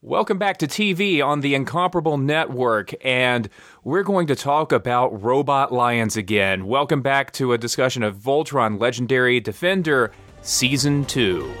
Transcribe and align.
Welcome 0.00 0.38
back 0.38 0.58
to 0.58 0.68
TV 0.68 1.20
on 1.24 1.40
the 1.40 1.56
Incomparable 1.56 2.18
Network, 2.18 2.94
and 3.04 3.48
we're 3.82 4.04
going 4.04 4.28
to 4.28 4.36
talk 4.36 4.70
about 4.70 5.24
Robot 5.24 5.72
Lions 5.72 6.16
again. 6.16 6.66
Welcome 6.66 7.02
back 7.02 7.32
to 7.32 7.52
a 7.52 7.58
discussion 7.58 8.04
of 8.04 8.16
Voltron 8.16 8.78
Legendary 8.80 9.40
Defender 9.40 10.12
Season 10.40 11.04
2. 11.04 11.52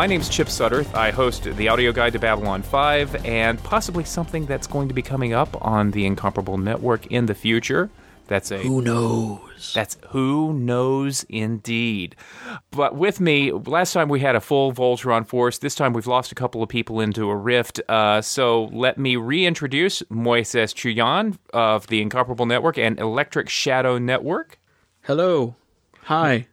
My 0.00 0.06
name's 0.06 0.30
Chip 0.30 0.46
Sudderth. 0.46 0.94
I 0.94 1.10
host 1.10 1.44
the 1.44 1.68
audio 1.68 1.92
guide 1.92 2.14
to 2.14 2.18
Babylon 2.18 2.62
5 2.62 3.26
and 3.26 3.62
possibly 3.62 4.02
something 4.02 4.46
that's 4.46 4.66
going 4.66 4.88
to 4.88 4.94
be 4.94 5.02
coming 5.02 5.34
up 5.34 5.54
on 5.62 5.90
the 5.90 6.06
Incomparable 6.06 6.56
Network 6.56 7.08
in 7.08 7.26
the 7.26 7.34
future. 7.34 7.90
That's 8.26 8.50
a 8.50 8.60
Who 8.60 8.80
knows? 8.80 9.72
That's 9.74 9.98
who 10.08 10.54
knows 10.54 11.26
indeed. 11.28 12.16
But 12.70 12.94
with 12.94 13.20
me, 13.20 13.52
last 13.52 13.92
time 13.92 14.08
we 14.08 14.20
had 14.20 14.36
a 14.36 14.40
full 14.40 14.72
Voltron 14.72 15.26
force. 15.26 15.58
This 15.58 15.74
time 15.74 15.92
we've 15.92 16.06
lost 16.06 16.32
a 16.32 16.34
couple 16.34 16.62
of 16.62 16.70
people 16.70 16.98
into 17.00 17.28
a 17.28 17.36
rift. 17.36 17.78
Uh, 17.86 18.22
so 18.22 18.70
let 18.72 18.96
me 18.96 19.16
reintroduce 19.16 20.00
Moises 20.04 20.72
Chiullan 20.72 21.36
of 21.52 21.88
the 21.88 22.00
Incomparable 22.00 22.46
Network 22.46 22.78
and 22.78 22.98
Electric 22.98 23.50
Shadow 23.50 23.98
Network. 23.98 24.58
Hello. 25.02 25.56
Hi. 26.04 26.46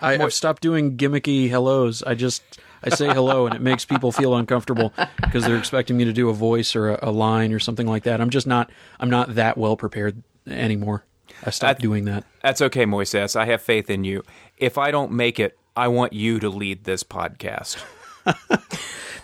I, 0.00 0.22
I've 0.22 0.32
stopped 0.32 0.62
doing 0.62 0.96
gimmicky 0.96 1.48
hellos. 1.50 2.04
I 2.04 2.14
just 2.14 2.60
I 2.84 2.90
say 2.90 3.08
hello 3.08 3.46
and 3.46 3.54
it 3.54 3.62
makes 3.62 3.84
people 3.84 4.12
feel 4.12 4.34
uncomfortable 4.36 4.92
because 5.16 5.44
they're 5.44 5.56
expecting 5.56 5.96
me 5.96 6.04
to 6.04 6.12
do 6.12 6.28
a 6.28 6.34
voice 6.34 6.76
or 6.76 6.90
a, 6.90 6.98
a 7.02 7.10
line 7.10 7.52
or 7.52 7.58
something 7.58 7.86
like 7.86 8.04
that. 8.04 8.20
I'm 8.20 8.30
just 8.30 8.46
not 8.46 8.70
I'm 9.00 9.10
not 9.10 9.34
that 9.34 9.56
well 9.56 9.76
prepared 9.76 10.22
anymore. 10.46 11.04
I 11.44 11.50
stopped 11.50 11.80
doing 11.80 12.04
that. 12.04 12.24
That's 12.42 12.60
okay, 12.62 12.84
Moises. 12.84 13.34
I 13.34 13.46
have 13.46 13.62
faith 13.62 13.90
in 13.90 14.04
you. 14.04 14.22
If 14.58 14.78
I 14.78 14.90
don't 14.90 15.12
make 15.12 15.40
it, 15.40 15.58
I 15.74 15.88
want 15.88 16.12
you 16.12 16.38
to 16.40 16.48
lead 16.48 16.84
this 16.84 17.02
podcast. 17.02 17.82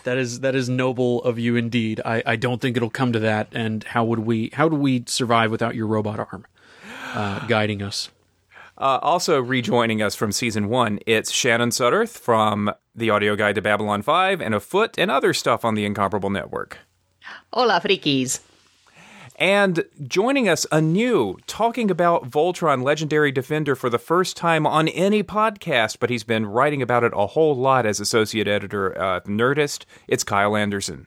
That 0.03 0.17
is 0.17 0.39
that 0.39 0.55
is 0.55 0.69
noble 0.69 1.23
of 1.23 1.37
you 1.37 1.55
indeed. 1.55 2.01
I, 2.03 2.23
I 2.25 2.35
don't 2.35 2.59
think 2.59 2.75
it'll 2.75 2.89
come 2.89 3.13
to 3.13 3.19
that. 3.19 3.49
And 3.51 3.83
how 3.83 4.03
would 4.05 4.19
we 4.19 4.49
how 4.53 4.67
do 4.67 4.75
we 4.75 5.03
survive 5.07 5.51
without 5.51 5.75
your 5.75 5.87
robot 5.87 6.19
arm 6.19 6.45
uh, 7.13 7.45
guiding 7.47 7.81
us? 7.81 8.09
Uh, 8.81 8.97
also 9.03 9.39
rejoining 9.39 10.01
us 10.01 10.15
from 10.15 10.31
season 10.31 10.67
one, 10.67 10.97
it's 11.05 11.29
Shannon 11.29 11.69
Sudderth 11.69 12.17
from 12.17 12.73
the 12.95 13.11
audio 13.11 13.35
guide 13.35 13.53
to 13.53 13.61
Babylon 13.61 14.01
5 14.01 14.41
and 14.41 14.55
Afoot 14.55 14.97
and 14.97 15.11
other 15.11 15.35
stuff 15.35 15.63
on 15.63 15.75
the 15.75 15.85
Incomparable 15.85 16.31
Network. 16.31 16.79
Hola, 17.53 17.79
frikis. 17.79 18.39
And 19.35 19.85
joining 20.07 20.49
us 20.49 20.65
anew, 20.71 21.37
talking 21.45 21.91
about 21.91 22.31
Voltron 22.31 22.81
Legendary 22.81 23.31
Defender 23.31 23.75
for 23.75 23.89
the 23.89 23.99
first 23.99 24.35
time 24.35 24.65
on 24.65 24.87
any 24.87 25.21
podcast, 25.21 25.97
but 25.99 26.09
he's 26.09 26.23
been 26.23 26.47
writing 26.47 26.81
about 26.81 27.03
it 27.03 27.13
a 27.15 27.27
whole 27.27 27.55
lot 27.55 27.85
as 27.85 27.99
associate 27.99 28.47
editor 28.47 28.97
at 28.97 29.25
Nerdist. 29.25 29.85
It's 30.07 30.23
Kyle 30.23 30.55
Anderson. 30.55 31.05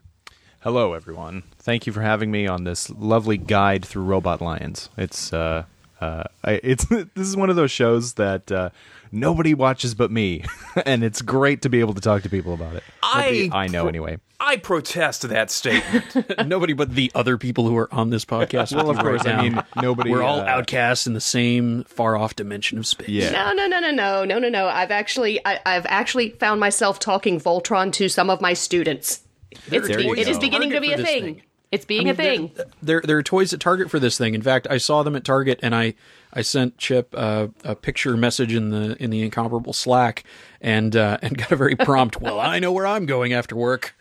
Hello, 0.61 0.95
everyone. 0.95 1.43
Thank 1.59 1.89
you 1.89 1.93
for 1.93 2.03
having 2.03 2.31
me 2.31 2.47
on 2.47 2.63
this 2.63 2.89
lovely 2.91 3.37
guide 3.37 3.85
through 3.85 4.05
Robot 4.05 4.41
Lions. 4.41 4.91
It's 4.97 5.33
uh, 5.33 5.65
uh, 6.01 6.25
I, 6.43 6.61
it's 6.63 6.85
this 6.89 7.29
is 7.29 7.37
one 7.37 7.51
of 7.51 7.57
those 7.57 7.71
shows 7.71 8.15
that 8.15 8.51
uh, 8.51 8.71
nobody 9.13 9.55
watches 9.55 9.95
but 9.95 10.11
me, 10.11 10.45
and 10.87 11.03
it's 11.05 11.23
great 11.23 11.63
to 11.63 11.69
be 11.69 11.81
able 11.81 11.95
to 11.95 12.01
talk 12.01 12.23
to 12.23 12.29
people 12.29 12.55
about 12.55 12.77
it. 12.77 12.83
Nobody 13.03 13.51
I 13.51 13.65
I 13.65 13.67
know 13.69 13.87
anyway. 13.89 14.19
I 14.41 14.57
protest 14.57 15.23
that 15.29 15.51
statement. 15.51 16.05
Nobody 16.47 16.75
but 16.75 16.95
the 16.95 17.11
other 17.15 17.39
people 17.39 17.67
who 17.67 17.77
are 17.79 17.93
on 17.95 18.11
this 18.11 18.25
podcast. 18.27 18.75
Well, 18.77 18.91
of 18.91 18.99
course, 18.99 19.25
right 19.25 19.37
I 19.37 19.43
mean 19.43 19.63
nobody. 19.81 20.11
We're 20.11 20.23
all 20.23 20.41
uh, 20.41 20.45
outcasts 20.45 21.07
in 21.07 21.15
the 21.15 21.21
same 21.21 21.85
far 21.85 22.17
off 22.17 22.37
dimension 22.37 22.77
of 22.77 22.87
space. 22.87 23.09
Yeah. 23.09 23.31
No, 23.31 23.53
no, 23.55 23.67
no, 23.69 23.81
no, 23.81 23.91
no, 23.91 24.25
no, 24.25 24.39
no, 24.39 24.49
no. 24.51 24.67
I've 24.67 24.91
actually, 24.91 25.41
I, 25.47 25.61
I've 25.65 25.87
actually 25.87 26.31
found 26.31 26.61
myself 26.61 26.99
talking 26.99 27.41
Voltron 27.41 27.91
to 27.95 28.09
some 28.11 28.29
of 28.29 28.43
my 28.43 28.53
students. 28.53 29.23
It's 29.71 29.89
There 29.89 29.97
be- 29.99 30.05
you 30.05 30.15
it 30.15 30.29
is 30.29 30.37
go. 30.37 30.41
beginning 30.43 30.71
to 30.71 30.81
be 30.81 30.93
a 30.93 30.97
thing. 30.99 31.23
thing. 31.37 31.43
It's 31.73 31.85
being 31.85 32.03
I 32.03 32.05
mean, 32.05 32.13
a 32.13 32.15
thing. 32.15 32.53
There, 32.55 32.67
there, 32.83 33.01
there 33.01 33.19
are 33.19 33.23
toys 33.23 33.53
at 33.53 33.61
Target 33.61 33.91
for 33.91 33.99
this 33.99 34.17
thing. 34.17 34.35
In 34.35 34.43
fact, 34.43 34.67
I 34.71 34.79
saw 34.79 35.03
them 35.03 35.17
at 35.17 35.25
Target, 35.25 35.59
and 35.63 35.75
I, 35.75 35.95
I 36.33 36.43
sent 36.43 36.79
Chip 36.79 37.13
uh, 37.17 37.49
a 37.65 37.75
picture 37.75 38.17
message 38.17 38.55
in 38.55 38.71
the 38.71 38.97
in 39.03 39.11
the 39.11 39.23
incomparable 39.23 39.73
Slack, 39.73 40.25
and 40.61 40.95
uh, 40.95 41.19
and 41.23 41.37
got 41.37 41.51
a 41.51 41.57
very 41.57 41.75
prompt. 41.75 42.21
well, 42.21 42.39
I 42.39 42.61
know 42.61 42.73
where 42.73 42.87
I'm 42.87 43.07
going 43.07 43.33
after 43.33 43.57
work. 43.57 43.97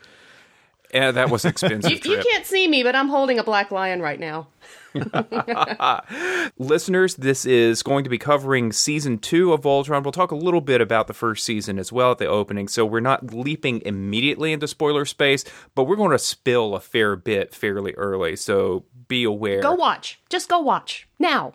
yeah, 0.94 1.12
that 1.12 1.30
was 1.30 1.46
expensive 1.46 2.06
You, 2.06 2.12
you 2.12 2.24
can't 2.24 2.46
see 2.46 2.68
me, 2.68 2.84
but 2.84 2.96
I'm 2.96 3.10
holding 3.10 3.40
a 3.40 3.44
black 3.44 3.72
lion 3.72 4.02
right 4.02 4.20
now. 4.20 4.48
Listeners, 6.58 7.16
this 7.16 7.46
is 7.46 7.84
going 7.84 8.04
to 8.04 8.10
be 8.10 8.18
covering 8.18 8.72
season 8.72 9.18
two 9.18 9.54
of 9.54 9.62
Voltron. 9.62 10.04
We'll 10.04 10.12
talk 10.12 10.32
a 10.32 10.36
little 10.36 10.62
bit 10.62 10.82
about 10.82 11.08
the 11.08 11.14
first 11.14 11.44
season 11.44 11.80
as 11.80 11.92
well 11.92 12.12
at 12.12 12.18
the 12.18 12.28
opening, 12.28 12.68
so 12.68 12.86
we're 12.86 13.00
not 13.00 13.34
leaping 13.34 13.82
immediately 13.86 14.54
into 14.54 14.68
spoiler 14.68 15.06
space, 15.06 15.44
but 15.76 15.86
we're 15.86 15.96
going 15.96 16.12
to 16.12 16.20
spill 16.20 16.76
a 16.76 16.80
fair 16.80 17.16
bit 17.16 17.54
fairly 17.54 17.94
early, 17.94 18.36
so 18.36 18.86
be 19.08 19.24
aware. 19.24 19.62
Go 19.62 19.74
watch. 19.74 20.20
Just 20.30 20.50
go 20.50 20.60
watch 20.60 21.08
now. 21.20 21.54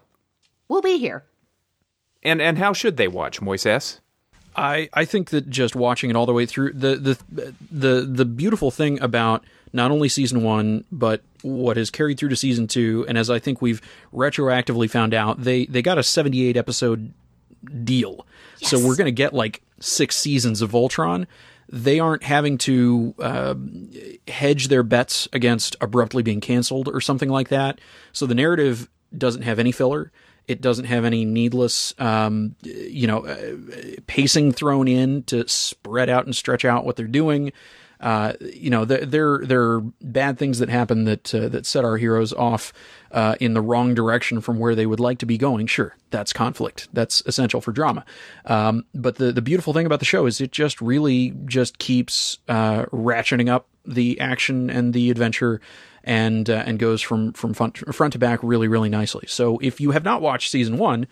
We'll 0.69 0.83
be 0.83 0.99
here. 0.99 1.25
And 2.23 2.43
and 2.43 2.59
how 2.59 2.73
should 2.73 2.97
they 2.97 3.09
watch, 3.09 3.41
Moises? 3.41 4.01
I, 4.57 4.89
I 4.93 5.05
think 5.05 5.31
that 5.31 5.49
just 5.49 5.77
watching 5.77 6.11
it 6.11 6.17
all 6.17 6.27
the 6.27 6.33
way 6.33 6.45
through 6.45 6.73
the 6.73 6.97
the 6.97 7.55
the 7.71 8.01
the 8.01 8.25
beautiful 8.25 8.71
thing 8.71 9.01
about 9.01 9.45
not 9.73 9.91
only 9.91 10.09
season 10.09 10.43
one 10.43 10.85
but 10.91 11.23
what 11.43 11.77
has 11.77 11.91
carried 11.91 12.19
through 12.19 12.31
to 12.31 12.37
season 12.37 12.67
two, 12.67 13.05
and 13.09 13.17
as 13.17 13.31
I 13.31 13.39
think 13.39 13.63
we've 13.63 13.81
retroactively 14.13 14.91
found 14.91 15.15
out, 15.15 15.43
they 15.43 15.67
they 15.67 15.83
got 15.83 15.99
a 15.99 16.03
seventy 16.03 16.47
eight 16.47 16.57
episode 16.57 17.13
deal, 17.85 18.27
so 18.57 18.79
we're 18.79 18.97
going 18.97 19.07
to 19.07 19.13
get 19.13 19.33
like 19.33 19.63
six 19.81 20.17
seasons 20.17 20.63
of 20.63 20.73
Voltron. 20.73 21.27
They 21.71 22.01
aren't 22.01 22.23
having 22.23 22.57
to 22.59 23.15
uh, 23.19 23.55
hedge 24.27 24.69
their 24.69 24.83
bets 24.83 25.29
against 25.35 25.77
abruptly 25.81 26.23
being 26.23 26.41
canceled 26.41 26.89
or 26.89 27.01
something 27.01 27.29
like 27.29 27.51
that. 27.51 27.79
So 28.13 28.25
the 28.25 28.35
narrative 28.35 28.89
doesn't 29.17 29.43
have 29.43 29.59
any 29.59 29.71
filler. 29.71 30.11
It 30.47 30.63
doesn't 30.63 30.87
have 30.87 31.05
any 31.05 31.27
needless, 31.27 31.93
um, 31.99 32.57
you 32.63 33.07
know, 33.07 33.27
uh, 33.27 33.57
pacing 34.07 34.53
thrown 34.53 34.89
in 34.89 35.25
to 35.25 35.47
spread 35.47 36.09
out 36.09 36.25
and 36.25 36.35
stretch 36.35 36.65
out 36.65 36.87
what 36.87 36.97
they're 36.97 37.07
doing. 37.07 37.53
Uh, 38.01 38.35
you 38.41 38.71
know, 38.71 38.85
there 38.85 39.05
there 39.05 39.41
there 39.45 39.63
are 39.63 39.81
bad 40.01 40.39
things 40.39 40.59
that 40.61 40.69
happen 40.69 41.05
that 41.05 41.35
uh, 41.35 41.49
that 41.49 41.67
set 41.67 41.85
our 41.85 41.97
heroes 41.97 42.33
off 42.33 42.73
uh, 43.11 43.35
in 43.41 43.55
the 43.55 43.61
wrong 43.61 43.95
direction 43.95 44.41
from 44.41 44.59
where 44.59 44.75
they 44.75 44.87
would 44.87 45.01
like 45.01 45.19
to 45.19 45.27
be 45.27 45.37
going. 45.37 45.67
Sure, 45.67 45.97
that's 46.11 46.33
conflict. 46.33 46.89
That's 46.93 47.23
essential 47.27 47.61
for 47.61 47.73
drama. 47.73 48.05
Um, 48.45 48.85
but 48.95 49.17
the 49.17 49.33
the 49.33 49.43
beautiful 49.43 49.73
thing 49.73 49.87
about 49.87 49.99
the 49.99 50.05
show 50.05 50.27
is 50.27 50.41
it 50.41 50.53
just 50.53 50.81
really 50.81 51.35
just 51.47 51.79
keeps 51.79 52.39
uh, 52.49 52.85
ratcheting 52.87 53.49
up 53.49 53.69
the 53.85 54.21
action 54.21 54.71
and 54.71 54.95
the 54.95 55.11
adventure 55.11 55.61
and 56.05 56.49
uh, 56.49 56.63
and 56.67 56.79
goes 56.79 57.03
from 57.03 57.33
from 57.33 57.53
front, 57.53 57.95
front 57.95 58.13
to 58.13 58.19
back 58.19 58.41
really 58.43 58.69
really 58.69 58.89
nicely. 58.89 59.27
So 59.27 59.59
if 59.59 59.81
you 59.81 59.91
have 59.91 60.05
not 60.05 60.23
watched 60.23 60.51
season 60.51 60.79
one, 60.79 61.07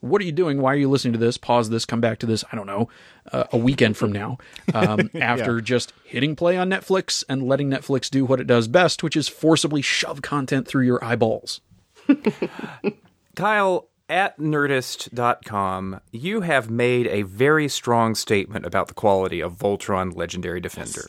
what 0.00 0.20
are 0.22 0.24
you 0.24 0.32
doing? 0.32 0.60
Why 0.60 0.72
are 0.72 0.76
you 0.76 0.88
listening 0.88 1.12
to 1.14 1.18
this? 1.18 1.36
Pause 1.38 1.70
this, 1.70 1.84
come 1.84 2.00
back 2.00 2.18
to 2.20 2.26
this. 2.26 2.44
I 2.52 2.56
don't 2.56 2.66
know, 2.66 2.88
uh, 3.32 3.44
a 3.52 3.56
weekend 3.58 3.96
from 3.96 4.12
now, 4.12 4.38
um, 4.74 5.10
after 5.20 5.60
just 5.60 5.92
hitting 6.04 6.36
play 6.36 6.56
on 6.56 6.68
Netflix 6.70 7.24
and 7.28 7.42
letting 7.42 7.68
Netflix 7.70 8.08
do 8.10 8.24
what 8.24 8.40
it 8.40 8.46
does 8.46 8.68
best, 8.68 9.02
which 9.02 9.16
is 9.16 9.28
forcibly 9.28 9.82
shove 9.82 10.22
content 10.22 10.68
through 10.68 10.84
your 10.86 11.02
eyeballs. 11.04 11.60
Kyle, 13.36 13.88
at 14.08 14.38
nerdist.com, 14.38 16.00
you 16.10 16.40
have 16.40 16.70
made 16.70 17.06
a 17.08 17.22
very 17.22 17.68
strong 17.68 18.14
statement 18.14 18.64
about 18.64 18.88
the 18.88 18.94
quality 18.94 19.40
of 19.40 19.54
Voltron 19.56 20.14
Legendary 20.16 20.60
Defender. 20.60 21.06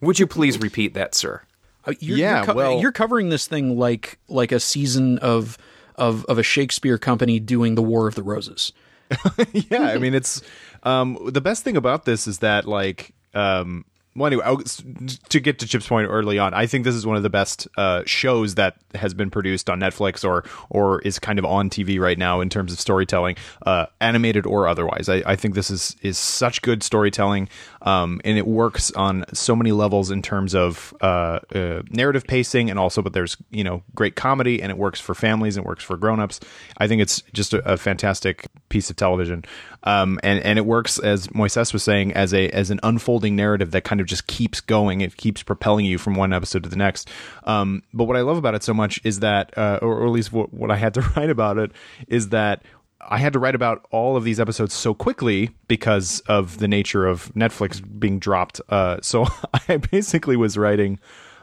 Would 0.00 0.18
you 0.18 0.26
please 0.26 0.58
repeat 0.58 0.94
that, 0.94 1.14
sir? 1.14 1.42
Uh, 1.84 1.92
You're, 2.00 2.16
Yeah, 2.18 2.36
you're, 2.38 2.44
co- 2.46 2.54
well- 2.54 2.80
you're 2.80 2.92
covering 2.92 3.28
this 3.28 3.46
thing 3.46 3.78
like 3.78 4.18
like 4.28 4.52
a 4.52 4.60
season 4.60 5.18
of 5.18 5.58
of 6.00 6.24
of 6.24 6.38
a 6.38 6.42
Shakespeare 6.42 6.98
company 6.98 7.38
doing 7.38 7.76
the 7.76 7.82
War 7.82 8.08
of 8.08 8.16
the 8.16 8.22
Roses. 8.22 8.72
yeah, 9.52 9.82
I 9.82 9.98
mean 9.98 10.14
it's 10.14 10.42
um 10.82 11.18
the 11.30 11.40
best 11.40 11.62
thing 11.62 11.76
about 11.76 12.04
this 12.04 12.26
is 12.26 12.38
that 12.38 12.66
like 12.66 13.12
um 13.34 13.84
well 14.16 14.26
anyway 14.26 14.44
was- 14.46 14.82
to 15.28 15.40
get 15.40 15.58
to 15.60 15.66
Chip's 15.66 15.86
point 15.88 16.08
early 16.10 16.38
on, 16.38 16.52
I 16.54 16.66
think 16.66 16.84
this 16.84 16.94
is 16.94 17.06
one 17.06 17.16
of 17.16 17.22
the 17.22 17.30
best 17.30 17.68
uh 17.76 18.02
shows 18.06 18.56
that 18.56 18.76
has 18.94 19.14
been 19.14 19.30
produced 19.30 19.70
on 19.70 19.80
Netflix 19.80 20.24
or 20.28 20.44
or 20.68 21.00
is 21.02 21.18
kind 21.18 21.38
of 21.38 21.44
on 21.44 21.70
TV 21.70 22.00
right 22.00 22.18
now 22.18 22.40
in 22.40 22.48
terms 22.48 22.72
of 22.72 22.80
storytelling, 22.80 23.36
uh 23.66 23.86
animated 24.00 24.46
or 24.46 24.66
otherwise. 24.66 25.08
I, 25.08 25.22
I 25.26 25.36
think 25.36 25.54
this 25.54 25.70
is 25.70 25.96
is 26.02 26.18
such 26.18 26.62
good 26.62 26.82
storytelling 26.82 27.48
um 27.82 28.20
and 28.24 28.36
it 28.36 28.46
works 28.46 28.90
on 28.92 29.24
so 29.32 29.54
many 29.56 29.72
levels 29.72 30.10
in 30.10 30.22
terms 30.22 30.54
of 30.54 30.92
uh, 31.00 31.38
uh 31.54 31.82
narrative 31.90 32.26
pacing 32.26 32.68
and 32.70 32.78
also 32.78 33.02
but 33.02 33.12
there's 33.12 33.36
you 33.50 33.64
know 33.64 33.82
great 33.94 34.16
comedy 34.16 34.60
and 34.62 34.70
it 34.70 34.78
works 34.78 35.00
for 35.00 35.14
families 35.14 35.56
and 35.56 35.64
it 35.64 35.68
works 35.68 35.84
for 35.84 35.96
grown-ups. 35.96 36.40
I 36.78 36.88
think 36.88 37.00
it's 37.00 37.22
just 37.32 37.54
a, 37.54 37.72
a 37.72 37.76
fantastic 37.76 38.48
piece 38.68 38.90
of 38.90 38.96
television 38.96 39.44
um, 39.84 40.18
and 40.22 40.42
and 40.44 40.58
it 40.58 40.66
works 40.66 40.98
as 40.98 41.28
Moises 41.28 41.72
was 41.72 41.82
saying 41.82 42.12
as 42.12 42.34
a 42.34 42.48
as 42.50 42.70
an 42.70 42.80
unfolding 42.82 43.36
narrative 43.36 43.70
that 43.70 43.84
kind 43.84 44.00
of 44.00 44.06
just 44.06 44.26
keeps 44.26 44.60
going. 44.60 45.00
It 45.00 45.16
keeps 45.16 45.42
propelling 45.42 45.86
you 45.86 45.98
from 45.98 46.14
one 46.14 46.32
episode 46.32 46.62
to 46.64 46.68
the 46.68 46.76
next. 46.76 47.08
Um, 47.44 47.82
but 47.92 48.04
what 48.04 48.16
I 48.16 48.20
love 48.20 48.36
about 48.36 48.54
it 48.54 48.62
so 48.62 48.74
much 48.74 49.00
is 49.04 49.20
that, 49.20 49.56
uh, 49.56 49.78
or, 49.82 50.00
or 50.00 50.06
at 50.06 50.12
least 50.12 50.32
what, 50.32 50.52
what 50.52 50.70
I 50.70 50.76
had 50.76 50.94
to 50.94 51.00
write 51.16 51.30
about 51.30 51.58
it, 51.58 51.72
is 52.08 52.28
that 52.30 52.62
I 53.00 53.18
had 53.18 53.32
to 53.32 53.38
write 53.38 53.54
about 53.54 53.86
all 53.90 54.16
of 54.16 54.24
these 54.24 54.38
episodes 54.38 54.74
so 54.74 54.92
quickly 54.92 55.50
because 55.68 56.20
of 56.20 56.58
the 56.58 56.68
nature 56.68 57.06
of 57.06 57.32
Netflix 57.34 57.82
being 57.98 58.18
dropped. 58.18 58.60
Uh, 58.68 58.98
so 59.00 59.26
I 59.68 59.78
basically 59.78 60.36
was 60.36 60.58
writing 60.58 60.98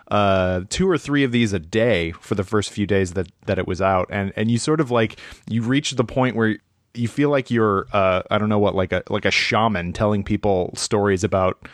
uh, 0.10 0.62
two 0.70 0.90
or 0.90 0.98
three 0.98 1.24
of 1.24 1.32
these 1.32 1.54
a 1.54 1.60
day 1.60 2.12
for 2.12 2.36
the 2.36 2.44
first 2.44 2.70
few 2.70 2.86
days 2.86 3.14
that 3.14 3.28
that 3.46 3.60
it 3.60 3.68
was 3.68 3.82
out, 3.82 4.08
and 4.10 4.32
and 4.36 4.50
you 4.50 4.58
sort 4.58 4.80
of 4.80 4.92
like 4.92 5.20
you 5.50 5.62
reach 5.62 5.92
the 5.92 6.04
point 6.04 6.36
where 6.36 6.58
you 6.94 7.08
feel 7.08 7.30
like 7.30 7.52
you're 7.52 7.88
uh, 7.94 8.24
I 8.30 8.38
don't 8.38 8.50
know 8.50 8.60
what 8.60 8.76
like 8.76 8.92
a 8.92 9.04
like 9.10 9.26
a 9.26 9.32
shaman 9.32 9.94
telling 9.94 10.24
people 10.24 10.74
stories 10.76 11.24
about 11.24 11.68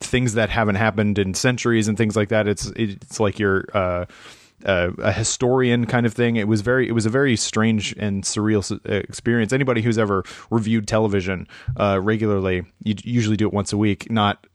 things 0.00 0.34
that 0.34 0.50
haven't 0.50 0.74
happened 0.74 1.18
in 1.18 1.34
centuries 1.34 1.88
and 1.88 1.96
things 1.96 2.16
like 2.16 2.28
that. 2.28 2.48
It's 2.48 2.66
it's 2.76 3.20
like 3.20 3.38
you're 3.38 3.64
uh, 3.74 4.06
uh, 4.64 4.90
a 4.98 5.12
historian 5.12 5.86
kind 5.86 6.06
of 6.06 6.14
thing. 6.14 6.36
It 6.36 6.48
was 6.48 6.60
very 6.60 6.88
it 6.88 6.92
was 6.92 7.06
a 7.06 7.10
very 7.10 7.36
strange 7.36 7.94
and 7.98 8.24
surreal 8.24 8.70
uh, 8.72 8.92
experience. 8.94 9.52
Anybody 9.52 9.82
who's 9.82 9.98
ever 9.98 10.24
reviewed 10.50 10.88
television 10.88 11.46
uh, 11.78 12.00
regularly, 12.02 12.64
you 12.82 12.94
usually 13.04 13.36
do 13.36 13.46
it 13.46 13.52
once 13.52 13.72
a 13.72 13.78
week, 13.78 14.10
not 14.10 14.46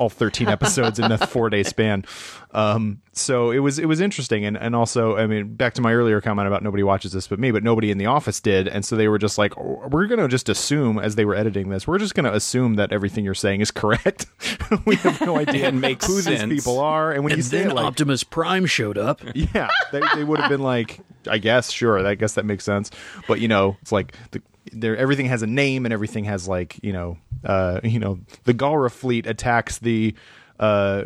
all 0.00 0.08
13 0.08 0.48
episodes 0.48 0.98
in 0.98 1.12
a 1.12 1.18
four 1.26 1.50
day 1.50 1.62
span. 1.62 2.04
Um, 2.52 3.02
so 3.12 3.50
it 3.50 3.58
was 3.58 3.78
it 3.78 3.84
was 3.86 4.00
interesting, 4.00 4.44
and 4.46 4.56
and 4.56 4.74
also 4.74 5.16
I 5.16 5.26
mean 5.26 5.54
back 5.54 5.74
to 5.74 5.82
my 5.82 5.92
earlier 5.92 6.20
comment 6.20 6.48
about 6.48 6.62
nobody 6.64 6.82
watches 6.82 7.12
this 7.12 7.28
but 7.28 7.38
me, 7.38 7.50
but 7.52 7.62
nobody 7.62 7.90
in 7.90 7.98
the 7.98 8.06
office 8.06 8.40
did, 8.40 8.66
and 8.66 8.84
so 8.84 8.96
they 8.96 9.08
were 9.08 9.18
just 9.18 9.36
like 9.38 9.56
"Oh, 9.58 9.86
we're 9.90 10.06
gonna 10.06 10.26
just 10.26 10.48
assume 10.48 10.98
as 10.98 11.14
they 11.16 11.24
were 11.26 11.34
editing 11.34 11.68
this, 11.68 11.86
we're 11.86 11.98
just 11.98 12.14
gonna 12.14 12.32
assume 12.32 12.74
that 12.76 12.92
everything 12.92 13.24
you're 13.24 13.34
saying 13.34 13.60
is 13.60 13.70
correct. 13.70 14.26
we 14.86 14.96
have 14.96 15.20
no 15.20 15.36
idea 15.36 15.68
It 15.68 15.74
makes 15.74 16.06
who 16.06 16.20
sense. 16.22 16.48
these 16.50 16.64
people 16.64 16.80
are, 16.80 17.12
and 17.12 17.22
when 17.22 17.32
you 17.32 17.36
And 17.36 17.44
say 17.44 17.58
then 17.58 17.70
it 17.70 17.74
like 17.74 17.84
Optimus 17.84 18.24
Prime 18.24 18.64
showed 18.66 18.96
up. 18.98 19.20
yeah, 19.34 19.68
they, 19.92 20.00
they 20.14 20.24
would 20.24 20.40
have 20.40 20.48
been 20.50 20.62
like, 20.62 21.00
I 21.28 21.38
guess, 21.38 21.70
sure, 21.70 22.04
I 22.06 22.14
guess 22.14 22.34
that 22.34 22.46
makes 22.46 22.64
sense. 22.64 22.90
But 23.28 23.40
you 23.40 23.48
know, 23.48 23.76
it's 23.82 23.92
like 23.92 24.14
the, 24.30 24.40
there, 24.72 24.96
everything 24.96 25.26
has 25.26 25.42
a 25.42 25.46
name 25.46 25.84
and 25.84 25.92
everything 25.92 26.24
has 26.24 26.48
like, 26.48 26.78
you 26.82 26.92
know, 26.92 27.18
uh, 27.44 27.80
you 27.84 27.98
know, 27.98 28.20
the 28.44 28.54
Galra 28.54 28.90
fleet 28.90 29.26
attacks 29.26 29.78
the, 29.78 30.14
uh, 30.58 31.04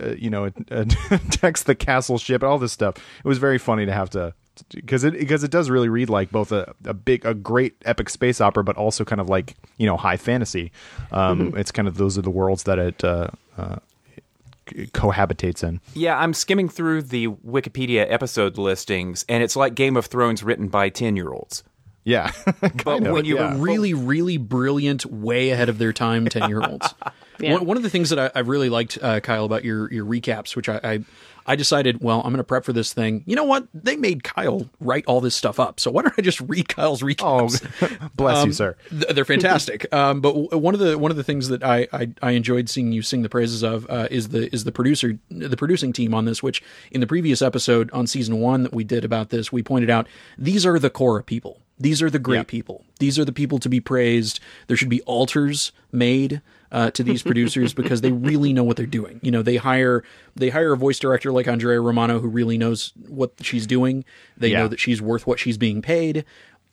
uh 0.00 0.10
you 0.16 0.30
know, 0.30 0.44
attacks 0.70 1.62
the 1.64 1.74
castle 1.74 2.18
ship, 2.18 2.42
all 2.42 2.58
this 2.58 2.72
stuff. 2.72 2.96
It 2.96 3.28
was 3.28 3.38
very 3.38 3.58
funny 3.58 3.86
to 3.86 3.92
have 3.92 4.10
to. 4.10 4.34
Because 4.70 5.04
it 5.04 5.12
because 5.12 5.44
it 5.44 5.50
does 5.50 5.68
really 5.68 5.90
read 5.90 6.08
like 6.08 6.30
both 6.30 6.50
a, 6.50 6.74
a 6.86 6.94
big 6.94 7.26
a 7.26 7.34
great 7.34 7.74
epic 7.84 8.08
space 8.08 8.40
opera, 8.40 8.64
but 8.64 8.74
also 8.76 9.04
kind 9.04 9.20
of 9.20 9.28
like 9.28 9.54
you 9.76 9.84
know 9.84 9.98
high 9.98 10.16
fantasy. 10.16 10.72
Um, 11.12 11.54
It's 11.58 11.70
kind 11.70 11.86
of 11.86 11.98
those 11.98 12.16
are 12.16 12.22
the 12.22 12.30
worlds 12.30 12.62
that 12.62 12.78
it 12.78 13.04
uh, 13.04 13.28
uh, 13.58 13.76
cohabitates 14.66 15.62
in. 15.62 15.80
Yeah, 15.94 16.18
I'm 16.18 16.34
skimming 16.34 16.68
through 16.68 17.02
the 17.02 17.28
Wikipedia 17.28 18.06
episode 18.10 18.58
listings, 18.58 19.24
and 19.28 19.42
it's 19.42 19.56
like 19.56 19.74
Game 19.74 19.96
of 19.96 20.06
Thrones 20.06 20.42
written 20.42 20.68
by 20.68 20.88
10 20.88 21.16
year 21.16 21.30
olds. 21.32 21.62
Yeah, 22.06 22.30
But 22.84 23.02
of, 23.04 23.08
when 23.12 23.24
you 23.24 23.34
yeah. 23.36 23.56
really, 23.58 23.92
really 23.92 24.36
brilliant, 24.38 25.04
way 25.06 25.50
ahead 25.50 25.68
of 25.68 25.78
their 25.78 25.92
time 25.92 26.26
ten 26.28 26.48
year 26.48 26.62
olds. 26.70 26.94
Yeah. 27.40 27.54
one, 27.54 27.66
one 27.66 27.76
of 27.76 27.82
the 27.82 27.90
things 27.90 28.10
that 28.10 28.18
I, 28.18 28.30
I 28.34 28.38
really 28.42 28.70
liked, 28.70 28.96
uh, 29.02 29.18
Kyle, 29.20 29.44
about 29.44 29.64
your 29.64 29.92
your 29.92 30.04
recaps, 30.06 30.54
which 30.54 30.68
I, 30.68 30.80
I 30.84 31.00
I 31.48 31.56
decided, 31.56 32.00
well, 32.00 32.18
I'm 32.18 32.28
going 32.32 32.36
to 32.38 32.44
prep 32.44 32.64
for 32.64 32.72
this 32.72 32.92
thing. 32.92 33.22
You 33.26 33.34
know 33.36 33.44
what? 33.44 33.66
They 33.74 33.96
made 33.96 34.22
Kyle 34.24 34.68
write 34.80 35.04
all 35.06 35.20
this 35.20 35.34
stuff 35.34 35.58
up, 35.60 35.78
so 35.80 35.90
why 35.90 36.02
don't 36.02 36.14
I 36.16 36.22
just 36.22 36.40
read 36.42 36.68
Kyle's 36.68 37.02
Oh, 37.02 37.06
recaps? 37.06 38.10
bless 38.16 38.38
Um, 38.38 38.48
you, 38.48 38.52
sir. 38.52 38.76
Th- 38.90 39.06
they're 39.08 39.24
fantastic. 39.24 39.92
um, 39.92 40.20
but 40.20 40.28
w- 40.30 40.48
one 40.58 40.74
of 40.74 40.80
the 40.80 40.96
one 40.98 41.10
of 41.10 41.16
the 41.16 41.24
things 41.24 41.48
that 41.48 41.64
I 41.64 41.88
I, 41.92 42.08
I 42.22 42.30
enjoyed 42.32 42.68
seeing 42.68 42.92
you 42.92 43.02
sing 43.02 43.22
the 43.22 43.28
praises 43.28 43.64
of 43.64 43.84
uh, 43.90 44.06
is 44.12 44.28
the 44.28 44.48
is 44.54 44.62
the 44.62 44.72
producer 44.72 45.18
the 45.28 45.56
producing 45.56 45.92
team 45.92 46.14
on 46.14 46.24
this. 46.24 46.40
Which 46.40 46.62
in 46.92 47.00
the 47.00 47.06
previous 47.08 47.42
episode 47.42 47.90
on 47.92 48.06
season 48.06 48.38
one 48.40 48.62
that 48.62 48.72
we 48.72 48.84
did 48.84 49.04
about 49.04 49.30
this, 49.30 49.50
we 49.52 49.62
pointed 49.64 49.90
out 49.90 50.06
these 50.38 50.64
are 50.64 50.78
the 50.78 50.88
core 50.90 51.20
people. 51.22 51.60
These 51.78 52.00
are 52.02 52.08
the 52.10 52.18
great 52.18 52.36
Yeah. 52.38 52.42
people. 52.44 52.84
These 53.00 53.18
are 53.18 53.24
the 53.24 53.32
people 53.32 53.58
to 53.58 53.68
be 53.68 53.80
praised. 53.80 54.40
There 54.66 54.76
should 54.76 54.88
be 54.88 55.02
altars 55.02 55.72
made 55.92 56.40
uh, 56.72 56.90
to 56.92 57.02
these 57.02 57.22
producers 57.22 57.72
because 57.80 58.00
they 58.00 58.12
really 58.12 58.52
know 58.52 58.64
what 58.64 58.76
they're 58.76 58.86
doing. 58.86 59.20
You 59.22 59.30
know, 59.30 59.42
they 59.42 59.56
hire 59.56 60.02
they 60.34 60.48
hire 60.50 60.72
a 60.72 60.76
voice 60.76 60.98
director 60.98 61.30
like 61.32 61.46
Andrea 61.46 61.80
Romano 61.80 62.18
who 62.18 62.28
really 62.28 62.56
knows 62.58 62.92
what 63.06 63.32
she's 63.42 63.66
doing. 63.66 64.04
They 64.36 64.48
Yeah. 64.48 64.60
know 64.62 64.68
that 64.68 64.80
she's 64.80 65.00
worth 65.02 65.26
what 65.26 65.38
she's 65.38 65.58
being 65.58 65.82
paid. 65.82 66.24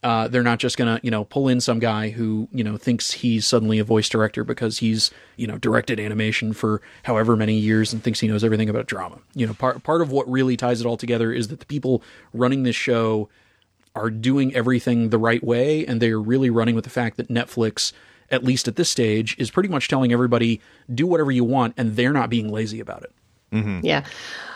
Uh, 0.01 0.27
they're 0.27 0.43
not 0.43 0.59
just 0.59 0.77
gonna, 0.77 0.99
you 1.01 1.09
know, 1.11 1.23
pull 1.23 1.47
in 1.47 1.61
some 1.61 1.79
guy 1.79 2.09
who, 2.09 2.49
you 2.51 2.61
know, 2.63 2.75
thinks 2.75 3.11
he's 3.11 3.47
suddenly 3.47 3.79
a 3.79 3.85
voice 3.85 4.09
director 4.09 4.43
because 4.43 4.79
he's, 4.79 5.11
you 5.37 5.47
know, 5.47 5.57
directed 5.57 5.97
animation 5.97 6.51
for 6.51 6.81
however 7.03 7.37
many 7.37 7.53
years 7.57 7.93
and 7.93 8.03
thinks 8.03 8.19
he 8.19 8.27
knows 8.27 8.43
everything 8.43 8.67
about 8.69 8.85
drama. 8.85 9.19
You 9.33 9.47
know, 9.47 9.53
part 9.53 9.81
part 9.83 10.01
of 10.01 10.11
what 10.11 10.29
really 10.29 10.57
ties 10.57 10.81
it 10.81 10.85
all 10.85 10.97
together 10.97 11.31
is 11.31 11.47
that 11.49 11.59
the 11.61 11.65
people 11.65 12.03
running 12.33 12.63
this 12.63 12.75
show 12.75 13.29
are 13.95 14.09
doing 14.09 14.53
everything 14.55 15.09
the 15.09 15.17
right 15.17 15.43
way, 15.43 15.85
and 15.85 16.01
they 16.01 16.11
are 16.11 16.21
really 16.21 16.49
running 16.49 16.75
with 16.75 16.83
the 16.83 16.89
fact 16.89 17.17
that 17.17 17.29
Netflix, 17.29 17.93
at 18.31 18.43
least 18.43 18.67
at 18.67 18.75
this 18.75 18.89
stage, 18.89 19.35
is 19.37 19.51
pretty 19.51 19.69
much 19.69 19.87
telling 19.87 20.11
everybody 20.11 20.61
do 20.93 21.05
whatever 21.05 21.31
you 21.31 21.43
want, 21.43 21.73
and 21.77 21.95
they're 21.95 22.13
not 22.13 22.29
being 22.29 22.51
lazy 22.51 22.79
about 22.79 23.03
it. 23.03 23.11
Yeah. 23.83 24.03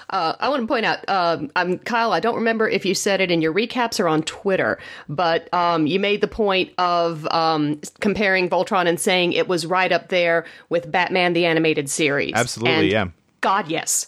Uh, 0.09 0.33
I 0.39 0.49
want 0.49 0.61
to 0.61 0.67
point 0.67 0.85
out, 0.85 1.07
um, 1.09 1.51
I'm 1.55 1.79
Kyle. 1.79 2.13
I 2.13 2.19
don't 2.19 2.35
remember 2.35 2.67
if 2.67 2.85
you 2.85 2.95
said 2.95 3.19
it 3.19 3.29
in 3.29 3.41
your 3.41 3.53
recaps 3.53 3.99
or 3.99 4.07
on 4.07 4.23
Twitter, 4.23 4.79
but 5.09 5.53
um, 5.53 5.85
you 5.85 5.99
made 5.99 6.21
the 6.21 6.27
point 6.27 6.71
of 6.77 7.27
um, 7.27 7.79
comparing 7.99 8.49
Voltron 8.49 8.87
and 8.87 8.99
saying 8.99 9.33
it 9.33 9.47
was 9.47 9.65
right 9.65 9.91
up 9.91 10.07
there 10.07 10.45
with 10.69 10.89
Batman 10.91 11.33
the 11.33 11.45
animated 11.45 11.89
series. 11.89 12.33
Absolutely, 12.35 12.73
And 12.73 12.87
yeah. 12.87 13.07
God, 13.41 13.67
yes. 13.67 14.07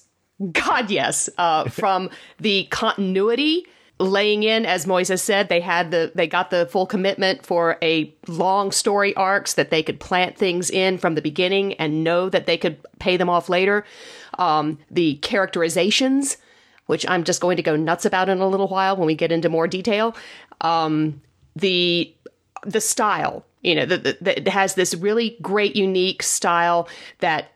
God, 0.53 0.89
yes. 0.89 1.29
Uh, 1.37 1.65
from 1.69 2.09
the 2.39 2.63
continuity 2.71 3.67
laying 3.99 4.43
in, 4.43 4.65
as 4.65 4.85
Moises 4.85 5.19
said, 5.19 5.49
they 5.49 5.59
had 5.59 5.91
the 5.91 6.11
they 6.15 6.27
got 6.27 6.49
the 6.49 6.65
full 6.67 6.85
commitment 6.85 7.45
for 7.45 7.77
a 7.81 8.13
long 8.27 8.71
story 8.71 9.13
arcs 9.15 9.53
that 9.53 9.69
they 9.69 9.83
could 9.83 9.99
plant 9.99 10.37
things 10.37 10.69
in 10.69 10.97
from 10.97 11.15
the 11.15 11.21
beginning 11.21 11.73
and 11.73 12.03
know 12.03 12.29
that 12.29 12.45
they 12.45 12.57
could 12.57 12.77
pay 12.99 13.17
them 13.17 13.29
off 13.29 13.49
later. 13.49 13.85
Um, 14.37 14.79
the 14.89 15.15
characterizations, 15.15 16.37
which 16.85 17.07
I'm 17.09 17.23
just 17.23 17.41
going 17.41 17.57
to 17.57 17.63
go 17.63 17.75
nuts 17.75 18.05
about 18.05 18.29
in 18.29 18.39
a 18.39 18.47
little 18.47 18.69
while 18.69 18.95
when 18.95 19.05
we 19.05 19.15
get 19.15 19.31
into 19.31 19.49
more 19.49 19.67
detail. 19.67 20.15
Um, 20.61 21.21
the 21.55 22.13
the 22.63 22.81
style, 22.81 23.45
you 23.61 23.75
know, 23.75 23.85
that 23.85 24.47
has 24.47 24.75
this 24.75 24.95
really 24.95 25.37
great, 25.41 25.75
unique 25.75 26.23
style 26.23 26.87
that 27.19 27.51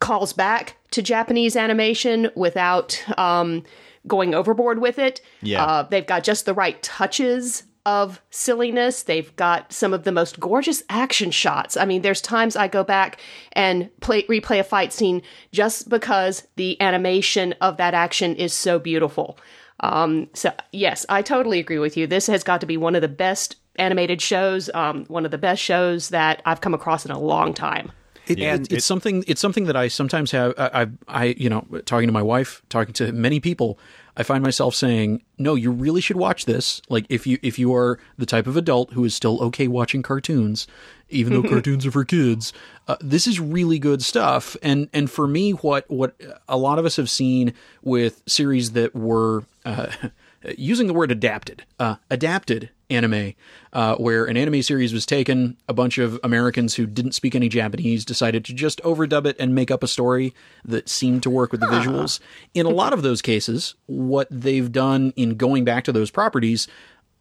calls 0.00 0.32
back 0.32 0.76
to 0.90 1.02
Japanese 1.02 1.56
animation 1.56 2.30
without 2.34 3.02
um, 3.18 3.62
going 4.06 4.34
overboard 4.34 4.80
with 4.80 4.98
it. 4.98 5.20
Yeah. 5.42 5.64
Uh, 5.64 5.82
they've 5.84 6.06
got 6.06 6.24
just 6.24 6.46
the 6.46 6.54
right 6.54 6.82
touches 6.82 7.64
of 7.86 8.22
silliness. 8.30 9.02
They've 9.02 9.34
got 9.36 9.72
some 9.72 9.92
of 9.92 10.04
the 10.04 10.12
most 10.12 10.40
gorgeous 10.40 10.82
action 10.88 11.30
shots. 11.30 11.76
I 11.76 11.84
mean, 11.84 12.02
there's 12.02 12.20
times 12.20 12.56
I 12.56 12.68
go 12.68 12.82
back 12.82 13.20
and 13.52 13.90
play 14.00 14.22
replay 14.24 14.60
a 14.60 14.64
fight 14.64 14.92
scene 14.92 15.22
just 15.52 15.88
because 15.88 16.46
the 16.56 16.80
animation 16.80 17.54
of 17.60 17.76
that 17.76 17.94
action 17.94 18.36
is 18.36 18.52
so 18.52 18.78
beautiful. 18.78 19.38
Um, 19.80 20.30
so 20.34 20.52
yes, 20.72 21.04
I 21.08 21.20
totally 21.20 21.58
agree 21.58 21.78
with 21.78 21.96
you. 21.96 22.06
This 22.06 22.26
has 22.28 22.42
got 22.42 22.60
to 22.60 22.66
be 22.66 22.76
one 22.76 22.94
of 22.94 23.02
the 23.02 23.08
best 23.08 23.56
animated 23.76 24.22
shows, 24.22 24.70
um, 24.72 25.04
one 25.06 25.24
of 25.24 25.30
the 25.30 25.38
best 25.38 25.60
shows 25.60 26.08
that 26.10 26.40
I've 26.46 26.60
come 26.60 26.74
across 26.74 27.04
in 27.04 27.10
a 27.10 27.18
long 27.18 27.52
time. 27.52 27.92
It, 28.26 28.40
And 28.40 28.66
it- 28.66 28.72
it's 28.76 28.84
something. 28.84 29.24
It's 29.26 29.40
something 29.40 29.64
that 29.64 29.76
I 29.76 29.88
sometimes 29.88 30.30
have. 30.30 30.54
I, 30.58 30.82
I, 30.82 30.86
I, 31.08 31.24
you 31.36 31.48
know, 31.50 31.66
talking 31.84 32.06
to 32.08 32.12
my 32.12 32.22
wife, 32.22 32.62
talking 32.68 32.94
to 32.94 33.12
many 33.12 33.40
people, 33.40 33.78
I 34.16 34.22
find 34.22 34.42
myself 34.42 34.74
saying, 34.74 35.22
"No, 35.38 35.54
you 35.54 35.70
really 35.70 36.00
should 36.00 36.16
watch 36.16 36.44
this." 36.44 36.80
Like, 36.88 37.04
if 37.08 37.26
you 37.26 37.38
if 37.42 37.58
you 37.58 37.74
are 37.74 37.98
the 38.16 38.26
type 38.26 38.46
of 38.46 38.56
adult 38.56 38.92
who 38.92 39.04
is 39.04 39.14
still 39.14 39.42
okay 39.44 39.68
watching 39.68 40.02
cartoons, 40.02 40.66
even 41.10 41.32
though 41.32 41.42
cartoons 41.48 41.84
are 41.84 41.90
for 41.90 42.04
kids, 42.04 42.52
uh, 42.88 42.96
this 43.00 43.26
is 43.26 43.40
really 43.40 43.78
good 43.78 44.02
stuff. 44.02 44.56
And 44.62 44.88
and 44.92 45.10
for 45.10 45.26
me, 45.26 45.50
what 45.52 45.90
what 45.90 46.14
a 46.48 46.56
lot 46.56 46.78
of 46.78 46.84
us 46.86 46.96
have 46.96 47.10
seen 47.10 47.52
with 47.82 48.22
series 48.26 48.72
that 48.72 48.94
were. 48.94 49.44
Uh, 49.64 49.88
using 50.58 50.86
the 50.88 50.92
word 50.92 51.10
adapted, 51.10 51.64
uh, 51.80 51.96
adapted 52.10 52.68
anime, 52.94 53.34
uh, 53.72 53.96
where 53.96 54.24
an 54.24 54.36
anime 54.36 54.62
series 54.62 54.92
was 54.92 55.04
taken, 55.04 55.56
a 55.68 55.74
bunch 55.74 55.98
of 55.98 56.18
Americans 56.22 56.74
who 56.74 56.86
didn't 56.86 57.12
speak 57.12 57.34
any 57.34 57.48
Japanese 57.48 58.04
decided 58.04 58.44
to 58.44 58.54
just 58.54 58.82
overdub 58.82 59.26
it 59.26 59.36
and 59.38 59.54
make 59.54 59.70
up 59.70 59.82
a 59.82 59.88
story 59.88 60.34
that 60.64 60.88
seemed 60.88 61.22
to 61.24 61.30
work 61.30 61.52
with 61.52 61.60
the 61.60 61.66
visuals. 61.66 62.20
In 62.54 62.66
a 62.66 62.70
lot 62.70 62.92
of 62.92 63.02
those 63.02 63.20
cases, 63.20 63.74
what 63.86 64.28
they've 64.30 64.70
done 64.70 65.12
in 65.16 65.36
going 65.36 65.64
back 65.64 65.84
to 65.84 65.92
those 65.92 66.10
properties 66.10 66.68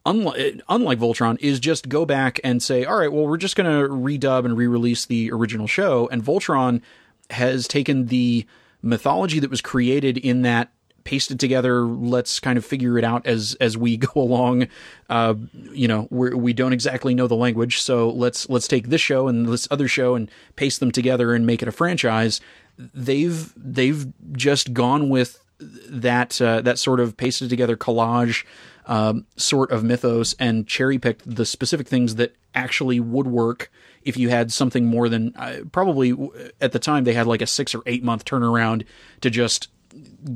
unlike 0.05 0.61
unlike 0.69 0.99
Voltron 0.99 1.37
is 1.39 1.59
just 1.59 1.89
go 1.89 2.05
back 2.05 2.39
and 2.43 2.61
say, 2.61 2.85
all 2.85 2.97
right, 2.97 3.11
well, 3.11 3.25
we're 3.27 3.37
just 3.37 3.55
going 3.55 3.69
to 3.69 3.87
redub 3.93 4.45
and 4.45 4.57
re-release 4.57 5.05
the 5.05 5.31
original 5.31 5.67
show. 5.67 6.09
And 6.11 6.23
Voltron 6.23 6.81
has 7.29 7.67
taken 7.67 8.07
the 8.07 8.45
mythology 8.81 9.39
that 9.39 9.49
was 9.49 9.61
created 9.61 10.17
in 10.17 10.41
that 10.41 10.71
pasted 11.03 11.39
together. 11.39 11.85
Let's 11.85 12.39
kind 12.39 12.57
of 12.57 12.65
figure 12.65 12.97
it 12.97 13.03
out 13.03 13.25
as 13.25 13.55
as 13.59 13.77
we 13.77 13.97
go 14.13 14.21
along. 14.21 14.67
Uh, 15.09 15.35
you 15.71 15.87
know, 15.87 16.07
we're, 16.09 16.35
we 16.35 16.53
don't 16.53 16.73
exactly 16.73 17.13
know 17.13 17.27
the 17.27 17.35
language, 17.35 17.81
so 17.81 18.09
let's 18.09 18.49
let's 18.49 18.67
take 18.67 18.87
this 18.87 19.01
show 19.01 19.27
and 19.27 19.47
this 19.47 19.67
other 19.71 19.87
show 19.87 20.15
and 20.15 20.29
paste 20.55 20.79
them 20.79 20.91
together 20.91 21.33
and 21.33 21.45
make 21.45 21.61
it 21.61 21.67
a 21.67 21.71
franchise. 21.71 22.41
They've 22.77 23.53
they've 23.55 24.07
just 24.33 24.73
gone 24.73 25.09
with 25.09 25.43
that 25.59 26.41
uh, 26.41 26.61
that 26.61 26.79
sort 26.79 26.99
of 26.99 27.17
pasted 27.17 27.49
together 27.49 27.77
collage 27.77 28.45
um, 28.85 29.25
sort 29.37 29.71
of 29.71 29.83
mythos 29.83 30.35
and 30.39 30.67
cherry 30.67 30.99
picked 30.99 31.23
the 31.35 31.45
specific 31.45 31.87
things 31.87 32.15
that 32.15 32.35
actually 32.55 32.99
would 32.99 33.27
work 33.27 33.71
if 34.03 34.17
you 34.17 34.29
had 34.29 34.51
something 34.51 34.85
more 34.85 35.07
than 35.09 35.33
uh, 35.35 35.59
probably 35.71 36.15
at 36.59 36.71
the 36.71 36.79
time 36.79 37.03
they 37.03 37.13
had 37.13 37.27
like 37.27 37.41
a 37.41 37.47
six 37.47 37.73
or 37.73 37.81
eight 37.85 38.03
month 38.03 38.25
turnaround 38.25 38.85
to 39.21 39.29
just 39.29 39.69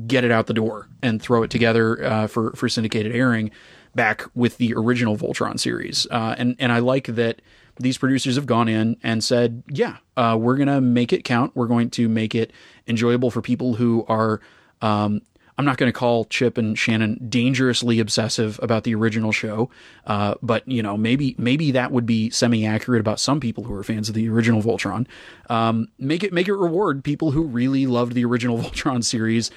get 0.06 0.24
it 0.24 0.30
out 0.30 0.46
the 0.46 0.54
door 0.54 0.88
and 1.02 1.20
throw 1.20 1.42
it 1.42 1.50
together 1.50 2.04
uh, 2.04 2.26
for 2.26 2.52
for 2.52 2.68
syndicated 2.68 3.14
airing 3.14 3.50
back 3.94 4.24
with 4.34 4.58
the 4.58 4.74
original 4.74 5.16
Voltron 5.16 5.58
series. 5.58 6.06
Uh, 6.10 6.34
and 6.38 6.56
and 6.58 6.72
I 6.72 6.78
like 6.78 7.06
that 7.06 7.42
these 7.80 7.98
producers 7.98 8.36
have 8.36 8.46
gone 8.46 8.68
in 8.68 8.96
and 9.02 9.22
said, 9.22 9.62
yeah, 9.68 9.98
uh, 10.16 10.36
we're 10.38 10.56
gonna 10.56 10.80
make 10.80 11.12
it 11.12 11.24
count. 11.24 11.52
We're 11.54 11.66
going 11.66 11.90
to 11.90 12.08
make 12.08 12.34
it 12.34 12.52
enjoyable 12.86 13.30
for 13.30 13.40
people 13.40 13.74
who 13.74 14.04
are 14.08 14.40
um, 14.82 15.22
I'm 15.58 15.64
not 15.64 15.76
going 15.76 15.92
to 15.92 15.98
call 15.98 16.24
Chip 16.26 16.56
and 16.56 16.78
Shannon 16.78 17.26
dangerously 17.28 17.98
obsessive 17.98 18.60
about 18.62 18.84
the 18.84 18.94
original 18.94 19.32
show, 19.32 19.68
uh, 20.06 20.36
but 20.40 20.66
you 20.68 20.82
know 20.82 20.96
maybe 20.96 21.34
maybe 21.36 21.72
that 21.72 21.90
would 21.90 22.06
be 22.06 22.30
semi 22.30 22.64
accurate 22.64 23.00
about 23.00 23.18
some 23.18 23.40
people 23.40 23.64
who 23.64 23.74
are 23.74 23.82
fans 23.82 24.08
of 24.08 24.14
the 24.14 24.28
original 24.28 24.62
Voltron. 24.62 25.06
Um, 25.50 25.88
make 25.98 26.22
it 26.22 26.32
make 26.32 26.46
it 26.46 26.54
reward 26.54 27.02
people 27.02 27.32
who 27.32 27.42
really 27.42 27.86
loved 27.86 28.12
the 28.12 28.24
original 28.24 28.56
Voltron 28.62 29.02
series, 29.02 29.50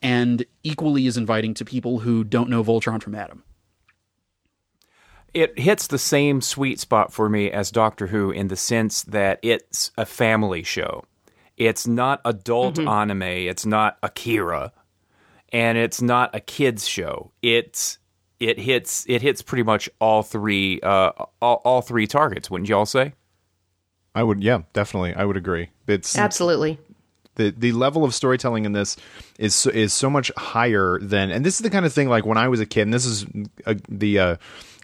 and 0.00 0.46
equally 0.62 1.08
as 1.08 1.16
inviting 1.16 1.54
to 1.54 1.64
people 1.64 1.98
who 1.98 2.22
don't 2.22 2.48
know 2.48 2.62
Voltron 2.62 3.02
from 3.02 3.16
Adam. 3.16 3.42
It 5.34 5.58
hits 5.58 5.88
the 5.88 5.98
same 5.98 6.40
sweet 6.40 6.78
spot 6.78 7.12
for 7.12 7.28
me 7.28 7.50
as 7.50 7.72
Doctor 7.72 8.06
Who 8.06 8.30
in 8.30 8.46
the 8.46 8.56
sense 8.56 9.02
that 9.02 9.40
it's 9.42 9.90
a 9.98 10.06
family 10.06 10.62
show. 10.62 11.04
It's 11.56 11.86
not 11.86 12.20
adult 12.24 12.76
mm-hmm. 12.76 12.88
anime. 12.88 13.22
It's 13.22 13.66
not 13.66 13.98
Akira 14.04 14.72
and 15.52 15.78
it's 15.78 16.02
not 16.02 16.34
a 16.34 16.40
kids 16.40 16.86
show. 16.86 17.30
It's 17.42 17.98
it 18.40 18.58
hits 18.58 19.04
it 19.08 19.22
hits 19.22 19.42
pretty 19.42 19.62
much 19.62 19.88
all 20.00 20.22
three 20.22 20.80
uh, 20.80 21.12
all, 21.40 21.60
all 21.64 21.82
three 21.82 22.06
targets. 22.06 22.50
Wouldn't 22.50 22.68
you 22.68 22.76
all 22.76 22.86
say? 22.86 23.14
I 24.14 24.22
would, 24.22 24.42
yeah, 24.42 24.62
definitely. 24.72 25.14
I 25.14 25.24
would 25.24 25.36
agree. 25.36 25.70
It's 25.86 26.18
absolutely 26.18 26.78
the 27.38 27.54
the 27.56 27.72
level 27.72 28.04
of 28.04 28.14
storytelling 28.14 28.66
in 28.66 28.72
this 28.72 28.96
is 29.38 29.54
so, 29.54 29.70
is 29.70 29.94
so 29.94 30.10
much 30.10 30.30
higher 30.36 30.98
than, 31.00 31.30
and 31.30 31.44
this 31.44 31.54
is 31.54 31.60
the 31.60 31.70
kind 31.70 31.86
of 31.86 31.92
thing 31.92 32.08
like 32.08 32.26
when 32.26 32.36
I 32.36 32.48
was 32.48 32.60
a 32.60 32.66
kid. 32.66 32.82
And 32.82 32.92
this 32.92 33.06
is 33.06 33.24
a, 33.64 33.76
the 33.88 34.18
uh, 34.18 34.36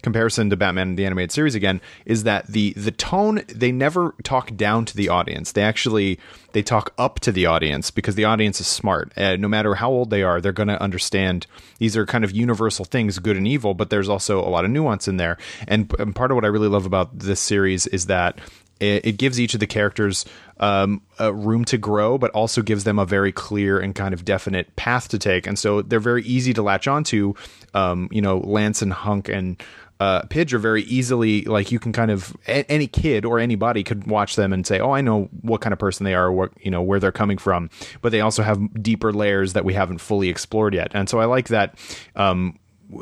comparison 0.04 0.50
to 0.50 0.56
Batman 0.56 0.94
the 0.94 1.04
animated 1.04 1.32
series 1.32 1.56
again 1.56 1.80
is 2.06 2.22
that 2.22 2.46
the 2.46 2.72
the 2.74 2.92
tone 2.92 3.42
they 3.48 3.72
never 3.72 4.14
talk 4.22 4.54
down 4.54 4.84
to 4.84 4.96
the 4.96 5.08
audience. 5.08 5.50
They 5.52 5.62
actually 5.62 6.20
they 6.52 6.62
talk 6.62 6.94
up 6.96 7.18
to 7.20 7.32
the 7.32 7.46
audience 7.46 7.90
because 7.90 8.14
the 8.14 8.24
audience 8.24 8.60
is 8.60 8.68
smart. 8.68 9.12
Uh, 9.16 9.34
no 9.36 9.48
matter 9.48 9.74
how 9.74 9.90
old 9.90 10.10
they 10.10 10.22
are, 10.22 10.40
they're 10.40 10.52
going 10.52 10.68
to 10.68 10.80
understand 10.80 11.46
these 11.78 11.96
are 11.96 12.06
kind 12.06 12.22
of 12.22 12.30
universal 12.30 12.84
things, 12.84 13.18
good 13.18 13.36
and 13.36 13.48
evil. 13.48 13.74
But 13.74 13.90
there's 13.90 14.08
also 14.08 14.38
a 14.40 14.50
lot 14.50 14.64
of 14.64 14.70
nuance 14.70 15.08
in 15.08 15.16
there. 15.16 15.38
And, 15.66 15.92
and 15.98 16.14
part 16.14 16.30
of 16.30 16.36
what 16.36 16.44
I 16.44 16.48
really 16.48 16.68
love 16.68 16.86
about 16.86 17.18
this 17.18 17.40
series 17.40 17.86
is 17.88 18.06
that 18.06 18.38
it, 18.80 19.16
gives 19.18 19.40
each 19.40 19.54
of 19.54 19.60
the 19.60 19.66
characters 19.66 20.24
um, 20.58 21.02
room 21.18 21.64
to 21.66 21.78
grow, 21.78 22.18
but 22.18 22.30
also 22.32 22.62
gives 22.62 22.84
them 22.84 22.98
a 22.98 23.06
very 23.06 23.32
clear 23.32 23.78
and 23.78 23.94
kind 23.94 24.12
of 24.12 24.24
definite 24.24 24.74
path 24.76 25.08
to 25.08 25.18
take. 25.18 25.46
And 25.46 25.58
so 25.58 25.82
they're 25.82 26.00
very 26.00 26.22
easy 26.24 26.52
to 26.54 26.62
latch 26.62 26.86
onto. 26.88 27.34
Um, 27.72 28.08
you 28.10 28.20
know, 28.20 28.38
Lance 28.38 28.82
and 28.82 28.92
Hunk 28.92 29.28
and 29.28 29.60
uh, 30.04 30.22
Pidge 30.26 30.52
are 30.52 30.58
very 30.58 30.82
easily 30.82 31.44
like 31.44 31.72
you 31.72 31.78
can 31.78 31.90
kind 31.90 32.10
of 32.10 32.36
a- 32.46 32.70
any 32.70 32.86
kid 32.86 33.24
or 33.24 33.38
anybody 33.38 33.82
could 33.82 34.06
watch 34.06 34.36
them 34.36 34.52
and 34.52 34.66
say, 34.66 34.78
oh, 34.78 34.92
I 34.92 35.00
know 35.00 35.30
what 35.40 35.62
kind 35.62 35.72
of 35.72 35.78
person 35.78 36.04
they 36.04 36.14
are, 36.14 36.30
what 36.30 36.50
you 36.60 36.70
know 36.70 36.82
where 36.82 37.00
they're 37.00 37.10
coming 37.10 37.38
from. 37.38 37.70
But 38.02 38.12
they 38.12 38.20
also 38.20 38.42
have 38.42 38.58
deeper 38.82 39.14
layers 39.14 39.54
that 39.54 39.64
we 39.64 39.72
haven't 39.72 39.98
fully 39.98 40.28
explored 40.28 40.74
yet, 40.74 40.90
and 40.92 41.08
so 41.08 41.20
I 41.20 41.24
like 41.24 41.48
that. 41.48 41.78
Um, 42.16 42.58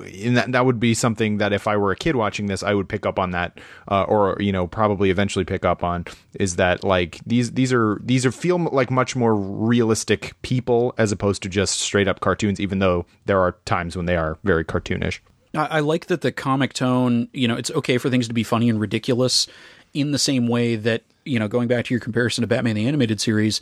in 0.07 0.35
that 0.35 0.53
that 0.53 0.65
would 0.65 0.79
be 0.79 0.95
something 0.95 1.39
that 1.39 1.53
if 1.53 1.67
I 1.67 1.77
were 1.77 1.91
a 1.91 1.97
kid 1.97 2.15
watching 2.15 2.47
this, 2.47 2.63
I 2.63 2.73
would 2.73 2.89
pick 2.89 3.05
up 3.05 3.19
on 3.19 3.33
that, 3.33 3.61
uh, 3.91 4.05
or 4.05 4.37
you 4.39 4.53
know, 4.53 4.69
probably 4.69 5.11
eventually 5.11 5.45
pick 5.45 5.65
up 5.65 5.83
on 5.83 6.07
is 6.39 6.55
that 6.57 6.85
like 6.85 7.19
these 7.27 7.51
these 7.53 7.73
are 7.73 8.01
these 8.05 8.25
are 8.25 8.31
feel 8.31 8.59
like 8.59 8.93
much 8.93 9.17
more 9.17 9.35
realistic 9.35 10.41
people 10.43 10.95
as 10.99 11.11
opposed 11.11 11.43
to 11.43 11.49
just 11.49 11.81
straight 11.81 12.07
up 12.07 12.21
cartoons. 12.21 12.61
Even 12.61 12.79
though 12.79 13.07
there 13.27 13.41
are 13.41 13.57
times 13.65 13.97
when 13.97 14.07
they 14.07 14.17
are 14.17 14.39
very 14.45 14.65
cartoonish. 14.65 15.19
I, 15.55 15.81
like 15.81 16.07
that 16.07 16.23
the 16.23 16.33
comic 16.33 16.73
tone, 16.73 17.29
you 17.33 17.47
know, 17.47 17.57
it's 17.57 17.71
okay 17.71 17.99
for 17.99 18.09
things 18.09 18.29
to 18.29 18.35
be 18.35 18.43
funny 18.43 18.69
and 18.71 18.81
ridiculous 18.81 19.47
in 19.93 20.11
the 20.11 20.19
same 20.19 20.49
way 20.49 20.77
that, 20.77 21.03
you 21.25 21.39
know, 21.39 21.49
going 21.49 21.69
back 21.69 21.85
to 21.87 21.95
your 21.95 22.01
comparison 22.01 22.43
to 22.43 22.49
Batman 22.49 22.75
the 22.77 22.87
Animated 22.89 23.21
Series, 23.21 23.61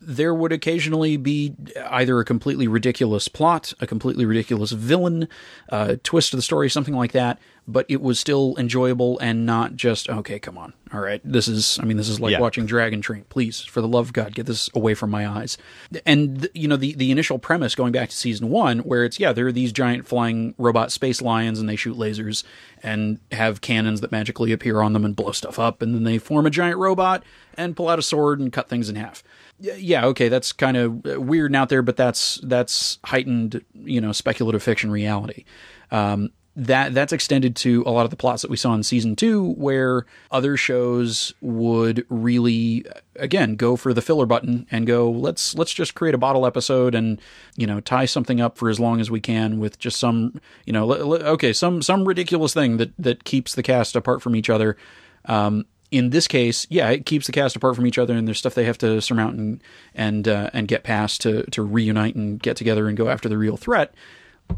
there 0.00 0.34
would 0.34 0.52
occasionally 0.52 1.16
be 1.16 1.54
either 1.88 2.18
a 2.18 2.24
completely 2.24 2.66
ridiculous 2.66 3.28
plot, 3.28 3.72
a 3.80 3.86
completely 3.86 4.24
ridiculous 4.24 4.72
villain, 4.72 5.28
a 5.68 5.96
twist 5.98 6.32
of 6.32 6.38
the 6.38 6.42
story, 6.42 6.68
something 6.68 6.94
like 6.94 7.12
that, 7.12 7.38
but 7.68 7.86
it 7.88 8.00
was 8.00 8.18
still 8.18 8.56
enjoyable 8.58 9.18
and 9.20 9.46
not 9.46 9.76
just, 9.76 10.08
okay, 10.08 10.40
come 10.40 10.58
on. 10.58 10.72
All 10.92 11.00
right. 11.00 11.20
This 11.24 11.46
is, 11.46 11.78
I 11.80 11.84
mean, 11.84 11.96
this 11.96 12.08
is 12.08 12.20
like 12.20 12.32
yeah. 12.32 12.40
watching 12.40 12.66
Dragon 12.66 13.00
Train. 13.00 13.24
Please, 13.28 13.60
for 13.60 13.80
the 13.80 13.88
love 13.88 14.06
of 14.06 14.12
God, 14.12 14.34
get 14.34 14.46
this 14.46 14.68
away 14.74 14.94
from 14.94 15.10
my 15.10 15.26
eyes. 15.26 15.56
And, 16.04 16.48
you 16.54 16.66
know, 16.66 16.76
the, 16.76 16.94
the 16.94 17.10
initial 17.10 17.38
premise 17.38 17.74
going 17.74 17.92
back 17.92 18.08
to 18.08 18.16
season 18.16 18.50
one, 18.50 18.80
where 18.80 19.04
it's, 19.04 19.20
yeah, 19.20 19.32
there 19.32 19.46
are 19.46 19.52
these 19.52 19.72
giant 19.72 20.06
flying 20.06 20.54
robot 20.58 20.90
space 20.90 21.22
lions 21.22 21.60
and 21.60 21.68
they 21.68 21.76
shoot 21.76 21.96
lasers 21.96 22.44
and 22.82 23.20
have 23.32 23.60
cannons 23.60 24.00
that 24.00 24.12
magically 24.12 24.52
appear 24.52 24.80
on 24.80 24.92
them 24.92 25.04
and 25.04 25.14
blow 25.16 25.32
stuff 25.32 25.58
up. 25.58 25.82
And 25.82 25.94
then 25.94 26.04
they 26.04 26.18
form 26.18 26.46
a 26.46 26.50
giant 26.50 26.78
robot 26.78 27.24
and 27.56 27.76
pull 27.76 27.88
out 27.88 27.98
a 27.98 28.02
sword 28.02 28.38
and 28.40 28.52
cut 28.52 28.68
things 28.68 28.88
in 28.88 28.96
half 28.96 29.22
yeah, 29.58 30.06
okay, 30.06 30.28
that's 30.28 30.52
kind 30.52 30.76
of 30.76 31.04
weird 31.04 31.50
and 31.50 31.56
out 31.56 31.68
there, 31.68 31.82
but 31.82 31.96
that's 31.96 32.40
that's 32.42 32.98
heightened, 33.04 33.64
you 33.74 34.00
know, 34.00 34.12
speculative 34.12 34.62
fiction 34.62 34.90
reality. 34.90 35.44
Um, 35.90 36.30
that 36.56 36.94
that's 36.94 37.12
extended 37.12 37.54
to 37.54 37.82
a 37.86 37.90
lot 37.90 38.04
of 38.04 38.10
the 38.10 38.16
plots 38.16 38.40
that 38.40 38.50
we 38.50 38.56
saw 38.56 38.74
in 38.74 38.82
season 38.82 39.14
two, 39.14 39.52
where 39.52 40.06
other 40.30 40.56
shows 40.56 41.34
would 41.42 42.06
really, 42.08 42.84
again, 43.16 43.56
go 43.56 43.76
for 43.76 43.92
the 43.92 44.00
filler 44.00 44.24
button 44.24 44.66
and 44.70 44.86
go, 44.86 45.10
let's 45.10 45.54
let's 45.54 45.72
just 45.72 45.94
create 45.94 46.14
a 46.14 46.18
bottle 46.18 46.46
episode 46.46 46.94
and 46.94 47.20
you 47.56 47.66
know 47.66 47.80
tie 47.80 48.06
something 48.06 48.40
up 48.40 48.56
for 48.56 48.70
as 48.70 48.80
long 48.80 49.00
as 49.00 49.10
we 49.10 49.20
can 49.20 49.58
with 49.60 49.78
just 49.78 49.98
some, 49.98 50.40
you 50.64 50.72
know, 50.72 50.90
okay, 50.92 51.52
some 51.52 51.82
some 51.82 52.08
ridiculous 52.08 52.54
thing 52.54 52.78
that 52.78 52.92
that 52.98 53.24
keeps 53.24 53.54
the 53.54 53.62
cast 53.62 53.94
apart 53.94 54.22
from 54.22 54.34
each 54.34 54.48
other. 54.48 54.78
Um, 55.26 55.66
in 55.90 56.10
this 56.10 56.26
case, 56.26 56.66
yeah, 56.68 56.90
it 56.90 57.06
keeps 57.06 57.26
the 57.26 57.32
cast 57.32 57.56
apart 57.56 57.76
from 57.76 57.86
each 57.86 57.98
other, 57.98 58.14
and 58.14 58.26
there's 58.26 58.38
stuff 58.38 58.54
they 58.54 58.64
have 58.64 58.78
to 58.78 59.00
surmount 59.00 59.36
and 59.36 59.62
and 59.94 60.28
uh, 60.28 60.50
and 60.52 60.68
get 60.68 60.82
past 60.82 61.20
to 61.22 61.44
to 61.50 61.62
reunite 61.62 62.14
and 62.14 62.40
get 62.40 62.56
together 62.56 62.88
and 62.88 62.96
go 62.96 63.08
after 63.08 63.28
the 63.28 63.38
real 63.38 63.56
threat. 63.56 63.94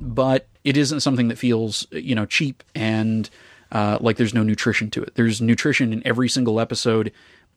But 0.01 0.47
it 0.65 0.77
isn't 0.77 1.01
something 1.01 1.29
that 1.29 1.39
feels 1.39 1.87
you 1.91 2.15
know 2.15 2.27
cheap 2.27 2.63
and 2.75 3.29
uh, 3.73 3.99
like 4.01 4.17
there's 4.17 4.35
no 4.35 4.43
nutrition 4.43 4.91
to 4.91 5.03
it. 5.03 5.15
There's 5.15 5.41
nutrition 5.41 5.93
in 5.93 6.07
every 6.07 6.29
single 6.29 6.61
episode, 6.61 7.13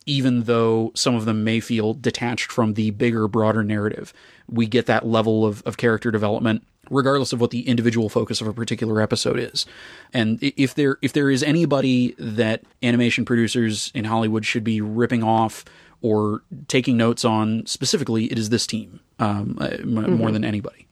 even 0.05 0.43
though 0.43 0.91
some 0.95 1.15
of 1.15 1.25
them 1.25 1.43
may 1.43 1.59
feel 1.59 1.93
detached 1.93 2.51
from 2.51 2.73
the 2.73 2.91
bigger, 2.91 3.27
broader 3.27 3.63
narrative. 3.63 4.13
We 4.49 4.67
get 4.67 4.87
that 4.87 5.05
level 5.05 5.45
of, 5.45 5.63
of 5.65 5.77
character 5.77 6.11
development 6.11 6.65
regardless 6.91 7.33
of 7.33 7.41
what 7.41 7.49
the 7.49 7.67
individual 7.67 8.09
focus 8.09 8.41
of 8.41 8.47
a 8.47 8.53
particular 8.53 9.01
episode 9.01 9.39
is. 9.39 9.65
And 10.13 10.37
if 10.41 10.75
there 10.75 10.97
if 11.01 11.13
there 11.13 11.31
is 11.31 11.41
anybody 11.41 12.13
that 12.19 12.61
animation 12.83 13.25
producers 13.25 13.91
in 13.95 14.05
Hollywood 14.05 14.45
should 14.45 14.63
be 14.63 14.81
ripping 14.81 15.23
off 15.23 15.65
or 16.01 16.43
taking 16.67 16.97
notes 16.97 17.23
on 17.25 17.65
specifically, 17.65 18.25
it 18.25 18.37
is 18.37 18.49
this 18.49 18.67
team 18.67 18.99
um, 19.19 19.55
mm-hmm. 19.55 20.13
more 20.13 20.31
than 20.31 20.43
anybody. 20.43 20.87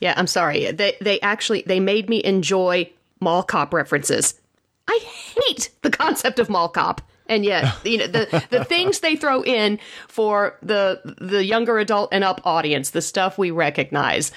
Yeah, 0.00 0.14
I'm 0.16 0.26
sorry. 0.26 0.70
They 0.72 0.96
they 1.00 1.20
actually 1.20 1.62
they 1.66 1.80
made 1.80 2.08
me 2.08 2.22
enjoy 2.24 2.90
mall 3.20 3.42
cop 3.42 3.72
references. 3.72 4.40
I 4.88 4.98
hate 5.02 5.70
the 5.82 5.90
concept 5.90 6.38
of 6.38 6.48
mall 6.48 6.68
cop. 6.68 7.00
And 7.26 7.44
yet, 7.44 7.74
you 7.84 7.98
know, 7.98 8.06
the, 8.06 8.44
the 8.50 8.64
things 8.64 9.00
they 9.00 9.16
throw 9.16 9.42
in 9.42 9.78
for 10.08 10.58
the 10.62 11.00
the 11.18 11.44
younger 11.44 11.78
adult 11.78 12.10
and 12.12 12.22
up 12.22 12.40
audience, 12.44 12.90
the 12.90 13.02
stuff 13.02 13.38
we 13.38 13.50
recognize, 13.50 14.30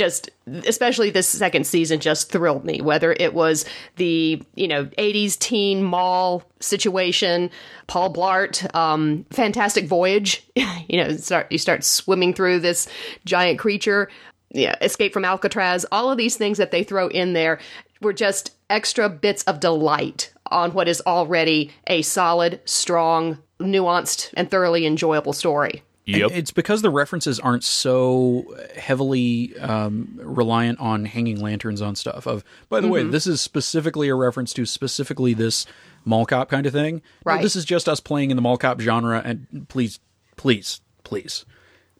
just 0.00 0.30
especially 0.64 1.10
this 1.10 1.28
second 1.28 1.66
season 1.66 2.00
just 2.00 2.32
thrilled 2.32 2.64
me. 2.64 2.80
Whether 2.80 3.12
it 3.12 3.34
was 3.34 3.66
the 3.96 4.42
you 4.54 4.66
know 4.66 4.86
'80s 4.86 5.38
teen 5.38 5.84
mall 5.84 6.42
situation, 6.58 7.50
Paul 7.86 8.10
Blart, 8.10 8.74
um, 8.74 9.26
Fantastic 9.28 9.86
Voyage, 9.86 10.42
you 10.56 10.96
know, 10.96 11.14
start 11.18 11.52
you 11.52 11.58
start 11.58 11.84
swimming 11.84 12.32
through 12.32 12.60
this 12.60 12.88
giant 13.26 13.58
creature, 13.58 14.08
yeah, 14.52 14.74
Escape 14.80 15.12
from 15.12 15.26
Alcatraz, 15.26 15.84
all 15.92 16.10
of 16.10 16.16
these 16.16 16.38
things 16.38 16.56
that 16.56 16.70
they 16.70 16.82
throw 16.82 17.08
in 17.08 17.34
there 17.34 17.60
were 18.00 18.14
just 18.14 18.56
extra 18.70 19.10
bits 19.10 19.42
of 19.42 19.60
delight 19.60 20.32
on 20.46 20.72
what 20.72 20.88
is 20.88 21.02
already 21.06 21.72
a 21.88 22.00
solid, 22.00 22.58
strong, 22.64 23.36
nuanced, 23.60 24.32
and 24.34 24.50
thoroughly 24.50 24.86
enjoyable 24.86 25.34
story. 25.34 25.82
Yep. 26.18 26.30
It's 26.32 26.50
because 26.50 26.82
the 26.82 26.90
references 26.90 27.38
aren't 27.40 27.64
so 27.64 28.54
heavily 28.76 29.56
um, 29.58 30.18
reliant 30.22 30.78
on 30.80 31.04
hanging 31.04 31.40
lanterns 31.40 31.80
on 31.82 31.94
stuff. 31.96 32.26
Of 32.26 32.44
by 32.68 32.80
the 32.80 32.88
way, 32.88 33.02
Mm-hmm. 33.02 33.10
this 33.12 33.26
is 33.26 33.40
specifically 33.40 34.08
a 34.08 34.14
reference 34.14 34.52
to 34.54 34.66
specifically 34.66 35.34
this 35.34 35.66
mall 36.04 36.26
cop 36.26 36.48
kind 36.48 36.66
of 36.66 36.72
thing. 36.72 36.96
No, 36.96 37.32
Right. 37.32 37.42
this 37.42 37.56
is 37.56 37.64
just 37.64 37.88
us 37.88 38.00
playing 38.00 38.30
in 38.30 38.36
the 38.36 38.42
mall 38.42 38.56
cop 38.58 38.80
genre. 38.80 39.20
And 39.24 39.66
please, 39.68 40.00
please, 40.36 40.80
please, 41.04 41.44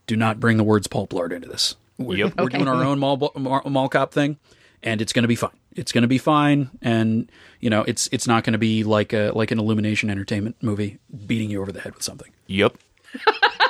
do 0.07 0.17
not 0.17 0.41
bring 0.41 0.57
the 0.57 0.65
words 0.65 0.87
Paul 0.87 1.07
Blart 1.07 1.33
into 1.33 1.49
this. 1.49 1.77
We're, 1.99 2.19
Yep. 2.19 2.35
we're 2.39 2.49
doing 2.49 2.67
our 2.69 2.83
own 2.85 2.99
mall 2.99 3.17
mall, 3.37 3.63
mall 3.67 3.89
cop 3.91 4.13
thing, 4.13 4.39
and 4.83 5.03
it's 5.03 5.13
going 5.13 5.25
to 5.25 5.29
be 5.29 5.37
fine. 5.37 5.51
It's 5.77 5.93
going 5.93 6.03
to 6.03 6.09
be 6.09 6.19
fine, 6.19 6.69
and 6.83 7.31
you 7.61 7.71
know, 7.71 7.83
it's 7.87 8.09
it's 8.11 8.27
not 8.27 8.43
going 8.43 8.55
to 8.55 8.59
be 8.59 8.83
like 8.83 9.13
a 9.13 9.31
like 9.37 9.51
an 9.53 9.59
Illumination 9.61 10.11
Entertainment 10.11 10.57
movie 10.63 10.99
beating 11.27 11.49
you 11.51 11.61
over 11.63 11.71
the 11.71 11.81
head 11.81 11.95
with 11.95 12.03
something. 12.03 12.33
Yep. 12.49 12.77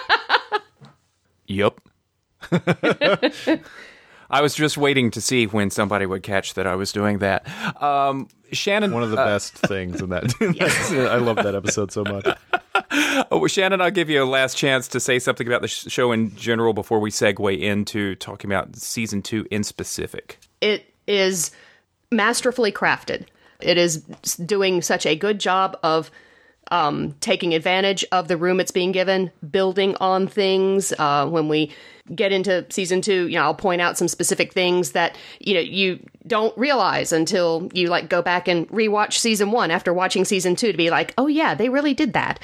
yep. 1.51 1.81
I 4.33 4.43
was 4.43 4.55
just 4.55 4.77
waiting 4.79 5.11
to 5.13 5.21
see 5.21 5.47
when 5.47 5.71
somebody 5.71 6.07
would 6.07 6.23
catch 6.23 6.55
that 6.55 6.67
I 6.67 6.77
was 6.77 6.93
doing 6.93 7.19
that. 7.19 7.47
Um, 7.83 8.29
Shannon, 8.53 8.93
One 8.93 9.03
of 9.03 9.11
the 9.11 9.17
best 9.17 9.55
things 9.67 10.01
in 10.01 10.11
that. 10.11 10.23
That's- 10.41 10.93
I 10.93 11.17
love 11.17 11.37
that 11.37 11.55
episode 11.57 11.91
so 11.91 12.05
much. 12.05 12.27
oh, 13.33 13.47
Shannon, 13.49 13.81
I'll 13.81 13.91
give 13.91 14.09
you 14.09 14.23
a 14.23 14.25
last 14.25 14.57
chance 14.57 14.87
to 14.89 15.01
say 15.01 15.19
something 15.19 15.47
about 15.47 15.63
the 15.63 15.69
sh- 15.69 15.87
show 15.89 16.13
in 16.13 16.35
general 16.37 16.73
before 16.73 17.01
we 17.01 17.11
segue 17.11 17.59
into 17.61 18.15
talking 18.17 18.51
about 18.51 18.77
season 18.77 19.21
two 19.23 19.47
in 19.51 19.65
specific. 19.65 20.39
it 20.61 20.85
is 21.09 21.51
masterfully 22.13 22.71
crafted. 22.71 23.27
It 23.61 23.77
is 23.77 23.99
doing 24.47 24.81
such 24.81 25.07
a 25.07 25.17
good 25.17 25.41
job 25.41 25.77
of 25.83 26.11
um, 26.71 27.13
taking 27.21 27.55
advantage 27.55 28.05
of 28.13 28.29
the 28.29 28.37
room 28.37 28.61
it's 28.61 28.71
being 28.71 28.93
given, 28.93 29.31
building 29.51 29.97
on 30.01 30.27
things. 30.27 30.93
Uh, 30.99 31.29
when 31.29 31.49
we 31.49 31.73
get 32.15 32.33
into 32.33 32.67
season 32.71 33.01
two, 33.01 33.29
you 33.29 33.37
know, 33.37 33.43
I'll 33.43 33.55
point 33.55 33.81
out 33.81 33.99
some 33.99 34.09
specific 34.09 34.53
things 34.53 34.93
that 34.93 35.17
you 35.41 35.55
know 35.55 35.61
you 35.61 36.05
don't 36.27 36.57
realize 36.57 37.13
until 37.13 37.69
you 37.73 37.89
like 37.89 38.09
go 38.09 38.23
back 38.23 38.49
and 38.49 38.69
rewatch 38.69 39.15
season 39.15 39.51
one 39.51 39.71
after 39.71 39.93
watching 39.93 40.25
season 40.25 40.57
two 40.57 40.73
to 40.73 40.79
be 40.79 40.91
like, 40.91 41.15
oh 41.19 41.27
yeah, 41.27 41.55
they 41.55 41.69
really 41.69 41.95
did 41.95 42.13
that. 42.13 42.41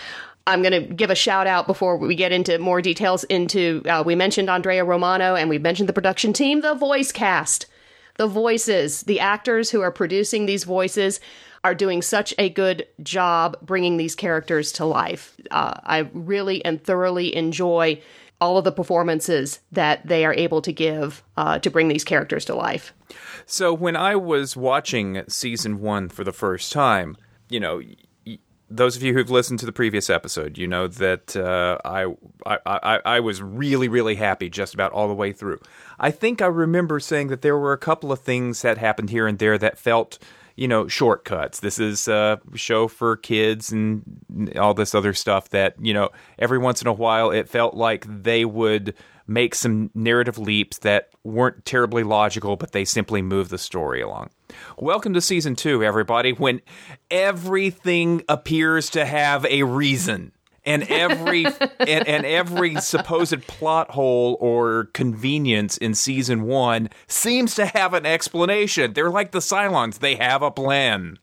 I'm 0.49 0.63
going 0.63 0.73
to 0.73 0.95
give 0.95 1.11
a 1.11 1.17
shout 1.17 1.49
out 1.49 1.67
before 1.67 1.97
we 1.97 2.15
get 2.15 2.31
into 2.31 2.59
more 2.59 2.81
details. 2.81 3.25
Into 3.25 3.83
uh, 3.89 4.03
we 4.07 4.15
mentioned 4.15 4.49
Andrea 4.49 4.85
Romano 4.85 5.35
and 5.35 5.49
we 5.49 5.59
mentioned 5.59 5.89
the 5.89 5.93
production 5.93 6.33
team, 6.33 6.61
the 6.61 6.75
voice 6.75 7.11
cast 7.11 7.67
the 8.17 8.27
voices, 8.27 9.03
the 9.03 9.21
actors 9.21 9.71
who 9.71 9.81
are 9.81 9.91
producing 9.91 10.47
these 10.47 10.65
voices 10.65 11.21
are 11.65 11.75
doing 11.75 12.03
such 12.03 12.35
a 12.39 12.49
good 12.49 12.87
job 13.03 13.57
bringing 13.63 13.97
these 13.97 14.15
characters 14.15 14.73
to 14.73 14.85
life. 14.85 15.37
Uh, 15.51 15.75
I 15.85 16.09
really 16.13 16.65
and 16.65 16.83
thoroughly 16.83 17.35
enjoy 17.35 18.01
all 18.41 18.59
of 18.59 18.65
the 18.65 18.73
performances 18.73 19.61
that 19.73 20.07
they 20.07 20.25
are 20.25 20.35
able 20.35 20.61
to 20.63 20.73
give 20.73 21.23
uh, 21.37 21.59
to 21.61 21.71
bring 21.71 21.89
these 21.89 22.05
characters 22.05 22.45
to 22.45 22.55
life. 22.55 22.93
So 23.47 23.73
when 23.73 23.97
I 23.97 24.17
was 24.17 24.57
watching 24.57 25.23
season 25.29 25.81
one 25.81 26.09
for 26.09 26.25
the 26.25 26.33
first 26.33 26.73
time, 26.73 27.17
you 27.49 27.61
know, 27.61 27.81
those 28.69 28.97
of 28.97 29.03
you 29.03 29.15
who've 29.15 29.31
listened 29.31 29.61
to 29.61 29.67
the 29.67 29.73
previous 29.73 30.11
episode, 30.11 30.59
you 30.59 30.67
know 30.67 30.89
that 30.89 31.37
uh, 31.37 31.79
I, 31.85 32.07
I 32.45 32.59
I 32.67 33.01
I 33.05 33.21
was 33.21 33.41
really 33.41 33.89
really 33.89 34.17
happy 34.17 34.51
just 34.51 34.75
about 34.75 34.93
all 34.93 35.07
the 35.09 35.15
way 35.15 35.33
through. 35.33 35.61
I 36.01 36.11
think 36.11 36.43
I 36.43 36.47
remember 36.47 36.99
saying 36.99 37.29
that 37.29 37.43
there 37.43 37.57
were 37.57 37.73
a 37.73 37.79
couple 37.79 38.11
of 38.11 38.21
things 38.21 38.63
that 38.63 38.79
happened 38.79 39.11
here 39.11 39.27
and 39.27 39.39
there 39.39 39.59
that 39.59 39.79
felt. 39.79 40.19
You 40.57 40.69
know, 40.69 40.89
shortcuts. 40.89 41.61
This 41.61 41.79
is 41.79 42.09
a 42.09 42.41
show 42.55 42.89
for 42.89 43.17
kids 43.17 43.71
and 43.71 44.03
all 44.57 44.73
this 44.73 44.95
other 44.95 45.13
stuff 45.13 45.51
that, 45.51 45.75
you 45.79 45.93
know, 45.93 46.09
every 46.39 46.59
once 46.59 46.81
in 46.81 46.89
a 46.89 46.93
while 46.93 47.31
it 47.31 47.49
felt 47.49 47.75
like 47.75 48.07
they 48.09 48.45
would 48.45 48.95
make 49.27 49.55
some 49.55 49.91
narrative 49.95 50.39
leaps 50.39 50.79
that 50.79 51.11
weren't 51.25 51.65
terribly 51.65 52.03
logical, 52.03 52.57
but 52.57 52.73
they 52.73 52.85
simply 52.85 53.21
move 53.21 53.49
the 53.49 53.59
story 53.59 54.01
along. 54.01 54.31
Welcome 54.79 55.15
to 55.15 55.21
season 55.21 55.57
two, 55.57 55.85
everybody, 55.85 56.33
when 56.33 56.63
everything 57.11 58.23
appears 58.29 58.89
to 58.91 59.05
have 59.05 59.45
a 59.47 59.65
reason. 59.65 60.33
And 60.67 60.83
every 60.91 61.47
and, 61.47 62.09
and 62.09 62.27
every 62.27 62.75
supposed 62.81 63.47
plot 63.47 63.93
hole 63.93 64.37
or 64.41 64.91
convenience 64.93 65.77
in 65.77 65.95
season 65.95 66.43
one 66.43 66.91
seems 67.07 67.55
to 67.55 67.67
have 67.67 67.95
an 67.95 68.05
explanation. 68.05 68.93
They're 68.93 69.11
like 69.11 69.31
the 69.31 69.39
Cylons; 69.39 70.01
they 70.01 70.17
have 70.17 70.43
a 70.43 70.51
plan. 70.51 71.19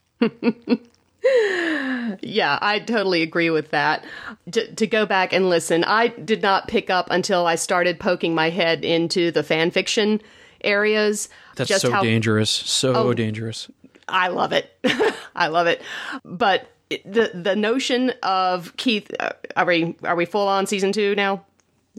Yeah, 2.21 2.59
I 2.61 2.79
totally 2.79 3.21
agree 3.21 3.49
with 3.49 3.71
that. 3.71 4.05
To, 4.51 4.73
to 4.75 4.87
go 4.87 5.05
back 5.05 5.33
and 5.33 5.49
listen, 5.49 5.83
I 5.83 6.09
did 6.09 6.41
not 6.41 6.67
pick 6.67 6.89
up 6.89 7.07
until 7.09 7.45
I 7.45 7.55
started 7.55 7.99
poking 7.99 8.35
my 8.35 8.49
head 8.49 8.83
into 8.83 9.31
the 9.31 9.43
fan 9.43 9.71
fiction 9.71 10.21
areas. 10.63 11.29
That's 11.55 11.69
just 11.69 11.81
so 11.81 11.91
how 11.91 12.03
dangerous, 12.03 12.49
so 12.49 12.93
oh. 12.95 13.13
dangerous. 13.13 13.69
I 14.07 14.27
love 14.27 14.51
it. 14.51 14.69
I 15.35 15.47
love 15.47 15.67
it. 15.67 15.81
But 16.23 16.61
it- 16.61 16.72
the 17.05 17.31
the 17.33 17.55
notion 17.55 18.13
of 18.23 18.75
Keith, 18.77 19.11
uh, 19.19 19.31
are 19.55 19.65
we 19.65 19.95
are 20.03 20.15
we 20.15 20.25
full 20.25 20.47
on 20.47 20.65
season 20.65 20.91
two 20.91 21.15
now? 21.15 21.45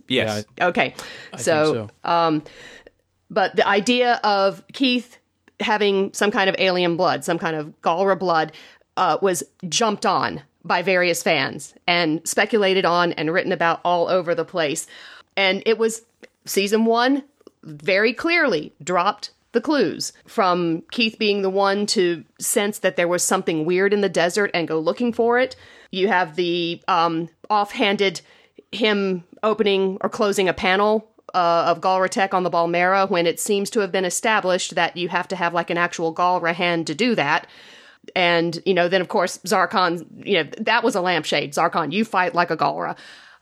Yes, 0.09 0.45
Okay, 0.61 0.95
I 1.33 1.37
so, 1.37 1.73
think 1.75 1.91
so. 2.05 2.43
but 3.31 3.57
the 3.57 3.67
idea 3.67 4.21
of 4.25 4.63
Keith 4.73 5.19
having 5.61 6.13
some 6.13 6.31
kind 6.31 6.51
of 6.51 6.57
alien 6.59 6.97
blood, 6.97 7.25
some 7.25 7.39
kind 7.39 7.57
of 7.57 7.81
Galra 7.81 8.19
blood, 8.19 8.53
uh, 8.97 9.19
was 9.23 9.43
jumped 9.69 10.05
on 10.05 10.43
by 10.65 10.83
various 10.83 11.23
fans 11.23 11.75
and 11.87 12.27
speculated 12.27 12.85
on 12.85 13.13
and 13.13 13.33
written 13.33 13.53
about 13.53 13.81
all 13.85 14.09
over 14.09 14.35
the 14.35 14.45
place. 14.45 14.87
And 15.37 15.63
it 15.67 15.79
was 15.79 16.03
season 16.45 16.85
one 16.87 17.23
very 17.63 18.13
clearly 18.13 18.73
dropped 18.83 19.31
the 19.55 19.61
clues 19.61 20.13
from 20.27 20.83
Keith 20.91 21.19
being 21.19 21.41
the 21.43 21.51
one 21.51 21.87
to 21.87 22.25
sense 22.39 22.81
that 22.81 22.97
there 22.97 23.09
was 23.09 23.25
something 23.25 23.65
weird 23.65 23.95
in 23.95 24.03
the 24.03 24.09
desert 24.09 24.51
and 24.53 24.69
go 24.69 24.79
looking 24.79 25.13
for 25.13 25.39
it. 25.39 25.57
You 25.91 26.09
have 26.09 26.37
the 26.37 26.83
um, 26.87 27.31
offhanded 27.49 28.21
him 28.71 29.25
opening 29.43 29.99
or 30.03 30.11
closing 30.11 30.49
a 30.49 30.53
panel 30.53 31.09
uh, 31.33 31.65
of 31.67 31.81
Galra 31.81 32.09
tech 32.09 32.35
on 32.35 32.43
the 32.43 32.51
Balmera 32.51 33.09
when 33.09 33.27
it 33.27 33.41
seems 33.41 33.71
to 33.71 33.81
have 33.81 33.93
been 33.93 34.05
established 34.05 34.75
that 34.75 34.97
you 34.97 35.09
have 35.09 35.29
to 35.29 35.37
have 35.37 35.55
like 35.55 35.71
an 35.71 35.79
actual 35.79 36.15
Galra 36.15 36.53
hand 36.53 36.87
to 36.89 36.95
do 36.95 37.15
that. 37.15 37.47
And, 38.15 38.61
you 38.67 38.75
know, 38.75 38.89
then 38.89 39.01
of 39.01 39.09
course, 39.09 39.39
Zarkon, 39.39 40.27
you 40.27 40.43
know, 40.43 40.51
that 40.59 40.85
was 40.85 40.95
a 40.95 41.01
lampshade. 41.01 41.55
Zarkon, 41.55 41.93
you 41.93 42.05
fight 42.05 42.35
like 42.35 42.51
a 42.51 42.57
Galra. 42.57 42.97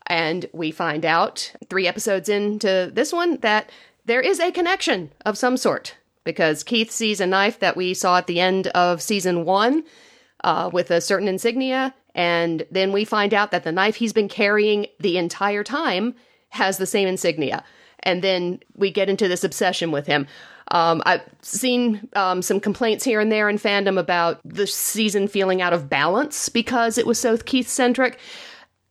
And 0.07 0.45
we 0.53 0.71
find 0.71 1.05
out 1.05 1.53
three 1.69 1.87
episodes 1.87 2.29
into 2.29 2.91
this 2.93 3.13
one 3.13 3.37
that 3.37 3.69
there 4.05 4.21
is 4.21 4.39
a 4.39 4.51
connection 4.51 5.11
of 5.25 5.37
some 5.37 5.57
sort 5.57 5.95
because 6.23 6.63
Keith 6.63 6.91
sees 6.91 7.19
a 7.19 7.27
knife 7.27 7.59
that 7.59 7.75
we 7.75 7.93
saw 7.93 8.17
at 8.17 8.27
the 8.27 8.39
end 8.39 8.67
of 8.67 9.01
season 9.01 9.45
one 9.45 9.83
uh, 10.43 10.69
with 10.71 10.91
a 10.91 11.01
certain 11.01 11.27
insignia. 11.27 11.93
And 12.15 12.65
then 12.71 12.91
we 12.91 13.05
find 13.05 13.33
out 13.33 13.51
that 13.51 13.63
the 13.63 13.71
knife 13.71 13.95
he's 13.95 14.13
been 14.13 14.29
carrying 14.29 14.87
the 14.99 15.17
entire 15.17 15.63
time 15.63 16.15
has 16.49 16.77
the 16.77 16.85
same 16.85 17.07
insignia. 17.07 17.63
And 18.01 18.21
then 18.21 18.59
we 18.75 18.91
get 18.91 19.09
into 19.09 19.27
this 19.27 19.43
obsession 19.43 19.91
with 19.91 20.05
him. 20.05 20.27
Um, 20.71 21.01
I've 21.05 21.21
seen 21.41 22.07
um, 22.13 22.41
some 22.41 22.59
complaints 22.59 23.03
here 23.03 23.19
and 23.19 23.31
there 23.31 23.49
in 23.49 23.57
fandom 23.57 23.99
about 23.99 24.39
the 24.43 24.67
season 24.67 25.27
feeling 25.27 25.61
out 25.61 25.73
of 25.73 25.89
balance 25.89 26.49
because 26.49 26.97
it 26.97 27.05
was 27.05 27.19
so 27.19 27.37
Keith 27.37 27.67
centric. 27.67 28.19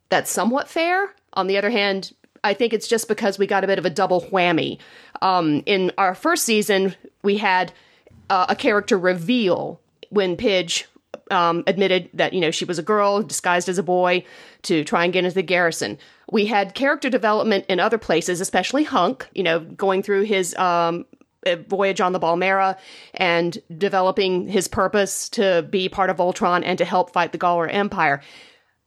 That's 0.09 0.31
somewhat 0.31 0.69
fair. 0.69 1.15
On 1.35 1.47
the 1.47 1.57
other 1.57 1.71
hand, 1.71 2.13
I 2.45 2.55
think 2.55 2.73
it's 2.73 2.89
just 2.89 3.09
because 3.09 3.39
we 3.39 3.47
got 3.47 3.65
a 3.65 3.67
bit 3.67 3.79
of 3.79 3.87
a 3.87 3.91
double 3.91 4.23
whammy. 4.23 4.79
Um, 5.23 5.63
in 5.67 5.93
our 5.97 6.15
first 6.15 6.45
season, 6.45 6.95
we 7.23 7.39
had 7.39 7.73
uh, 8.29 8.47
a 8.49 8.57
character 8.57 8.99
reveal 8.99 9.81
when 10.11 10.37
Pidge 10.37 10.85
um, 11.31 11.65
admitted 11.67 12.11
that 12.15 12.33
you 12.33 12.41
know 12.41 12.51
she 12.51 12.65
was 12.65 12.79
a 12.79 12.83
girl 12.83 13.23
disguised 13.23 13.69
as 13.69 13.79
a 13.79 13.83
boy 13.83 14.25
to 14.63 14.85
try 14.85 15.05
and 15.05 15.13
get 15.13 15.25
into 15.25 15.35
the 15.35 15.43
garrison. 15.43 15.99
We 16.31 16.47
had 16.47 16.75
character 16.75 17.09
development 17.09 17.65
in 17.69 17.81
other 17.81 17.99
places, 17.99 18.41
especially 18.41 18.85
Hunk. 18.85 19.29
You 19.35 19.43
know, 19.43 19.61
going 19.61 20.03
through 20.03 20.23
his 20.23 20.55
um, 20.57 21.07
uh, 21.47 21.57
voyage 21.69 22.01
on 22.01 22.13
the 22.13 22.21
Balmera 22.21 22.77
and 23.15 23.59
developing 23.77 24.49
his 24.49 24.69
purpose 24.69 25.29
to 25.31 25.67
be 25.71 25.89
part 25.89 26.11
of 26.11 26.17
Voltron 26.17 26.63
and 26.65 26.79
to 26.79 26.85
help 26.85 27.13
fight 27.13 27.33
the 27.33 27.39
Galra 27.39 27.73
Empire. 27.73 28.21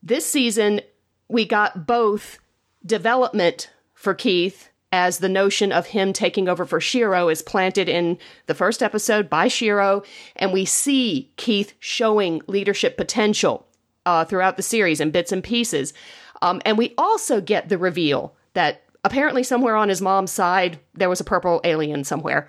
This 0.03 0.25
season, 0.25 0.81
we 1.27 1.45
got 1.45 1.87
both 1.87 2.39
development 2.85 3.71
for 3.93 4.13
Keith 4.13 4.69
as 4.95 5.17
the 5.17 5.27
notion 5.27 5.73
of 5.73 5.87
him 5.87 6.13
taking 6.13 6.47
over 6.47 6.65
for 6.65 6.79
Shiro 6.79 7.27
is 7.27 7.41
planted 7.41 7.89
in 7.89 8.17
the 8.45 8.55
first 8.55 8.81
episode 8.81 9.29
by 9.29 9.49
Shiro, 9.49 10.03
and 10.37 10.53
we 10.53 10.63
see 10.63 11.33
Keith 11.35 11.73
showing 11.79 12.41
leadership 12.47 12.95
potential 12.95 13.67
uh, 14.05 14.23
throughout 14.23 14.55
the 14.55 14.63
series 14.63 15.01
in 15.01 15.11
bits 15.11 15.33
and 15.33 15.43
pieces. 15.43 15.93
Um, 16.41 16.61
and 16.63 16.77
we 16.77 16.93
also 16.97 17.41
get 17.41 17.67
the 17.67 17.77
reveal 17.77 18.35
that 18.53 18.83
apparently 19.03 19.43
somewhere 19.43 19.75
on 19.75 19.89
his 19.89 20.01
mom's 20.01 20.31
side 20.31 20.79
there 20.93 21.09
was 21.09 21.19
a 21.19 21.25
purple 21.25 21.59
alien 21.65 22.05
somewhere. 22.05 22.47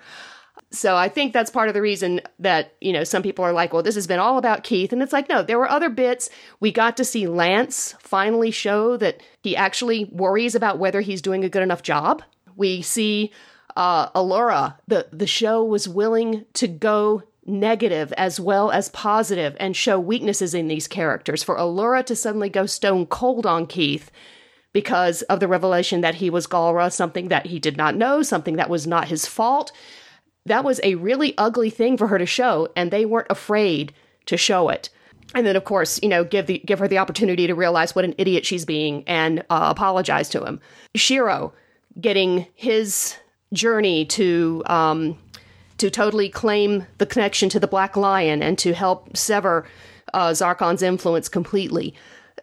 So 0.71 0.95
I 0.95 1.09
think 1.09 1.33
that's 1.33 1.51
part 1.51 1.67
of 1.67 1.73
the 1.73 1.81
reason 1.81 2.21
that, 2.39 2.75
you 2.79 2.93
know, 2.93 3.03
some 3.03 3.23
people 3.23 3.43
are 3.43 3.53
like, 3.53 3.73
well, 3.73 3.83
this 3.83 3.95
has 3.95 4.07
been 4.07 4.19
all 4.19 4.37
about 4.37 4.63
Keith. 4.63 4.93
And 4.93 5.01
it's 5.01 5.13
like, 5.13 5.27
no, 5.29 5.43
there 5.43 5.59
were 5.59 5.69
other 5.69 5.89
bits. 5.89 6.29
We 6.61 6.71
got 6.71 6.95
to 6.97 7.05
see 7.05 7.27
Lance 7.27 7.93
finally 7.99 8.51
show 8.51 8.95
that 8.97 9.21
he 9.43 9.55
actually 9.55 10.05
worries 10.05 10.55
about 10.55 10.79
whether 10.79 11.01
he's 11.01 11.21
doing 11.21 11.43
a 11.43 11.49
good 11.49 11.63
enough 11.63 11.83
job. 11.83 12.21
We 12.57 12.81
see 12.81 13.31
uh, 13.77 14.09
the, 14.13 15.07
the 15.13 15.27
show 15.27 15.63
was 15.63 15.87
willing 15.87 16.45
to 16.53 16.67
go 16.67 17.23
negative 17.45 18.11
as 18.17 18.39
well 18.39 18.71
as 18.71 18.89
positive 18.89 19.55
and 19.57 19.73
show 19.75 19.97
weaknesses 19.97 20.53
in 20.53 20.67
these 20.67 20.87
characters. 20.87 21.43
For 21.43 21.55
Allura 21.55 22.05
to 22.07 22.15
suddenly 22.15 22.49
go 22.49 22.65
stone 22.65 23.05
cold 23.05 23.45
on 23.45 23.67
Keith 23.67 24.11
because 24.73 25.21
of 25.23 25.39
the 25.39 25.47
revelation 25.47 26.01
that 26.01 26.15
he 26.15 26.29
was 26.29 26.45
Galra, 26.45 26.91
something 26.91 27.29
that 27.29 27.45
he 27.45 27.57
did 27.57 27.77
not 27.77 27.95
know, 27.95 28.21
something 28.21 28.57
that 28.57 28.69
was 28.69 28.85
not 28.85 29.07
his 29.07 29.25
fault 29.25 29.71
that 30.47 30.63
was 30.63 30.79
a 30.83 30.95
really 30.95 31.37
ugly 31.37 31.69
thing 31.69 31.97
for 31.97 32.07
her 32.07 32.17
to 32.17 32.25
show, 32.25 32.69
and 32.75 32.89
they 32.89 33.05
weren't 33.05 33.27
afraid 33.29 33.93
to 34.25 34.37
show 34.37 34.69
it. 34.69 34.89
And 35.35 35.45
then, 35.45 35.55
of 35.55 35.65
course, 35.65 35.99
you 36.01 36.09
know, 36.09 36.23
give 36.23 36.47
the 36.47 36.59
give 36.59 36.79
her 36.79 36.87
the 36.87 36.97
opportunity 36.97 37.47
to 37.47 37.55
realize 37.55 37.93
what 37.93 38.05
an 38.05 38.15
idiot 38.17 38.45
she's 38.45 38.65
being 38.65 39.03
and 39.07 39.41
uh, 39.49 39.67
apologize 39.69 40.29
to 40.29 40.43
him. 40.43 40.61
Shiro 40.95 41.53
getting 41.99 42.47
his 42.53 43.15
journey 43.53 44.05
to 44.05 44.63
um, 44.65 45.17
to 45.77 45.89
totally 45.89 46.29
claim 46.29 46.85
the 46.97 47.05
connection 47.05 47.49
to 47.49 47.59
the 47.59 47.67
Black 47.67 47.95
Lion 47.95 48.41
and 48.41 48.57
to 48.57 48.73
help 48.73 49.15
sever 49.15 49.67
uh, 50.13 50.29
Zarkon's 50.29 50.81
influence 50.81 51.29
completely. 51.29 51.93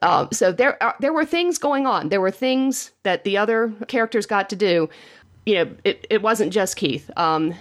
Uh, 0.03 0.29
so 0.33 0.53
there 0.53 0.81
are, 0.83 0.95
there 1.01 1.13
were 1.13 1.25
things 1.25 1.59
going 1.59 1.87
on. 1.87 2.11
There 2.11 2.21
were 2.21 2.31
things 2.31 2.93
that 3.03 3.25
the 3.25 3.37
other 3.37 3.73
characters 3.89 4.27
got 4.27 4.51
to 4.51 4.57
do. 4.57 4.89
You 5.47 5.55
know, 5.57 5.77
it, 5.85 6.07
it 6.11 6.23
wasn't 6.23 6.53
just 6.53 6.77
Keith. 6.77 7.11
Um, 7.17 7.55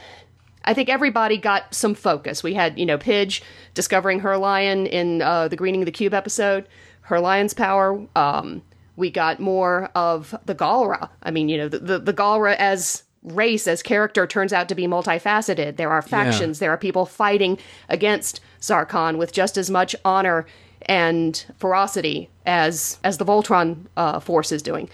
I 0.66 0.74
think 0.74 0.90
everybody 0.90 1.38
got 1.38 1.74
some 1.74 1.94
focus. 1.96 2.44
We 2.44 2.54
had, 2.54 2.78
you 2.78 2.86
know, 2.86 2.98
Pidge 2.98 3.42
discovering 3.74 4.20
her 4.22 4.38
lion 4.38 4.88
in 4.88 5.22
uh, 5.22 5.48
the 5.48 5.56
Greening 5.56 5.82
of 5.82 5.86
the 5.86 5.92
Cube 5.92 6.14
episode, 6.14 6.68
her 7.02 7.20
lion's 7.20 7.54
power. 7.54 8.06
Um, 8.16 8.62
we 8.96 9.10
got 9.10 9.40
more 9.40 9.90
of 9.96 10.36
the 10.46 10.56
Galra. 10.56 11.10
I 11.24 11.32
mean, 11.32 11.50
you 11.50 11.58
know, 11.58 11.68
the, 11.68 11.80
the, 11.80 12.00
the 12.00 12.14
Galra 12.14 12.56
as 12.58 13.04
race, 13.24 13.68
as 13.68 13.82
character, 13.82 14.28
turns 14.28 14.54
out 14.54 14.70
to 14.70 14.76
be 14.76 14.86
multifaceted. 14.86 15.78
There 15.78 15.90
are 15.90 16.02
factions, 16.02 16.58
yeah. 16.58 16.66
there 16.66 16.72
are 16.74 16.78
people 16.78 17.06
fighting 17.06 17.58
against 17.90 18.42
Zarkon 18.62 19.18
with 19.18 19.32
just 19.32 19.58
as 19.58 19.70
much 19.70 19.96
honor 20.04 20.46
and 20.86 21.46
ferocity 21.58 22.30
as 22.46 23.00
as 23.06 23.18
the 23.18 23.26
Voltron 23.26 23.86
uh, 23.96 24.20
force 24.20 24.52
is 24.52 24.62
doing. 24.62 24.90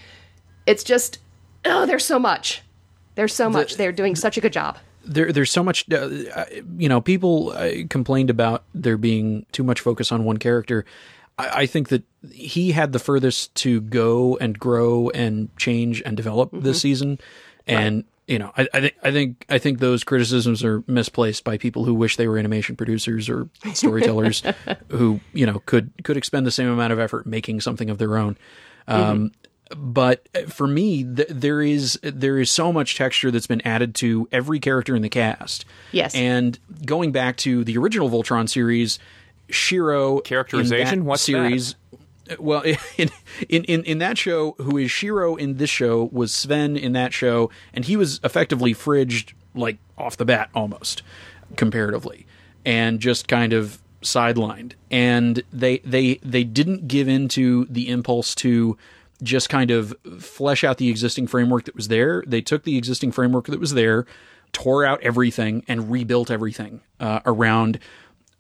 It's 0.68 0.84
just, 0.84 1.18
oh, 1.66 1.88
there's 1.88 2.06
so 2.06 2.20
much. 2.20 2.62
There's 3.16 3.34
so 3.34 3.50
much. 3.50 3.72
The, 3.72 3.78
They're 3.80 3.92
doing 3.92 4.16
such 4.16 4.38
a 4.38 4.42
good 4.42 4.54
job 4.54 4.78
there, 5.10 5.32
there's 5.32 5.52
so 5.52 5.64
much, 5.64 5.92
uh, 5.92 6.46
you 6.78 6.88
know, 6.88 7.02
people 7.02 7.52
uh, 7.56 7.72
complained 7.90 8.30
about 8.30 8.64
there 8.74 8.98
being 8.98 9.46
too 9.52 9.64
much 9.64 9.80
focus 9.80 10.12
on 10.12 10.24
one 10.24 10.38
character. 10.38 10.86
I, 11.40 11.62
I, 11.62 11.66
think 11.66 11.90
that 11.90 12.04
he 12.32 12.72
had 12.72 12.92
the 12.92 13.00
furthest 13.00 13.56
to 13.56 13.82
go 13.82 14.38
and 14.38 14.58
grow 14.58 15.10
and 15.10 15.56
change 15.58 16.02
and 16.06 16.16
develop 16.16 16.52
mm-hmm. 16.52 16.64
this 16.64 16.82
season. 16.82 17.20
And, 17.66 17.98
right. 17.98 18.06
you 18.28 18.40
know, 18.40 18.52
I, 18.58 18.68
I, 18.74 18.82
think, 18.82 18.96
I 19.04 19.12
think, 19.12 19.46
I 19.50 19.58
think 19.58 19.80
those 19.80 20.04
criticisms 20.04 20.64
are 20.64 20.84
misplaced 20.88 21.44
by 21.44 21.58
people 21.58 21.86
who 21.86 21.94
wish 21.94 22.18
they 22.18 22.28
were 22.28 22.38
animation 22.38 22.76
producers 22.76 23.30
or 23.30 23.50
storytellers 23.74 24.44
who, 24.90 25.20
you 25.34 25.46
know, 25.46 25.60
could, 25.66 25.92
could 26.04 26.18
expend 26.18 26.46
the 26.46 26.52
same 26.52 26.70
amount 26.70 26.94
of 26.94 27.00
effort 27.00 27.26
making 27.26 27.62
something 27.62 27.90
of 27.90 27.98
their 27.98 28.18
own. 28.18 28.38
Um, 28.88 29.02
mm-hmm 29.02 29.28
but 29.76 30.28
for 30.50 30.68
me, 30.68 31.04
th- 31.04 31.28
there 31.30 31.62
is 31.62 32.00
there 32.02 32.40
is 32.40 32.50
so 32.50 32.74
much 32.74 32.96
texture 32.96 33.32
that's 33.32 33.48
been 33.48 33.62
added 33.62 33.94
to 33.96 34.28
every 34.32 34.60
character 34.60 34.96
in 34.96 35.02
the 35.02 35.10
cast. 35.10 35.66
Yes, 35.92 36.16
and 36.16 36.58
going 36.86 37.12
back 37.12 37.38
to 37.38 37.64
the 37.64 37.78
original 37.78 38.10
Voltron 38.10 38.50
series, 38.50 39.00
Shiro 39.50 40.20
characterization. 40.20 41.06
What 41.06 41.20
series? 41.20 41.76
That? 42.26 42.42
Well, 42.42 42.62
in, 42.98 43.10
in 43.48 43.64
in 43.66 43.84
in 43.84 43.98
that 44.00 44.18
show, 44.18 44.56
who 44.58 44.78
is 44.78 44.92
Shiro 44.92 45.36
in 45.36 45.58
this 45.58 45.70
show 45.70 46.10
was 46.12 46.32
Sven 46.32 46.78
in 46.78 46.94
that 46.94 47.14
show, 47.14 47.50
and 47.74 47.86
he 47.86 47.96
was 47.96 48.20
effectively 48.24 48.74
fridged 48.74 49.34
like 49.56 49.78
off 49.98 50.18
the 50.18 50.26
bat 50.26 50.50
almost 50.54 51.02
comparatively, 51.56 52.26
and 52.66 53.00
just 53.00 53.28
kind 53.28 53.54
of 53.54 53.82
sidelined. 54.02 54.74
And 54.92 55.44
they 55.52 55.80
they 55.80 56.16
they 56.16 56.44
didn't 56.44 56.88
give 56.88 57.08
into 57.08 57.66
the 57.66 57.90
impulse 57.90 58.36
to 58.36 58.78
just 59.22 59.50
kind 59.50 59.72
of 59.72 59.94
flesh 60.20 60.64
out 60.64 60.78
the 60.78 60.90
existing 60.90 61.28
framework 61.28 61.66
that 61.66 61.76
was 61.76 61.88
there. 61.90 62.24
They 62.26 62.42
took 62.42 62.64
the 62.64 62.78
existing 62.78 63.12
framework 63.12 63.48
that 63.48 63.60
was 63.60 63.74
there, 63.74 64.06
tore 64.54 64.86
out 64.86 65.02
everything, 65.02 65.64
and 65.68 65.92
rebuilt 65.92 66.32
everything 66.32 66.82
uh, 67.00 67.20
around. 67.26 67.80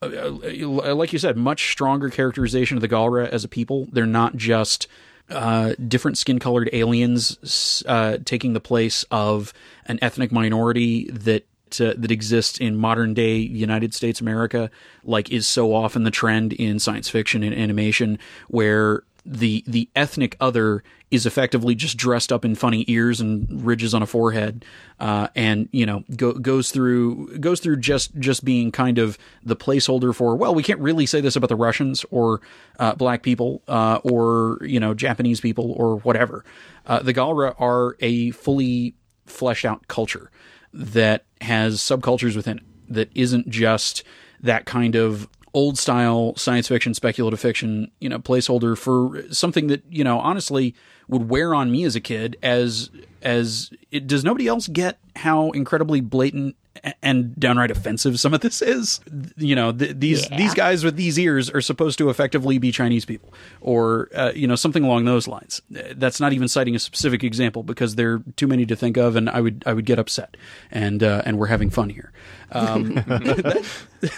Uh, 0.01 0.95
like 0.95 1.11
you 1.11 1.19
said, 1.19 1.37
much 1.37 1.71
stronger 1.71 2.09
characterization 2.09 2.77
of 2.77 2.81
the 2.81 2.87
Galra 2.87 3.27
as 3.29 3.43
a 3.43 3.47
people. 3.47 3.87
They're 3.91 4.05
not 4.05 4.35
just 4.35 4.87
uh, 5.29 5.73
different 5.87 6.17
skin 6.17 6.39
colored 6.39 6.69
aliens 6.73 7.83
uh, 7.85 8.17
taking 8.25 8.53
the 8.53 8.59
place 8.59 9.03
of 9.11 9.53
an 9.85 9.99
ethnic 10.01 10.31
minority 10.31 11.09
that 11.11 11.45
uh, 11.79 11.93
that 11.97 12.09
exists 12.09 12.57
in 12.57 12.75
modern 12.75 13.13
day 13.13 13.35
United 13.35 13.93
States 13.93 14.19
America, 14.21 14.71
like 15.03 15.31
is 15.31 15.47
so 15.47 15.73
often 15.73 16.03
the 16.03 16.11
trend 16.11 16.53
in 16.53 16.79
science 16.79 17.09
fiction 17.09 17.43
and 17.43 17.53
animation, 17.53 18.17
where 18.47 19.03
the 19.25 19.63
the 19.67 19.89
ethnic 19.95 20.35
other 20.39 20.83
is 21.11 21.25
effectively 21.25 21.75
just 21.75 21.97
dressed 21.97 22.31
up 22.31 22.45
in 22.45 22.55
funny 22.55 22.85
ears 22.87 23.19
and 23.19 23.65
ridges 23.65 23.93
on 23.93 24.01
a 24.01 24.05
forehead, 24.05 24.63
uh, 24.99 25.27
and 25.35 25.69
you 25.71 25.85
know 25.85 26.03
go, 26.15 26.33
goes 26.33 26.71
through 26.71 27.37
goes 27.39 27.59
through 27.59 27.77
just 27.77 28.17
just 28.19 28.45
being 28.45 28.71
kind 28.71 28.97
of 28.97 29.17
the 29.43 29.55
placeholder 29.55 30.13
for 30.13 30.35
well 30.35 30.53
we 30.53 30.63
can't 30.63 30.79
really 30.79 31.05
say 31.05 31.21
this 31.21 31.35
about 31.35 31.49
the 31.49 31.55
Russians 31.55 32.05
or 32.11 32.41
uh, 32.79 32.95
black 32.95 33.23
people 33.23 33.61
uh, 33.67 33.99
or 34.03 34.59
you 34.61 34.79
know 34.79 34.93
Japanese 34.93 35.41
people 35.41 35.71
or 35.73 35.97
whatever. 35.97 36.43
Uh, 36.85 36.99
the 37.01 37.13
Galra 37.13 37.55
are 37.59 37.95
a 37.99 38.31
fully 38.31 38.95
fleshed 39.25 39.65
out 39.65 39.87
culture 39.87 40.31
that 40.73 41.25
has 41.41 41.79
subcultures 41.79 42.35
within 42.35 42.57
it 42.57 42.63
that 42.89 43.09
isn't 43.15 43.49
just 43.49 44.03
that 44.41 44.65
kind 44.65 44.95
of 44.95 45.27
old 45.53 45.77
style 45.77 46.35
science 46.35 46.67
fiction, 46.67 46.93
speculative 46.93 47.39
fiction, 47.39 47.91
you 47.99 48.09
know, 48.09 48.19
placeholder 48.19 48.77
for 48.77 49.23
something 49.31 49.67
that, 49.67 49.83
you 49.89 50.03
know, 50.03 50.19
honestly 50.19 50.75
would 51.07 51.29
wear 51.29 51.55
on 51.55 51.71
me 51.71 51.83
as 51.83 51.95
a 51.95 51.99
kid 51.99 52.37
as 52.43 52.89
as 53.21 53.71
it, 53.91 54.07
does 54.07 54.23
nobody 54.23 54.47
else 54.47 54.67
get 54.67 54.99
how 55.15 55.51
incredibly 55.51 56.01
blatant 56.01 56.55
and 57.01 57.37
downright 57.37 57.71
offensive 57.71 58.19
some 58.19 58.33
of 58.33 58.41
this 58.41 58.61
is 58.61 59.01
you 59.35 59.55
know 59.55 59.71
th- 59.71 59.95
these 59.97 60.29
yeah. 60.29 60.37
these 60.37 60.53
guys 60.53 60.83
with 60.83 60.95
these 60.95 61.19
ears 61.19 61.49
are 61.49 61.61
supposed 61.61 61.97
to 61.97 62.09
effectively 62.09 62.57
be 62.57 62.71
chinese 62.71 63.05
people 63.05 63.33
or 63.59 64.09
uh, 64.15 64.31
you 64.33 64.47
know 64.47 64.55
something 64.55 64.83
along 64.83 65.05
those 65.05 65.27
lines. 65.27 65.61
That's 65.69 66.19
not 66.19 66.33
even 66.33 66.47
citing 66.47 66.75
a 66.75 66.79
specific 66.79 67.23
example 67.23 67.63
because 67.63 67.95
there 67.95 68.13
are 68.13 68.23
too 68.35 68.47
many 68.47 68.65
to 68.65 68.75
think 68.75 68.97
of 68.97 69.15
and 69.15 69.29
i 69.29 69.41
would 69.41 69.63
i 69.65 69.73
would 69.73 69.85
get 69.85 69.99
upset 69.99 70.37
and 70.71 71.03
uh, 71.03 71.21
and 71.25 71.37
we're 71.37 71.47
having 71.47 71.69
fun 71.69 71.89
here. 71.89 72.11
Um, 72.51 72.93
that, 72.93 73.65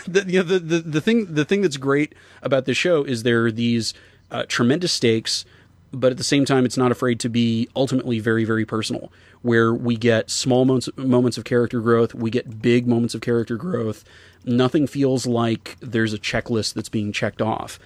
the, 0.08 0.26
you 0.28 0.40
know, 0.40 0.44
the, 0.44 0.60
the 0.60 0.80
the 0.80 1.02
thing 1.02 1.34
the 1.34 1.46
thing 1.46 1.62
that's 1.62 1.78
great 1.78 2.14
about 2.42 2.66
this 2.66 2.78
show 2.78 3.04
is 3.04 3.24
there 3.24 3.46
are 3.46 3.52
these 3.52 3.94
uh, 4.30 4.44
tremendous 4.48 4.92
stakes 4.92 5.46
but 5.94 6.12
at 6.12 6.18
the 6.18 6.24
same 6.24 6.46
time, 6.46 6.66
it's 6.66 6.78
not 6.78 6.92
afraid 6.92 7.20
to 7.20 7.30
be 7.30 7.68
ultimately 7.76 8.20
very, 8.20 8.46
very 8.46 8.66
personal, 8.66 9.12
where 9.42 9.74
we 9.74 9.98
get 9.98 10.30
small 10.30 10.66
moments, 10.66 10.90
moments 10.96 11.38
of 11.38 11.44
character 11.44 11.80
growth, 11.82 12.14
we 12.14 12.30
get 12.30 12.62
big 12.62 12.88
moments 12.88 13.16
of 13.16 13.22
character 13.22 13.58
growth. 13.58 14.04
Nothing 14.46 14.88
feels 14.88 15.26
like 15.26 15.78
there's 15.80 16.14
a 16.14 16.20
checklist 16.20 16.74
that's 16.74 16.90
being 16.90 17.12
checked 17.12 17.42
off. 17.42 17.80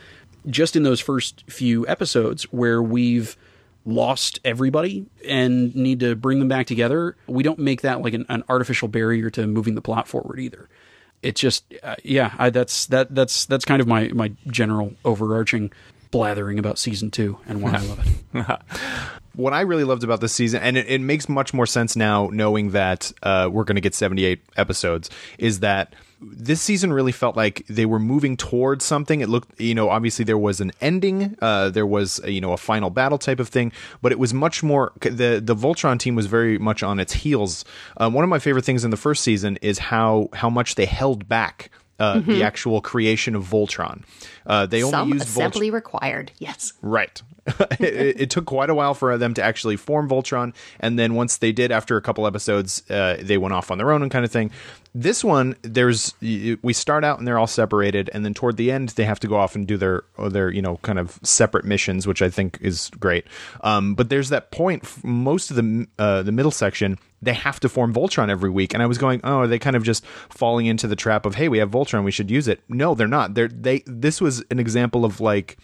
Just 0.48 0.76
in 0.76 0.84
those 0.84 1.00
first 1.00 1.44
few 1.50 1.88
episodes 1.88 2.44
where 2.52 2.82
we've 2.82 3.36
lost 3.86 4.39
everybody 4.44 5.06
and 5.28 5.76
need 5.76 6.00
to 6.00 6.15
bring 6.15 6.39
them 6.39 6.48
back 6.48 6.68
together, 6.68 7.15
we 7.28 7.44
don't 7.44 7.60
make 7.60 7.82
that 7.82 8.02
like 8.02 8.13
an, 8.13 8.26
an 8.30 8.44
artificial 8.50 8.88
barrier 8.88 9.30
to 9.30 9.48
moving 9.48 9.76
the 9.76 9.82
plot 9.82 10.08
forward 10.08 10.39
either. 10.39 10.70
It's 11.22 11.39
just, 11.39 11.65
uh, 11.82 11.96
yeah, 12.04 12.34
I, 12.38 12.50
that's 12.50 12.86
that 12.88 13.13
that's 13.15 13.46
that's 13.46 13.65
kind 13.65 13.82
of 13.82 13.88
my 13.88 14.10
my 14.10 14.34
general 14.48 14.94
overarching 15.04 15.72
blathering 16.12 16.60
about 16.60 16.78
season 16.78 17.10
two 17.10 17.39
and 17.48 17.62
why 17.62 17.74
I 17.74 17.80
love 17.80 18.00
it. 18.06 18.60
what 19.36 19.54
I 19.54 19.62
really 19.62 19.84
loved 19.84 20.04
about 20.04 20.21
this 20.21 20.34
season, 20.34 20.62
and 20.62 20.78
it, 20.78 20.88
it 20.88 21.02
makes 21.02 21.30
much 21.30 21.54
more 21.54 21.65
sense 21.65 21.95
now 21.95 22.30
knowing 22.32 22.71
that 22.71 23.12
uh, 23.24 23.50
we're 23.52 23.63
going 23.63 23.76
to 23.76 23.82
get 23.82 23.93
78 23.93 24.41
episodes, 24.58 25.10
is 25.38 25.60
that 25.60 25.93
this 26.21 26.62
season 26.62 26.93
really 26.93 27.12
felt 27.12 27.36
like 27.36 27.65
they 27.67 27.86
were 27.86 28.00
moving 28.00 28.38
towards 28.38 28.86
something. 28.86 29.21
It 29.21 29.30
looked, 29.30 29.60
you 29.60 29.76
know, 29.76 29.89
obviously 29.89 30.26
there 30.26 30.38
was 30.38 30.62
an 30.62 30.71
ending, 30.82 31.38
uh, 31.41 31.69
there 31.69 31.86
was, 31.86 32.19
you 32.26 32.41
know, 32.41 32.54
a 32.54 32.58
final 32.58 32.89
battle 32.89 33.17
type 33.17 33.39
of 33.39 33.50
thing, 33.50 33.71
but 34.02 34.12
it 34.12 34.19
was 34.19 34.34
much 34.34 34.63
more. 34.63 34.93
The 35.02 35.41
the 35.43 35.56
Voltron 35.56 36.00
team 36.00 36.15
was 36.15 36.26
very 36.28 36.58
much 36.58 36.84
on 36.84 37.00
its 37.00 37.13
heels. 37.13 37.65
Um, 37.98 38.13
one 38.13 38.24
of 38.24 38.30
my 38.30 38.39
favorite 38.39 38.65
things 38.65 38.84
in 38.84 38.91
the 38.91 38.98
first 38.98 39.24
season 39.24 39.58
is 39.62 39.78
how 39.78 40.30
how 40.34 40.50
much 40.50 40.76
they 40.76 40.86
held 40.86 41.28
back 41.28 41.69
uh, 42.00 42.15
mm-hmm. 42.15 42.32
the 42.32 42.43
actual 42.43 42.82
creation 42.82 43.36
of 43.36 43.43
Voltron. 43.43 44.04
Uh, 44.45 44.65
they 44.65 44.84
only 44.84 44.91
Some 44.91 45.13
used 45.13 45.28
assembly 45.28 45.69
Volt- 45.69 45.76
required. 45.76 46.32
Yes, 46.39 46.74
right. 46.82 47.21
it, 47.79 48.21
it, 48.21 48.29
took 48.31 48.45
quite 48.45 48.71
a 48.71 48.75
while 48.75 48.95
for 48.95 49.17
them 49.19 49.34
to 49.36 49.43
actually 49.43 49.75
form 49.75 50.10
Voltron, 50.10 50.55
and 50.79 50.97
then 50.97 51.13
once 51.13 51.38
they 51.38 51.51
did, 51.51 51.71
after 51.71 51.95
a 51.95 52.01
couple 52.01 52.25
episodes, 52.25 52.81
uh, 52.89 53.17
they 53.21 53.38
went 53.38 53.53
off 53.53 53.69
on 53.69 53.77
their 53.77 53.91
own 53.91 54.01
and 54.01 54.10
kind 54.10 54.25
of 54.25 54.31
thing. 54.31 54.49
This 54.95 55.23
one, 55.23 55.55
there's 55.62 56.15
we 56.21 56.73
start 56.73 57.03
out 57.03 57.19
and 57.19 57.27
they're 57.27 57.38
all 57.38 57.45
separated, 57.45 58.10
and 58.13 58.25
then 58.25 58.34
toward 58.34 58.58
the 58.58 58.71
end, 58.71 58.89
they 58.89 59.05
have 59.05 59.19
to 59.19 59.27
go 59.27 59.36
off 59.36 59.55
and 59.55 59.67
do 59.67 59.77
their 59.77 60.03
their 60.29 60.49
you 60.49 60.62
know 60.62 60.77
kind 60.77 60.97
of 60.97 61.19
separate 61.21 61.65
missions, 61.65 62.08
which 62.08 62.23
I 62.23 62.29
think 62.29 62.58
is 62.62 62.89
great. 62.99 63.25
Um, 63.62 63.93
but 63.93 64.10
there's 64.10 64.29
that 64.29 64.49
point, 64.49 64.84
most 65.03 65.51
of 65.51 65.55
the 65.58 65.88
uh, 65.99 66.23
the 66.23 66.31
middle 66.31 66.51
section 66.51 66.97
they 67.25 67.34
have 67.34 67.60
to 67.60 67.69
form 67.69 67.93
Voltron 67.93 68.29
every 68.29 68.49
week. 68.49 68.73
And 68.73 68.84
I 68.84 68.86
was 68.86 68.97
going, 68.97 69.19
oh, 69.23 69.39
are 69.39 69.47
they 69.47 69.60
kind 69.60 69.75
of 69.75 69.84
just 69.84 70.05
falling 70.05 70.67
into 70.67 70.88
the 70.88 70.95
trap 70.95 71.25
of, 71.25 71.36
hey, 71.36 71.49
we 71.49 71.58
have 71.58 71.71
Voltron, 71.71 72.03
we 72.03 72.12
should 72.12 72.29
use 72.29 72.47
it? 72.47 72.62
No, 72.69 72.93
they're 72.93 73.08
not. 73.08 73.34
They're 73.34 73.47
they. 73.47 73.84
This 73.86 74.21
was 74.21 74.43
an 74.51 74.60
example 74.60 75.05
of 75.05 75.19
like 75.19 75.58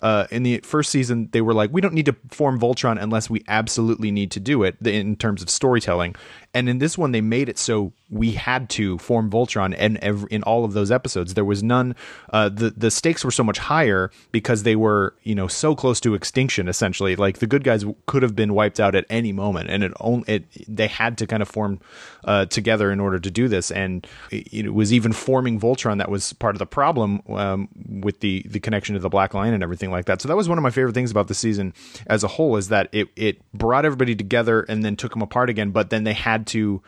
uh, 0.00 0.26
in 0.30 0.42
the 0.42 0.58
first 0.58 0.90
season, 0.90 1.28
they 1.32 1.40
were 1.40 1.54
like, 1.54 1.70
we 1.72 1.80
don't 1.80 1.94
need 1.94 2.06
to 2.06 2.16
form 2.30 2.58
Voltron 2.60 3.00
unless 3.00 3.28
we 3.28 3.44
absolutely 3.48 4.10
need 4.10 4.30
to 4.32 4.40
do 4.40 4.62
it 4.62 4.76
in 4.86 5.16
terms 5.16 5.42
of 5.42 5.50
storytelling. 5.50 6.14
And 6.54 6.68
in 6.68 6.78
this 6.78 6.96
one, 6.96 7.12
they 7.12 7.20
made 7.20 7.48
it 7.48 7.58
so 7.58 7.92
we 8.10 8.32
had 8.32 8.70
to 8.70 8.96
form 8.98 9.30
Voltron, 9.30 9.74
and 9.76 9.98
in 10.30 10.42
all 10.44 10.64
of 10.64 10.72
those 10.72 10.90
episodes, 10.90 11.34
there 11.34 11.44
was 11.44 11.62
none. 11.62 11.94
Uh, 12.32 12.48
the 12.48 12.70
the 12.70 12.90
stakes 12.90 13.24
were 13.24 13.30
so 13.30 13.44
much 13.44 13.58
higher 13.58 14.10
because 14.32 14.62
they 14.62 14.76
were 14.76 15.14
you 15.24 15.34
know 15.34 15.46
so 15.46 15.74
close 15.74 16.00
to 16.00 16.14
extinction. 16.14 16.68
Essentially, 16.68 17.16
like 17.16 17.38
the 17.38 17.46
good 17.46 17.64
guys 17.64 17.84
could 18.06 18.22
have 18.22 18.34
been 18.34 18.54
wiped 18.54 18.80
out 18.80 18.94
at 18.94 19.04
any 19.10 19.32
moment, 19.32 19.68
and 19.68 19.84
it 19.84 19.92
only 20.00 20.24
it 20.26 20.44
they 20.66 20.86
had 20.86 21.18
to 21.18 21.26
kind 21.26 21.42
of 21.42 21.48
form 21.48 21.80
uh, 22.24 22.46
together 22.46 22.90
in 22.90 22.98
order 22.98 23.18
to 23.18 23.30
do 23.30 23.46
this. 23.46 23.70
And 23.70 24.06
it, 24.30 24.52
it, 24.52 24.74
was 24.74 24.92
even 24.92 25.12
forming 25.12 25.60
Voltron 25.60 25.98
that 25.98 26.10
was 26.10 26.32
part 26.32 26.54
of 26.54 26.58
the 26.58 26.66
problem 26.66 27.20
um, 27.28 27.68
with 27.86 28.20
the 28.20 28.42
the 28.48 28.60
connection 28.60 28.94
to 28.94 29.00
the 29.00 29.10
Black 29.10 29.34
Lion 29.34 29.52
and 29.52 29.62
everything 29.62 29.90
like 29.90 30.06
that. 30.06 30.22
So 30.22 30.28
that 30.28 30.36
was 30.36 30.48
one 30.48 30.56
of 30.56 30.62
my 30.62 30.70
favorite 30.70 30.94
things 30.94 31.10
about 31.10 31.28
the 31.28 31.34
season 31.34 31.74
as 32.06 32.24
a 32.24 32.28
whole 32.28 32.56
is 32.56 32.68
that 32.68 32.88
it 32.92 33.08
it 33.16 33.42
brought 33.52 33.84
everybody 33.84 34.16
together 34.16 34.62
and 34.62 34.82
then 34.82 34.96
took 34.96 35.12
them 35.12 35.20
apart 35.20 35.50
again, 35.50 35.72
but 35.72 35.90
then 35.90 36.04
they 36.04 36.14
had 36.14 36.37
to 36.46 36.82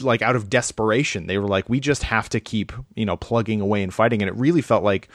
like 0.00 0.22
out 0.22 0.36
of 0.36 0.48
desperation 0.48 1.26
they 1.26 1.36
were 1.36 1.48
like 1.48 1.68
we 1.68 1.80
just 1.80 2.04
have 2.04 2.28
to 2.28 2.38
keep 2.38 2.72
you 2.94 3.04
know 3.04 3.16
plugging 3.16 3.60
away 3.60 3.82
and 3.82 3.92
fighting. 3.92 4.22
And 4.22 4.28
it 4.28 4.36
really 4.36 4.62
felt 4.62 4.84
like 4.84 5.08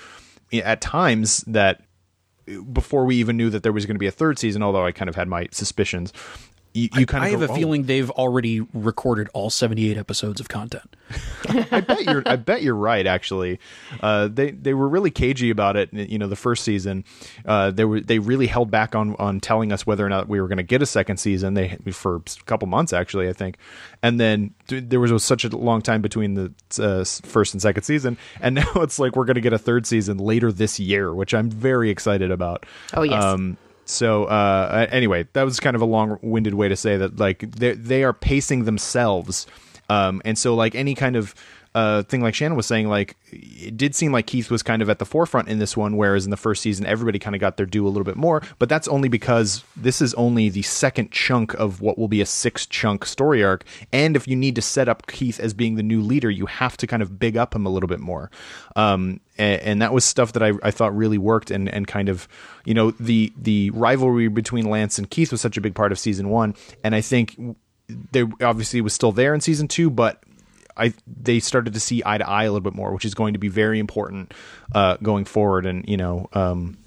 eh, 0.52 0.60
at 0.60 0.82
times 0.82 1.38
that 1.48 1.84
eh, 2.48 2.60
before 2.72 3.06
we 3.06 3.16
even 3.18 3.38
knew 3.38 3.50
that 3.50 3.64
there 3.64 3.74
was 3.74 3.86
going 3.86 3.96
to 3.96 4.00
be 4.00 4.08
a 4.08 4.12
third 4.12 4.38
season 4.38 4.62
although 4.62 4.86
i 4.86 4.92
kind 4.92 5.10
of 5.10 5.16
had 5.16 5.28
my 5.28 5.48
suspicions 5.52 6.12
you, 6.76 6.90
you 6.98 7.06
kind 7.06 7.24
I, 7.24 7.28
of 7.28 7.36
I 7.36 7.40
have 7.40 7.48
go, 7.48 7.54
a 7.54 7.56
oh. 7.56 7.60
feeling 7.60 7.84
they've 7.84 8.12
already 8.12 8.60
recorded 8.74 9.30
all 9.34 9.50
78 9.50 9.98
episodes 9.98 10.42
of 10.42 10.50
content. 10.50 10.94
I 11.48 11.80
bet 11.80 12.04
you're 12.04 12.24
I 12.26 12.36
bet 12.36 12.64
you're 12.64 12.76
right 12.76 13.08
actually. 13.08 13.60
Uh, 14.02 14.28
they 14.28 14.52
they 14.52 14.74
were 14.74 14.90
really 14.90 15.12
cagey 15.12 15.52
about 15.52 15.78
it, 15.78 15.94
you 15.94 16.18
know, 16.18 16.28
the 16.28 16.36
first 16.36 16.66
season. 16.66 17.06
Uh, 17.46 17.72
they 17.72 17.86
were 17.86 18.02
they 18.02 18.20
really 18.20 18.48
held 18.48 18.72
back 18.72 18.94
on 18.94 19.16
on 19.16 19.40
telling 19.40 19.72
us 19.72 19.88
whether 19.88 20.06
or 20.06 20.10
not 20.10 20.28
we 20.28 20.42
were 20.42 20.50
going 20.50 20.58
to 20.58 20.64
get 20.64 20.82
a 20.82 20.86
second 20.86 21.18
season. 21.18 21.54
They 21.54 21.78
for 21.92 22.18
a 22.18 22.44
couple 22.46 22.68
months 22.68 22.92
actually, 22.92 23.30
I 23.30 23.34
think. 23.34 23.58
And 24.04 24.20
then 24.20 24.54
there 24.68 25.00
was, 25.00 25.14
was 25.14 25.24
such 25.24 25.46
a 25.46 25.56
long 25.56 25.82
time 25.82 26.02
between 26.02 26.34
the 26.34 26.54
uh, 26.78 27.06
first 27.28 27.54
and 27.54 27.62
second 27.62 27.84
season, 27.84 28.18
and 28.42 28.56
now 28.56 28.72
it's 28.76 29.00
like 29.00 29.16
we're 29.16 29.26
going 29.26 29.36
to 29.36 29.42
get 29.42 29.54
a 29.54 29.60
third 29.60 29.86
season 29.86 30.18
later 30.18 30.52
this 30.52 30.78
year, 30.78 31.14
which 31.14 31.34
I'm 31.34 31.50
very 31.50 31.90
excited 31.90 32.32
about. 32.32 32.66
Oh 32.94 33.04
yes. 33.04 33.24
Um, 33.24 33.58
so 33.86 34.26
uh, 34.26 34.88
anyway, 34.92 35.28
that 35.34 35.44
was 35.44 35.60
kind 35.60 35.76
of 35.76 35.82
a 35.82 35.86
long-winded 35.86 36.54
way 36.54 36.68
to 36.68 36.76
say 36.76 36.98
that 36.98 37.18
like 37.20 37.40
they 37.52 38.04
are 38.04 38.14
pacing 38.14 38.66
themselves, 38.66 39.48
um, 39.90 40.22
and 40.26 40.38
so 40.38 40.56
like 40.56 40.76
any 40.76 40.96
kind 40.96 41.16
of 41.16 41.36
uh, 41.76 42.04
thing 42.04 42.22
like 42.22 42.34
Shannon 42.34 42.56
was 42.56 42.66
saying, 42.66 42.88
like 42.88 43.18
it 43.32 43.76
did 43.76 43.94
seem 43.94 44.14
like 44.14 44.28
Keith 44.28 44.50
was 44.50 44.64
kind 44.64 44.82
of 44.82 44.90
at 44.90 44.98
the 44.98 45.06
forefront 45.06 45.50
in 45.50 45.60
this 45.60 45.76
one, 45.76 45.98
whereas 45.98 46.24
in 46.24 46.32
the 46.32 46.38
first 46.38 46.62
season 46.62 46.86
everybody 46.86 47.20
kind 47.20 47.36
of 47.36 47.42
got 47.42 47.58
their 47.58 47.66
due 47.66 47.86
a 47.86 47.90
little 47.90 48.06
bit 48.06 48.16
more. 48.16 48.42
But 48.60 48.70
that's 48.70 48.88
only 48.88 49.10
because 49.10 49.62
this 49.76 50.02
is 50.02 50.14
only 50.14 50.48
the 50.48 50.62
second 50.62 51.12
chunk 51.12 51.54
of 51.56 51.82
what 51.82 51.98
will 51.98 52.08
be 52.08 52.22
a 52.22 52.26
six 52.26 52.66
chunk 52.66 53.06
story 53.06 53.44
arc. 53.44 53.66
And 53.92 54.16
if 54.16 54.26
you 54.26 54.38
need 54.38 54.56
to 54.56 54.62
set 54.62 54.88
up 54.88 55.06
Keith 55.08 55.38
as 55.38 55.54
being 55.54 55.76
the 55.76 55.84
new 55.84 56.02
leader, 56.02 56.30
you 56.30 56.46
have 56.46 56.78
to 56.78 56.88
kind 56.88 57.04
of 57.04 57.20
big 57.20 57.36
up 57.36 57.54
him 57.54 57.66
a 57.66 57.70
little 57.70 57.90
bit 57.90 58.00
more. 58.00 58.32
Um, 58.78 59.20
and, 59.38 59.62
and, 59.62 59.82
that 59.82 59.94
was 59.94 60.06
stuff 60.06 60.34
that 60.34 60.44
I, 60.44 60.54
I 60.64 60.72
thought 60.72 60.96
really 60.96 61.18
worked 61.18 61.52
and, 61.52 61.68
and 61.70 61.88
kind 61.88 62.10
of 62.10 62.28
you 62.64 62.74
know 62.74 62.92
the 62.92 63.34
the 63.38 63.70
rivalry 63.72 64.28
between 64.28 64.70
Lance 64.70 64.98
and 64.98 65.10
Keith 65.10 65.32
was 65.32 65.42
such 65.42 65.58
a 65.58 65.62
big 65.62 65.76
part 65.76 65.92
of 65.92 66.00
season 66.00 66.30
one, 66.30 66.56
and 66.84 66.96
I 66.96 67.02
think 67.02 67.36
there 67.88 68.28
obviously 68.42 68.82
was 68.82 68.94
still 68.94 69.12
there 69.12 69.34
in 69.34 69.42
season 69.42 69.68
two, 69.68 69.90
but 69.90 70.24
I 70.78 70.94
they 71.08 71.40
started 71.40 71.74
to 71.74 71.80
see 71.80 72.02
eye 72.06 72.18
to 72.18 72.28
eye 72.28 72.44
a 72.44 72.52
little 72.52 72.62
bit 72.62 72.76
more, 72.76 72.94
which 72.94 73.06
is 73.06 73.14
going 73.14 73.34
to 73.34 73.40
be 73.40 73.48
very 73.48 73.80
important 73.80 74.34
uh, 74.74 74.98
going 75.02 75.26
forward. 75.26 75.66
And 75.66 75.88
you 75.88 75.98
know, 75.98 76.28
um, 76.34 76.78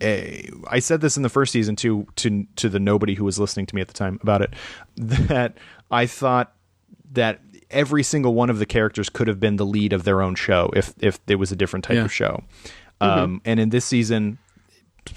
eh, 0.00 0.48
I 0.68 0.78
said 0.78 1.00
this 1.00 1.16
in 1.16 1.22
the 1.22 1.28
first 1.28 1.52
season 1.52 1.76
too 1.76 2.06
to 2.16 2.46
to 2.56 2.68
the 2.68 2.80
nobody 2.80 3.14
who 3.14 3.24
was 3.24 3.38
listening 3.38 3.66
to 3.66 3.74
me 3.74 3.80
at 3.80 3.88
the 3.88 3.94
time 3.94 4.18
about 4.22 4.42
it 4.42 4.54
that 4.96 5.58
I 5.90 6.06
thought 6.06 6.54
that 7.12 7.40
every 7.70 8.02
single 8.02 8.34
one 8.34 8.50
of 8.50 8.58
the 8.58 8.66
characters 8.66 9.08
could 9.08 9.28
have 9.28 9.40
been 9.40 9.56
the 9.56 9.66
lead 9.66 9.92
of 9.92 10.04
their 10.04 10.22
own 10.22 10.34
show 10.34 10.70
if 10.74 10.94
if 11.00 11.20
it 11.26 11.36
was 11.36 11.52
a 11.52 11.56
different 11.56 11.84
type 11.84 11.96
yeah. 11.96 12.04
of 12.04 12.12
show. 12.12 12.42
Mm-hmm. 13.00 13.18
Um, 13.20 13.42
and 13.44 13.60
in 13.60 13.68
this 13.70 13.84
season, 13.84 14.38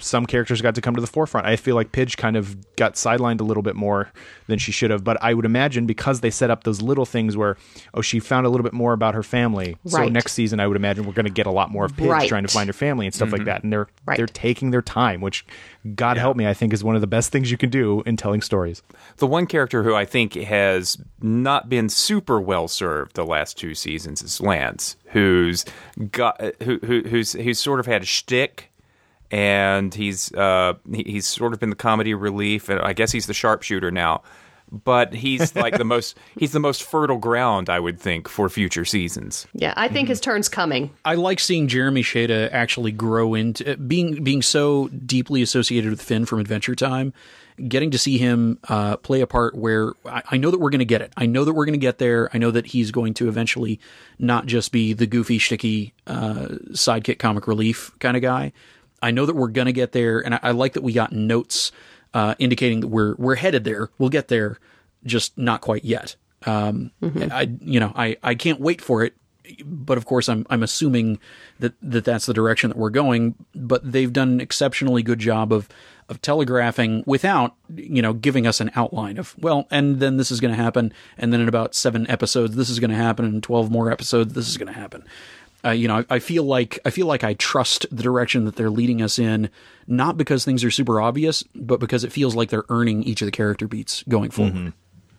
some 0.00 0.26
characters 0.26 0.60
got 0.60 0.74
to 0.74 0.80
come 0.80 0.94
to 0.94 1.00
the 1.00 1.06
forefront. 1.06 1.46
I 1.46 1.56
feel 1.56 1.74
like 1.74 1.92
Pidge 1.92 2.16
kind 2.16 2.36
of 2.36 2.74
got 2.76 2.94
sidelined 2.94 3.40
a 3.40 3.44
little 3.44 3.62
bit 3.62 3.76
more 3.76 4.12
than 4.46 4.58
she 4.58 4.72
should 4.72 4.90
have. 4.90 5.04
But 5.04 5.18
I 5.22 5.34
would 5.34 5.44
imagine 5.44 5.86
because 5.86 6.20
they 6.20 6.30
set 6.30 6.50
up 6.50 6.64
those 6.64 6.82
little 6.82 7.06
things 7.06 7.36
where, 7.36 7.56
oh, 7.94 8.02
she 8.02 8.20
found 8.20 8.46
a 8.46 8.48
little 8.48 8.64
bit 8.64 8.72
more 8.72 8.92
about 8.92 9.14
her 9.14 9.22
family. 9.22 9.76
Right. 9.84 10.06
So 10.06 10.08
next 10.08 10.32
season, 10.32 10.60
I 10.60 10.66
would 10.66 10.76
imagine 10.76 11.04
we're 11.06 11.12
going 11.12 11.26
to 11.26 11.32
get 11.32 11.46
a 11.46 11.50
lot 11.50 11.70
more 11.70 11.84
of 11.84 11.96
Pidge 11.96 12.10
right. 12.10 12.28
trying 12.28 12.44
to 12.44 12.52
find 12.52 12.68
her 12.68 12.72
family 12.72 13.06
and 13.06 13.14
stuff 13.14 13.28
mm-hmm. 13.28 13.36
like 13.36 13.44
that. 13.46 13.62
And 13.62 13.72
they're 13.72 13.88
right. 14.06 14.16
they're 14.16 14.26
taking 14.26 14.70
their 14.70 14.82
time, 14.82 15.20
which 15.20 15.44
God 15.94 16.16
yeah. 16.16 16.22
help 16.22 16.36
me, 16.36 16.46
I 16.46 16.54
think 16.54 16.72
is 16.72 16.84
one 16.84 16.94
of 16.94 17.00
the 17.00 17.06
best 17.06 17.32
things 17.32 17.50
you 17.50 17.58
can 17.58 17.70
do 17.70 18.02
in 18.06 18.16
telling 18.16 18.40
stories. 18.40 18.82
The 19.16 19.26
one 19.26 19.46
character 19.46 19.82
who 19.82 19.94
I 19.94 20.04
think 20.04 20.34
has 20.34 20.96
not 21.20 21.68
been 21.68 21.88
super 21.88 22.40
well 22.40 22.68
served 22.68 23.14
the 23.14 23.24
last 23.24 23.58
two 23.58 23.74
seasons 23.74 24.22
is 24.22 24.40
Lance, 24.40 24.96
who's 25.06 25.64
got 26.10 26.40
who, 26.62 26.78
who 26.84 27.02
who's 27.02 27.32
who's 27.32 27.58
sort 27.58 27.80
of 27.80 27.86
had 27.86 28.02
a 28.02 28.06
shtick 28.06 28.71
and 29.32 29.94
he's 29.94 30.30
uh, 30.34 30.74
he, 30.92 31.02
he's 31.04 31.26
sort 31.26 31.54
of 31.54 31.58
been 31.58 31.70
the 31.70 31.76
comedy 31.76 32.14
relief, 32.14 32.68
and 32.68 32.80
I 32.80 32.92
guess 32.92 33.10
he's 33.10 33.26
the 33.26 33.34
sharpshooter 33.34 33.90
now. 33.90 34.22
But 34.70 35.12
he's 35.12 35.56
like 35.56 35.76
the 35.76 35.84
most 35.84 36.16
he's 36.38 36.52
the 36.52 36.60
most 36.60 36.82
fertile 36.82 37.18
ground 37.18 37.68
I 37.68 37.80
would 37.80 37.98
think 37.98 38.28
for 38.28 38.48
future 38.48 38.84
seasons. 38.84 39.46
Yeah, 39.54 39.72
I 39.76 39.88
think 39.88 40.04
mm-hmm. 40.04 40.10
his 40.10 40.20
turn's 40.20 40.48
coming. 40.48 40.90
I 41.04 41.14
like 41.14 41.40
seeing 41.40 41.66
Jeremy 41.66 42.02
Shada 42.02 42.50
actually 42.52 42.92
grow 42.92 43.34
into 43.34 43.76
being 43.78 44.22
being 44.22 44.42
so 44.42 44.88
deeply 44.88 45.42
associated 45.42 45.90
with 45.90 46.02
Finn 46.02 46.26
from 46.26 46.38
Adventure 46.38 46.74
Time. 46.74 47.14
Getting 47.68 47.90
to 47.90 47.98
see 47.98 48.16
him 48.16 48.58
uh, 48.68 48.96
play 48.96 49.20
a 49.20 49.26
part 49.26 49.54
where 49.54 49.92
I, 50.06 50.22
I 50.32 50.36
know 50.38 50.50
that 50.50 50.58
we're 50.58 50.70
going 50.70 50.78
to 50.78 50.86
get 50.86 51.02
it. 51.02 51.12
I 51.18 51.26
know 51.26 51.44
that 51.44 51.52
we're 51.52 51.66
going 51.66 51.74
to 51.74 51.78
get 51.78 51.98
there. 51.98 52.30
I 52.32 52.38
know 52.38 52.50
that 52.50 52.66
he's 52.66 52.90
going 52.90 53.12
to 53.14 53.28
eventually 53.28 53.78
not 54.18 54.46
just 54.46 54.72
be 54.72 54.94
the 54.94 55.06
goofy, 55.06 55.38
sticky 55.38 55.92
uh, 56.06 56.48
sidekick 56.70 57.18
comic 57.18 57.46
relief 57.46 57.92
kind 57.98 58.16
of 58.16 58.22
guy, 58.22 58.52
I 59.02 59.10
know 59.10 59.26
that 59.26 59.34
we're 59.34 59.48
going 59.48 59.66
to 59.66 59.72
get 59.72 59.92
there, 59.92 60.20
and 60.20 60.34
I, 60.34 60.40
I, 60.42 60.50
like 60.52 60.74
that 60.74 60.82
we 60.82 60.92
got 60.92 61.12
notes 61.12 61.72
uh, 62.14 62.34
indicating 62.38 62.80
that 62.80 62.88
we're 62.88 63.14
we're 63.16 63.34
headed 63.34 63.64
there. 63.64 63.90
We'll 63.98 64.08
get 64.08 64.28
there, 64.28 64.58
just 65.04 65.36
not 65.36 65.60
quite 65.60 65.84
yet. 65.84 66.16
Um, 66.46 66.92
mm-hmm. 67.02 67.32
I 67.32 67.50
you 67.60 67.80
know 67.80 67.92
I 67.94 68.16
I 68.22 68.34
can't 68.34 68.60
wait 68.60 68.80
for 68.80 69.04
it, 69.04 69.14
but 69.64 69.98
of 69.98 70.06
course 70.06 70.28
I'm 70.28 70.46
I'm 70.48 70.62
assuming 70.62 71.18
that 71.58 71.74
that 71.82 72.04
that's 72.04 72.26
the 72.26 72.34
direction 72.34 72.70
that 72.70 72.76
we're 72.76 72.90
going. 72.90 73.34
But 73.54 73.90
they've 73.90 74.12
done 74.12 74.30
an 74.30 74.40
exceptionally 74.40 75.02
good 75.02 75.18
job 75.18 75.52
of 75.52 75.68
of 76.08 76.20
telegraphing 76.20 77.02
without 77.06 77.54
you 77.74 78.02
know 78.02 78.12
giving 78.12 78.46
us 78.46 78.60
an 78.60 78.70
outline 78.74 79.18
of 79.18 79.34
well 79.38 79.66
and 79.70 79.98
then 79.98 80.16
this 80.16 80.30
is 80.30 80.40
going 80.40 80.54
to 80.54 80.62
happen 80.62 80.92
and 81.16 81.32
then 81.32 81.40
in 81.40 81.48
about 81.48 81.74
seven 81.74 82.08
episodes 82.10 82.56
this 82.56 82.68
is 82.68 82.78
going 82.78 82.90
to 82.90 82.96
happen 82.96 83.24
and 83.24 83.42
12 83.42 83.70
more 83.70 83.90
episodes 83.90 84.34
this 84.34 84.48
is 84.48 84.56
going 84.58 84.72
to 84.72 84.78
happen 84.78 85.04
uh, 85.64 85.70
you 85.70 85.88
know, 85.88 85.98
I, 85.98 86.16
I, 86.16 86.18
feel 86.18 86.44
like 86.44 86.78
I 86.84 86.90
feel 86.90 87.06
like 87.06 87.24
I 87.24 87.34
trust 87.34 87.86
the 87.90 88.02
direction 88.02 88.44
that 88.46 88.56
they're 88.56 88.70
leading 88.70 89.00
us 89.00 89.18
in, 89.18 89.48
not 89.86 90.16
because 90.16 90.44
things 90.44 90.64
are 90.64 90.70
super 90.70 91.00
obvious, 91.00 91.44
but 91.54 91.78
because 91.78 92.04
it 92.04 92.12
feels 92.12 92.34
like 92.34 92.50
they're 92.50 92.64
earning 92.68 93.02
each 93.04 93.22
of 93.22 93.26
the 93.26 93.32
character 93.32 93.68
beats 93.68 94.02
going 94.08 94.30
forward. 94.30 94.54
Mm-hmm. 94.54 94.68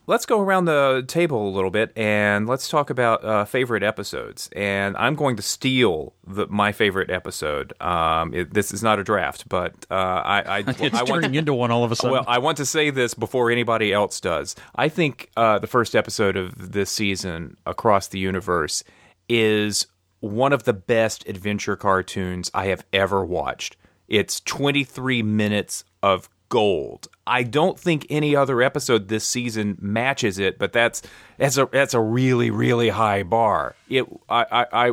Let's 0.05 0.25
go 0.25 0.41
around 0.41 0.65
the 0.65 1.05
table 1.07 1.47
a 1.47 1.51
little 1.51 1.69
bit 1.69 1.97
and 1.97 2.45
let's 2.45 2.67
talk 2.67 2.89
about 2.89 3.23
uh, 3.23 3.45
favorite 3.45 3.83
episodes. 3.83 4.49
And 4.53 4.97
I'm 4.97 5.15
going 5.15 5.37
to 5.37 5.41
steal 5.41 6.13
the, 6.27 6.45
my 6.47 6.73
favorite 6.73 7.09
episode. 7.09 7.71
Um, 7.81 8.33
it, 8.33 8.53
this 8.53 8.73
is 8.73 8.83
not 8.83 8.99
a 8.99 9.03
draft, 9.05 9.47
but 9.47 9.73
uh, 9.89 9.93
I, 9.93 10.41
I, 10.41 10.59
it's 10.67 10.99
I 10.99 11.05
turning 11.05 11.31
to, 11.31 11.37
into 11.37 11.53
one 11.53 11.71
all 11.71 11.85
of 11.85 11.93
a 11.93 11.95
sudden. 11.95 12.11
Well, 12.11 12.25
I 12.27 12.39
want 12.39 12.57
to 12.57 12.65
say 12.65 12.89
this 12.89 13.13
before 13.13 13.49
anybody 13.49 13.93
else 13.93 14.19
does. 14.19 14.57
I 14.75 14.89
think 14.89 15.29
uh, 15.37 15.59
the 15.59 15.67
first 15.67 15.95
episode 15.95 16.35
of 16.35 16.73
this 16.73 16.91
season, 16.91 17.55
Across 17.65 18.09
the 18.09 18.19
Universe, 18.19 18.83
is 19.29 19.87
one 20.23 20.53
of 20.53 20.63
the 20.63 20.71
best 20.71 21.27
adventure 21.27 21.75
cartoons 21.75 22.49
I 22.53 22.67
have 22.67 22.85
ever 22.93 23.25
watched. 23.25 23.75
It's 24.07 24.39
23 24.39 25.21
minutes 25.21 25.83
of 26.01 26.29
gold. 26.47 27.09
I 27.27 27.43
don't 27.43 27.77
think 27.77 28.07
any 28.09 28.33
other 28.33 28.61
episode 28.61 29.09
this 29.09 29.25
season 29.27 29.77
matches 29.81 30.39
it, 30.39 30.57
but 30.57 30.71
that's 30.71 31.01
that's 31.37 31.57
a 31.57 31.67
that's 31.69 31.93
a 31.93 31.99
really 31.99 32.51
really 32.51 32.87
high 32.87 33.23
bar. 33.23 33.75
It 33.89 34.05
I 34.29 34.45
I 34.49 34.65
I 34.87 34.91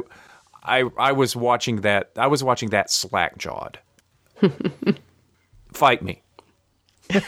I, 0.64 0.90
I 0.99 1.12
was 1.12 1.37
watching 1.37 1.83
that 1.83 2.11
I 2.16 2.27
was 2.27 2.43
watching 2.43 2.71
that 2.71 2.90
slack 2.90 3.38
jawed. 3.38 3.79
fight 5.73 6.03
me. 6.03 6.23
what 7.12 7.23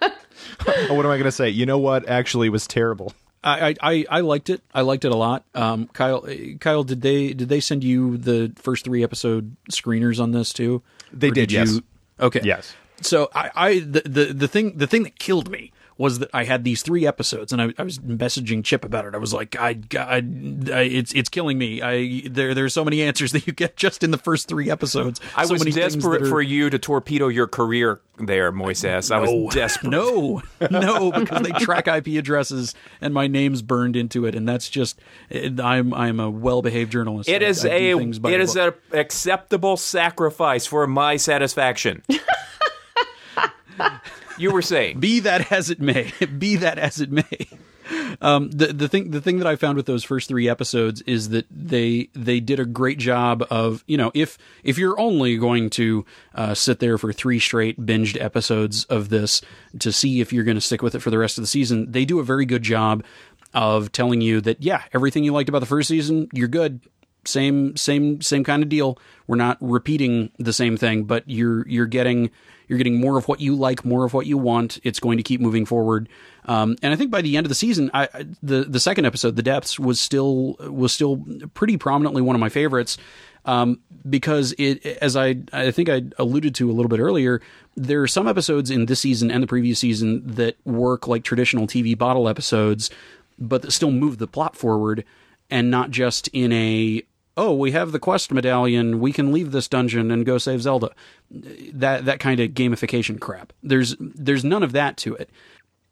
am 0.00 1.06
I 1.06 1.16
going 1.16 1.24
to 1.24 1.32
say? 1.32 1.48
You 1.48 1.64
know 1.64 1.78
what? 1.78 2.08
Actually, 2.08 2.48
was 2.48 2.66
terrible. 2.66 3.12
I, 3.44 3.74
I, 3.82 4.04
I 4.08 4.20
liked 4.20 4.48
it. 4.48 4.62
I 4.74 4.80
liked 4.80 5.04
it 5.04 5.12
a 5.12 5.16
lot. 5.16 5.44
Um, 5.54 5.86
Kyle, 5.88 6.26
Kyle, 6.60 6.82
did 6.82 7.02
they 7.02 7.34
did 7.34 7.48
they 7.50 7.60
send 7.60 7.84
you 7.84 8.16
the 8.16 8.52
first 8.56 8.84
three 8.84 9.04
episode 9.04 9.54
screeners 9.70 10.18
on 10.18 10.30
this 10.32 10.52
too? 10.54 10.82
They 11.12 11.30
did, 11.30 11.52
you- 11.52 11.58
yes. 11.58 11.80
Okay. 12.18 12.40
Yes. 12.42 12.74
So 13.02 13.28
I, 13.34 13.50
I 13.54 13.78
the, 13.80 14.00
the 14.06 14.24
the 14.32 14.48
thing 14.48 14.78
the 14.78 14.86
thing 14.86 15.02
that 15.02 15.18
killed 15.18 15.50
me 15.50 15.72
was 15.96 16.18
that 16.18 16.28
I 16.34 16.44
had 16.44 16.64
these 16.64 16.82
three 16.82 17.06
episodes, 17.06 17.52
and 17.52 17.62
I, 17.62 17.72
I 17.78 17.82
was 17.84 17.98
messaging 18.00 18.64
Chip 18.64 18.84
about 18.84 19.04
it. 19.06 19.14
I 19.14 19.18
was 19.18 19.32
like, 19.32 19.54
I, 19.56 19.78
I, 19.96 20.16
I 20.72 20.80
it's 20.80 21.12
it's 21.12 21.28
killing 21.28 21.56
me. 21.58 21.80
I 21.82 22.22
there 22.28 22.52
there's 22.54 22.74
so 22.74 22.84
many 22.84 23.02
answers 23.02 23.32
that 23.32 23.46
you 23.46 23.52
get 23.52 23.76
just 23.76 24.02
in 24.02 24.10
the 24.10 24.18
first 24.18 24.48
three 24.48 24.70
episodes. 24.70 25.20
I 25.36 25.44
So 25.44 25.54
was 25.54 25.64
desperate 25.64 26.22
are- 26.22 26.26
for 26.26 26.42
you 26.42 26.68
to 26.70 26.78
torpedo 26.78 27.28
your 27.28 27.46
career 27.46 28.00
there, 28.18 28.52
Moises. 28.52 29.14
I 29.14 29.24
No. 29.24 29.32
was 29.34 29.54
desperate. 29.54 29.90
No, 29.90 30.42
no, 30.70 31.12
because 31.12 31.42
they 31.42 31.50
track 31.52 31.86
IP 31.88 32.06
addresses 32.18 32.74
and 33.00 33.12
my 33.14 33.26
name's 33.26 33.60
burned 33.62 33.96
into 33.96 34.24
it, 34.26 34.34
and 34.34 34.48
that's 34.48 34.68
just 34.68 34.98
I'm 35.32 35.92
I'm 35.94 36.18
a 36.20 36.30
well 36.30 36.62
behaved 36.62 36.90
journalist. 36.92 37.28
It 37.28 37.42
I- 37.42 37.46
is 37.46 37.64
I 37.64 37.68
a 37.68 37.96
it 37.98 38.40
is 38.40 38.56
an 38.56 38.72
acceptable 38.92 39.76
sacrifice 39.76 40.66
for 40.66 40.86
my 40.86 41.16
satisfaction. 41.16 42.02
you 44.38 44.52
were 44.52 44.62
saying 44.62 45.00
be 45.00 45.20
that 45.20 45.52
as 45.52 45.70
it 45.70 45.80
may, 45.80 46.12
be 46.38 46.56
that 46.56 46.78
as 46.78 47.00
it 47.00 47.10
may. 47.10 47.48
Um, 48.20 48.50
the 48.50 48.68
the 48.68 48.88
thing 48.88 49.10
the 49.10 49.20
thing 49.20 49.38
that 49.38 49.46
I 49.46 49.56
found 49.56 49.76
with 49.76 49.86
those 49.86 50.04
first 50.04 50.28
three 50.28 50.48
episodes 50.48 51.02
is 51.02 51.30
that 51.30 51.46
they 51.50 52.08
they 52.14 52.40
did 52.40 52.58
a 52.58 52.64
great 52.64 52.98
job 52.98 53.46
of 53.50 53.84
you 53.86 53.96
know 53.96 54.10
if 54.14 54.38
if 54.62 54.78
you're 54.78 54.98
only 54.98 55.36
going 55.36 55.68
to 55.70 56.06
uh, 56.34 56.54
sit 56.54 56.78
there 56.78 56.96
for 56.96 57.12
three 57.12 57.38
straight 57.38 57.78
binged 57.84 58.20
episodes 58.20 58.84
of 58.84 59.10
this 59.10 59.42
to 59.80 59.92
see 59.92 60.20
if 60.20 60.32
you're 60.32 60.44
going 60.44 60.56
to 60.56 60.62
stick 60.62 60.82
with 60.82 60.94
it 60.94 61.00
for 61.00 61.10
the 61.10 61.18
rest 61.18 61.36
of 61.36 61.42
the 61.42 61.48
season, 61.48 61.90
they 61.90 62.04
do 62.04 62.20
a 62.20 62.24
very 62.24 62.46
good 62.46 62.62
job 62.62 63.04
of 63.52 63.92
telling 63.92 64.20
you 64.20 64.40
that 64.40 64.62
yeah 64.62 64.82
everything 64.92 65.22
you 65.22 65.32
liked 65.32 65.48
about 65.48 65.60
the 65.60 65.66
first 65.66 65.88
season 65.88 66.28
you're 66.32 66.48
good 66.48 66.80
same 67.28 67.76
same 67.76 68.20
same 68.20 68.44
kind 68.44 68.62
of 68.62 68.68
deal. 68.68 68.98
We're 69.26 69.36
not 69.36 69.58
repeating 69.60 70.30
the 70.38 70.52
same 70.52 70.76
thing, 70.76 71.04
but 71.04 71.24
you're 71.26 71.66
you're 71.68 71.86
getting 71.86 72.30
you're 72.68 72.78
getting 72.78 73.00
more 73.00 73.18
of 73.18 73.28
what 73.28 73.40
you 73.40 73.54
like, 73.54 73.84
more 73.84 74.04
of 74.04 74.14
what 74.14 74.26
you 74.26 74.38
want. 74.38 74.78
It's 74.82 75.00
going 75.00 75.18
to 75.18 75.22
keep 75.22 75.40
moving 75.40 75.66
forward. 75.66 76.08
Um, 76.46 76.76
and 76.82 76.92
I 76.92 76.96
think 76.96 77.10
by 77.10 77.22
the 77.22 77.36
end 77.36 77.46
of 77.46 77.48
the 77.48 77.54
season, 77.54 77.90
I, 77.94 78.08
the 78.42 78.64
the 78.64 78.80
second 78.80 79.06
episode, 79.06 79.36
the 79.36 79.42
depths, 79.42 79.78
was 79.78 80.00
still 80.00 80.56
was 80.60 80.92
still 80.92 81.24
pretty 81.54 81.76
prominently 81.76 82.22
one 82.22 82.36
of 82.36 82.40
my 82.40 82.48
favorites. 82.48 82.96
Um, 83.46 83.80
because 84.08 84.54
it, 84.56 84.84
as 85.02 85.16
I, 85.16 85.36
I 85.52 85.70
think 85.70 85.90
I 85.90 86.02
alluded 86.18 86.54
to 86.54 86.70
a 86.70 86.72
little 86.72 86.88
bit 86.88 86.98
earlier, 86.98 87.42
there 87.76 88.00
are 88.00 88.06
some 88.06 88.26
episodes 88.26 88.70
in 88.70 88.86
this 88.86 89.00
season 89.00 89.30
and 89.30 89.42
the 89.42 89.46
previous 89.46 89.78
season 89.78 90.22
that 90.26 90.56
work 90.64 91.06
like 91.06 91.24
traditional 91.24 91.66
TV 91.66 91.96
bottle 91.96 92.26
episodes, 92.26 92.88
but 93.38 93.60
that 93.60 93.72
still 93.72 93.90
move 93.90 94.16
the 94.16 94.26
plot 94.26 94.56
forward 94.56 95.04
and 95.50 95.70
not 95.70 95.90
just 95.90 96.28
in 96.28 96.52
a 96.52 97.02
oh 97.36 97.54
we 97.54 97.72
have 97.72 97.92
the 97.92 97.98
quest 97.98 98.32
medallion 98.32 99.00
we 99.00 99.12
can 99.12 99.32
leave 99.32 99.52
this 99.52 99.68
dungeon 99.68 100.10
and 100.10 100.26
go 100.26 100.38
save 100.38 100.62
zelda. 100.62 100.90
That 101.30 102.04
that 102.04 102.20
kind 102.20 102.40
of 102.40 102.50
gamification 102.50 103.20
crap. 103.20 103.52
There's 103.62 103.96
there's 103.98 104.44
none 104.44 104.62
of 104.62 104.72
that 104.72 104.96
to 104.98 105.14
it. 105.14 105.30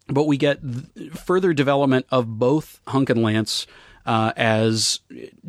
But 0.09 0.25
we 0.25 0.37
get 0.37 0.61
th- 0.63 1.13
further 1.13 1.53
development 1.53 2.07
of 2.11 2.39
both 2.39 2.81
hunk 2.89 3.09
and 3.09 3.23
lance 3.23 3.67
uh, 4.05 4.33
as 4.37 5.01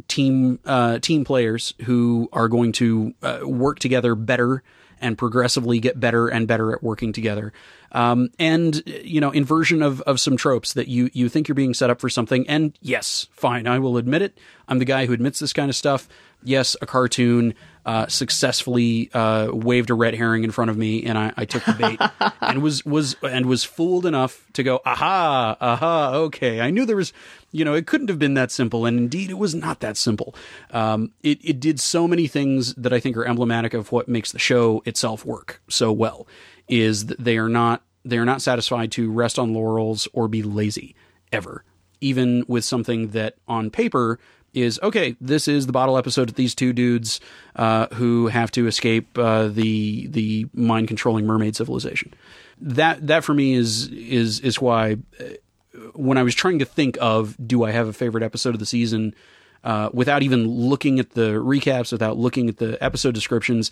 team 0.08 0.60
uh, 0.65 0.99
team 0.99 1.25
players 1.25 1.73
who 1.86 2.29
are 2.32 2.47
going 2.47 2.71
to 2.73 3.13
uh, 3.21 3.39
work 3.43 3.79
together 3.79 4.15
better 4.15 4.63
and 5.03 5.17
progressively 5.17 5.79
get 5.79 5.99
better 5.99 6.27
and 6.27 6.47
better 6.47 6.73
at 6.73 6.81
working 6.81 7.13
together. 7.13 7.53
Um, 7.91 8.29
and 8.39 8.81
you 8.87 9.21
know, 9.21 9.29
inversion 9.29 9.83
of 9.83 10.01
of 10.01 10.19
some 10.19 10.35
tropes 10.37 10.73
that 10.73 10.87
you 10.87 11.11
you 11.13 11.29
think 11.29 11.47
you're 11.47 11.55
being 11.55 11.75
set 11.75 11.91
up 11.91 11.99
for 11.99 12.09
something. 12.09 12.47
And 12.49 12.77
yes, 12.81 13.27
fine, 13.31 13.67
I 13.67 13.77
will 13.77 13.97
admit 13.97 14.23
it. 14.23 14.39
I'm 14.67 14.79
the 14.79 14.85
guy 14.85 15.05
who 15.05 15.13
admits 15.13 15.37
this 15.37 15.53
kind 15.53 15.69
of 15.69 15.75
stuff. 15.75 16.07
Yes, 16.43 16.75
a 16.82 16.86
cartoon 16.86 17.53
uh, 17.86 18.08
successfully 18.08 19.10
uh, 19.13 19.49
waved 19.51 19.89
a 19.89 19.93
red 19.93 20.15
herring 20.15 20.43
in 20.43 20.51
front 20.51 20.71
of 20.71 20.77
me, 20.77 21.03
and 21.03 21.17
I, 21.17 21.34
I 21.36 21.45
took 21.45 21.65
the 21.65 21.73
bait 21.73 22.34
and 22.41 22.62
was 22.62 22.86
was 22.86 23.15
and 23.21 23.45
was 23.45 23.63
fooled 23.63 24.06
enough 24.06 24.45
to 24.53 24.63
go, 24.63 24.79
aha, 24.86 25.58
aha, 25.60 26.12
okay. 26.13 26.62
I 26.62 26.69
knew 26.69 26.86
there 26.86 26.95
was, 26.95 27.12
you 27.51 27.65
know, 27.65 27.73
it 27.73 27.86
couldn't 27.86 28.08
have 28.10 28.19
been 28.19 28.36
that 28.36 28.51
simple, 28.51 28.86
and 28.86 28.97
indeed, 28.97 29.29
it 29.29 29.38
was 29.38 29.53
not 29.53 29.82
that 29.82 29.97
simple. 29.97 30.34
Um, 30.71 31.12
it 31.23 31.39
it 31.43 31.60
did 31.60 31.79
so 31.79 32.08
many 32.08 32.27
things 32.27 32.73
that 32.75 32.93
I 32.93 32.99
think 32.99 33.17
are 33.17 33.25
emblematic 33.25 33.73
of 33.73 33.91
what 33.91 34.08
makes 34.08 34.32
the 34.32 34.39
show 34.39 34.82
itself 34.86 35.25
work 35.25 35.62
so 35.69 35.91
well. 35.91 36.27
Is 36.69 37.08
that 37.08 37.23
they 37.23 37.38
are 37.38 37.49
not 37.49 37.84
they 38.06 38.17
are 38.17 38.25
not 38.25 38.41
satisfied 38.41 38.91
to 38.93 39.12
rest 39.12 39.38
on 39.38 39.53
laurels 39.53 40.08
or 40.13 40.27
be 40.27 40.41
lazy 40.43 40.95
ever, 41.32 41.63
even 41.99 42.45
with 42.47 42.63
something 42.63 43.10
that 43.10 43.36
on 43.47 43.69
paper 43.69 44.19
is 44.53 44.79
okay. 44.83 45.15
This 45.19 45.47
is 45.47 45.65
the 45.65 45.71
bottle 45.71 45.97
episode 45.97 46.29
of 46.29 46.35
these 46.35 46.55
two 46.55 46.73
dudes 46.73 47.19
uh, 47.55 47.87
who 47.93 48.27
have 48.27 48.51
to 48.51 48.67
escape 48.67 49.17
uh, 49.17 49.47
the 49.47 50.07
the 50.07 50.47
mind 50.53 50.87
controlling 50.87 51.25
mermaid 51.25 51.55
civilization. 51.55 52.13
That 52.61 53.07
that 53.07 53.23
for 53.23 53.33
me 53.33 53.53
is 53.53 53.87
is 53.87 54.39
is 54.39 54.61
why 54.61 54.97
uh, 55.19 55.23
when 55.93 56.17
I 56.17 56.23
was 56.23 56.35
trying 56.35 56.59
to 56.59 56.65
think 56.65 56.97
of 57.01 57.35
do 57.45 57.63
I 57.63 57.71
have 57.71 57.87
a 57.87 57.93
favorite 57.93 58.23
episode 58.23 58.53
of 58.53 58.59
the 58.59 58.65
season, 58.65 59.15
uh, 59.63 59.89
without 59.93 60.23
even 60.23 60.47
looking 60.47 60.99
at 60.99 61.11
the 61.11 61.31
recaps, 61.31 61.91
without 61.91 62.17
looking 62.17 62.49
at 62.49 62.57
the 62.57 62.81
episode 62.83 63.13
descriptions, 63.13 63.71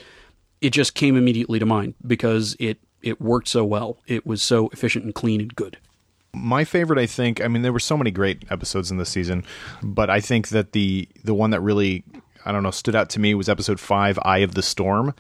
it 0.62 0.72
just 0.72 0.96
came 0.96 1.16
immediately 1.16 1.60
to 1.60 1.66
mind 1.66 1.96
because 2.06 2.56
it 2.60 2.80
it 3.02 3.22
worked 3.22 3.48
so 3.48 3.64
well. 3.64 3.98
It 4.08 4.26
was 4.26 4.42
so 4.42 4.70
efficient 4.70 5.06
and 5.06 5.14
clean 5.14 5.42
and 5.42 5.56
good. 5.56 5.78
My 6.34 6.64
favorite 6.64 7.00
i 7.00 7.06
think 7.06 7.42
i 7.42 7.48
mean 7.48 7.62
there 7.62 7.74
were 7.74 7.80
so 7.80 7.98
many 7.98 8.12
great 8.12 8.44
episodes 8.50 8.92
in 8.92 8.98
this 8.98 9.10
season 9.10 9.44
but 9.84 10.10
i 10.10 10.20
think 10.20 10.50
that 10.50 10.72
the 10.72 11.08
the 11.24 11.34
one 11.34 11.50
that 11.50 11.62
really 11.62 12.04
i 12.46 12.52
don't 12.52 12.64
know 12.64 12.72
stood 12.72 12.96
out 12.96 13.10
to 13.10 13.20
me 13.20 13.34
was 13.34 13.50
episode 13.50 13.80
5 13.80 14.20
eye 14.24 14.40
of 14.40 14.56
the 14.56 14.64
storm 14.64 15.14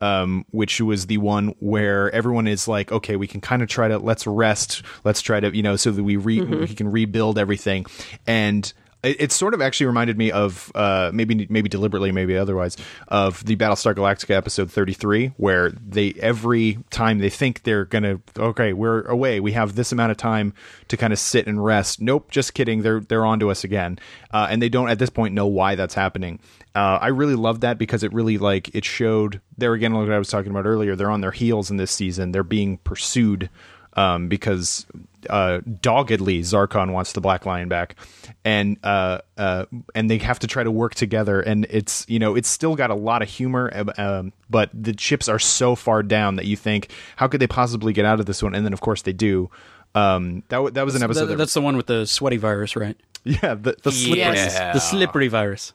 um, 0.00 0.44
which 0.50 0.80
was 0.80 1.06
the 1.06 1.16
one 1.18 1.54
where 1.58 2.10
everyone 2.10 2.46
is 2.46 2.68
like 2.68 2.92
okay 2.92 3.16
we 3.16 3.26
can 3.26 3.40
kind 3.40 3.62
of 3.62 3.68
try 3.68 3.88
to 3.88 3.98
let's 3.98 4.26
rest 4.26 4.82
let's 5.04 5.22
try 5.22 5.40
to 5.40 5.56
you 5.56 5.62
know 5.62 5.76
so 5.76 5.90
that 5.90 6.02
we 6.02 6.16
re- 6.16 6.42
we 6.42 6.66
can 6.66 6.90
rebuild 6.90 7.38
everything. 7.38 7.86
And 8.26 8.70
it, 9.06 9.16
it 9.20 9.32
sort 9.32 9.54
of 9.54 9.62
actually 9.62 9.86
reminded 9.86 10.18
me 10.18 10.30
of 10.30 10.70
uh, 10.74 11.10
maybe 11.14 11.46
maybe 11.48 11.68
deliberately, 11.68 12.12
maybe 12.12 12.36
otherwise, 12.36 12.76
of 13.08 13.44
the 13.44 13.56
Battlestar 13.56 13.94
Galactica 13.94 14.34
episode 14.34 14.70
thirty 14.70 14.92
three, 14.92 15.28
where 15.36 15.70
they 15.70 16.14
every 16.20 16.78
time 16.90 17.18
they 17.18 17.30
think 17.30 17.62
they're 17.62 17.84
gonna 17.84 18.20
okay, 18.38 18.72
we're 18.72 19.02
away, 19.02 19.40
we 19.40 19.52
have 19.52 19.74
this 19.74 19.92
amount 19.92 20.10
of 20.10 20.16
time 20.16 20.52
to 20.88 20.96
kind 20.96 21.12
of 21.12 21.18
sit 21.18 21.46
and 21.46 21.64
rest. 21.64 22.00
Nope, 22.00 22.30
just 22.30 22.54
kidding. 22.54 22.82
They're 22.82 23.00
they're 23.00 23.24
on 23.24 23.40
to 23.40 23.50
us 23.50 23.64
again, 23.64 23.98
uh, 24.32 24.48
and 24.50 24.60
they 24.60 24.68
don't 24.68 24.88
at 24.88 24.98
this 24.98 25.10
point 25.10 25.34
know 25.34 25.46
why 25.46 25.74
that's 25.74 25.94
happening. 25.94 26.40
Uh, 26.74 26.98
I 27.00 27.08
really 27.08 27.36
loved 27.36 27.62
that 27.62 27.78
because 27.78 28.02
it 28.02 28.12
really 28.12 28.36
like 28.36 28.74
it 28.74 28.84
showed 28.84 29.40
there 29.56 29.72
again, 29.72 29.94
like 29.94 30.10
I 30.10 30.18
was 30.18 30.28
talking 30.28 30.50
about 30.50 30.66
earlier. 30.66 30.94
They're 30.94 31.10
on 31.10 31.22
their 31.22 31.30
heels 31.30 31.70
in 31.70 31.78
this 31.78 31.90
season. 31.90 32.32
They're 32.32 32.42
being 32.42 32.78
pursued 32.78 33.48
um, 33.96 34.28
because 34.28 34.86
uh, 35.28 35.60
doggedly 35.80 36.40
Zarkon 36.42 36.92
wants 36.92 37.12
the 37.12 37.20
Black 37.20 37.44
Lion 37.46 37.68
back, 37.68 37.96
and 38.44 38.76
uh, 38.84 39.18
uh, 39.36 39.64
and 39.94 40.08
they 40.08 40.18
have 40.18 40.38
to 40.40 40.46
try 40.46 40.62
to 40.62 40.70
work 40.70 40.94
together. 40.94 41.40
And 41.40 41.66
it's 41.70 42.04
you 42.08 42.18
know 42.18 42.36
it's 42.36 42.48
still 42.48 42.76
got 42.76 42.90
a 42.90 42.94
lot 42.94 43.22
of 43.22 43.28
humor, 43.28 43.70
uh, 43.74 43.92
um, 44.00 44.32
but 44.48 44.70
the 44.72 44.92
chips 44.92 45.28
are 45.28 45.38
so 45.40 45.74
far 45.74 46.02
down 46.04 46.36
that 46.36 46.44
you 46.46 46.56
think 46.56 46.90
how 47.16 47.26
could 47.26 47.40
they 47.40 47.46
possibly 47.48 47.92
get 47.92 48.04
out 48.04 48.20
of 48.20 48.26
this 48.26 48.42
one? 48.42 48.54
And 48.54 48.64
then 48.64 48.72
of 48.72 48.80
course 48.80 49.02
they 49.02 49.12
do. 49.12 49.50
Um, 49.94 50.42
that 50.50 50.56
w- 50.58 50.70
that 50.72 50.84
was 50.84 50.94
an 50.94 51.02
episode. 51.02 51.20
That- 51.22 51.26
that- 51.30 51.36
that's 51.38 51.54
the 51.54 51.62
one 51.62 51.76
with 51.76 51.86
the 51.86 52.06
sweaty 52.06 52.36
virus, 52.36 52.76
right? 52.76 52.96
yeah, 53.24 53.54
the, 53.54 53.76
the 53.82 53.90
slippery. 53.90 54.20
Yeah. 54.36 54.72
The 54.74 54.78
slippery 54.80 55.28
virus. 55.28 55.72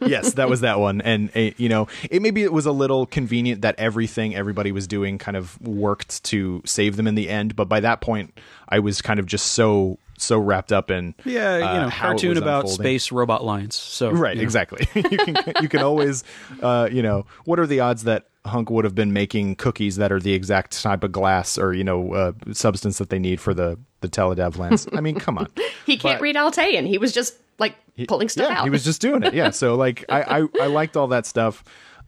Yes, 0.00 0.34
that 0.34 0.48
was 0.48 0.60
that 0.60 0.78
one, 0.78 1.00
and 1.00 1.30
uh, 1.36 1.50
you 1.56 1.68
know, 1.68 1.88
it 2.10 2.22
maybe 2.22 2.42
it 2.42 2.52
was 2.52 2.66
a 2.66 2.72
little 2.72 3.06
convenient 3.06 3.62
that 3.62 3.74
everything 3.78 4.34
everybody 4.34 4.72
was 4.72 4.86
doing 4.86 5.18
kind 5.18 5.36
of 5.36 5.60
worked 5.60 6.22
to 6.24 6.62
save 6.64 6.96
them 6.96 7.06
in 7.06 7.14
the 7.14 7.28
end. 7.28 7.56
But 7.56 7.68
by 7.68 7.80
that 7.80 8.00
point, 8.00 8.38
I 8.68 8.78
was 8.78 9.02
kind 9.02 9.20
of 9.20 9.26
just 9.26 9.52
so 9.52 9.98
so 10.22 10.38
wrapped 10.38 10.72
up 10.72 10.90
in 10.90 11.14
Yeah, 11.24 11.58
you 11.58 11.64
uh, 11.64 11.82
know, 11.82 11.88
how 11.88 12.08
cartoon 12.08 12.36
about 12.36 12.62
unfolding. 12.64 12.84
space 12.84 13.12
robot 13.12 13.44
lions. 13.44 13.74
So 13.76 14.10
Right, 14.10 14.36
you 14.36 14.42
know. 14.42 14.44
exactly. 14.44 14.86
you 14.94 15.18
can 15.18 15.36
you 15.62 15.68
can 15.68 15.80
always, 15.82 16.24
uh, 16.62 16.88
you 16.90 17.02
know, 17.02 17.26
what 17.44 17.58
are 17.58 17.66
the 17.66 17.80
odds 17.80 18.04
that 18.04 18.26
Hunk 18.46 18.70
would 18.70 18.84
have 18.86 18.94
been 18.94 19.12
making 19.12 19.56
cookies 19.56 19.96
that 19.96 20.10
are 20.10 20.18
the 20.20 20.32
exact 20.32 20.80
type 20.82 21.04
of 21.04 21.12
glass 21.12 21.58
or 21.58 21.74
you 21.74 21.84
know 21.84 22.14
uh, 22.14 22.32
substance 22.52 22.96
that 22.98 23.10
they 23.10 23.18
need 23.18 23.40
for 23.40 23.52
the 23.52 23.78
the 24.00 24.08
teludav 24.08 24.56
lens? 24.56 24.86
I 24.92 25.00
mean, 25.00 25.16
come 25.18 25.36
on. 25.38 25.48
He 25.86 25.96
can't 25.98 26.18
But- 26.18 26.22
read 26.22 26.36
Altean. 26.36 26.86
He 26.86 26.98
was 26.98 27.12
just 27.12 27.34
like 27.58 27.74
pulling 28.08 28.28
stuff 28.30 28.48
yeah, 28.50 28.58
out. 28.60 28.64
he 28.64 28.70
was 28.70 28.84
just 28.84 29.00
doing 29.02 29.22
it. 29.22 29.34
Yeah, 29.34 29.50
so 29.50 29.74
like 29.74 30.04
I 30.08 30.40
I, 30.40 30.46
I 30.62 30.66
liked 30.68 30.96
all 30.96 31.08
that 31.08 31.26
stuff, 31.26 31.62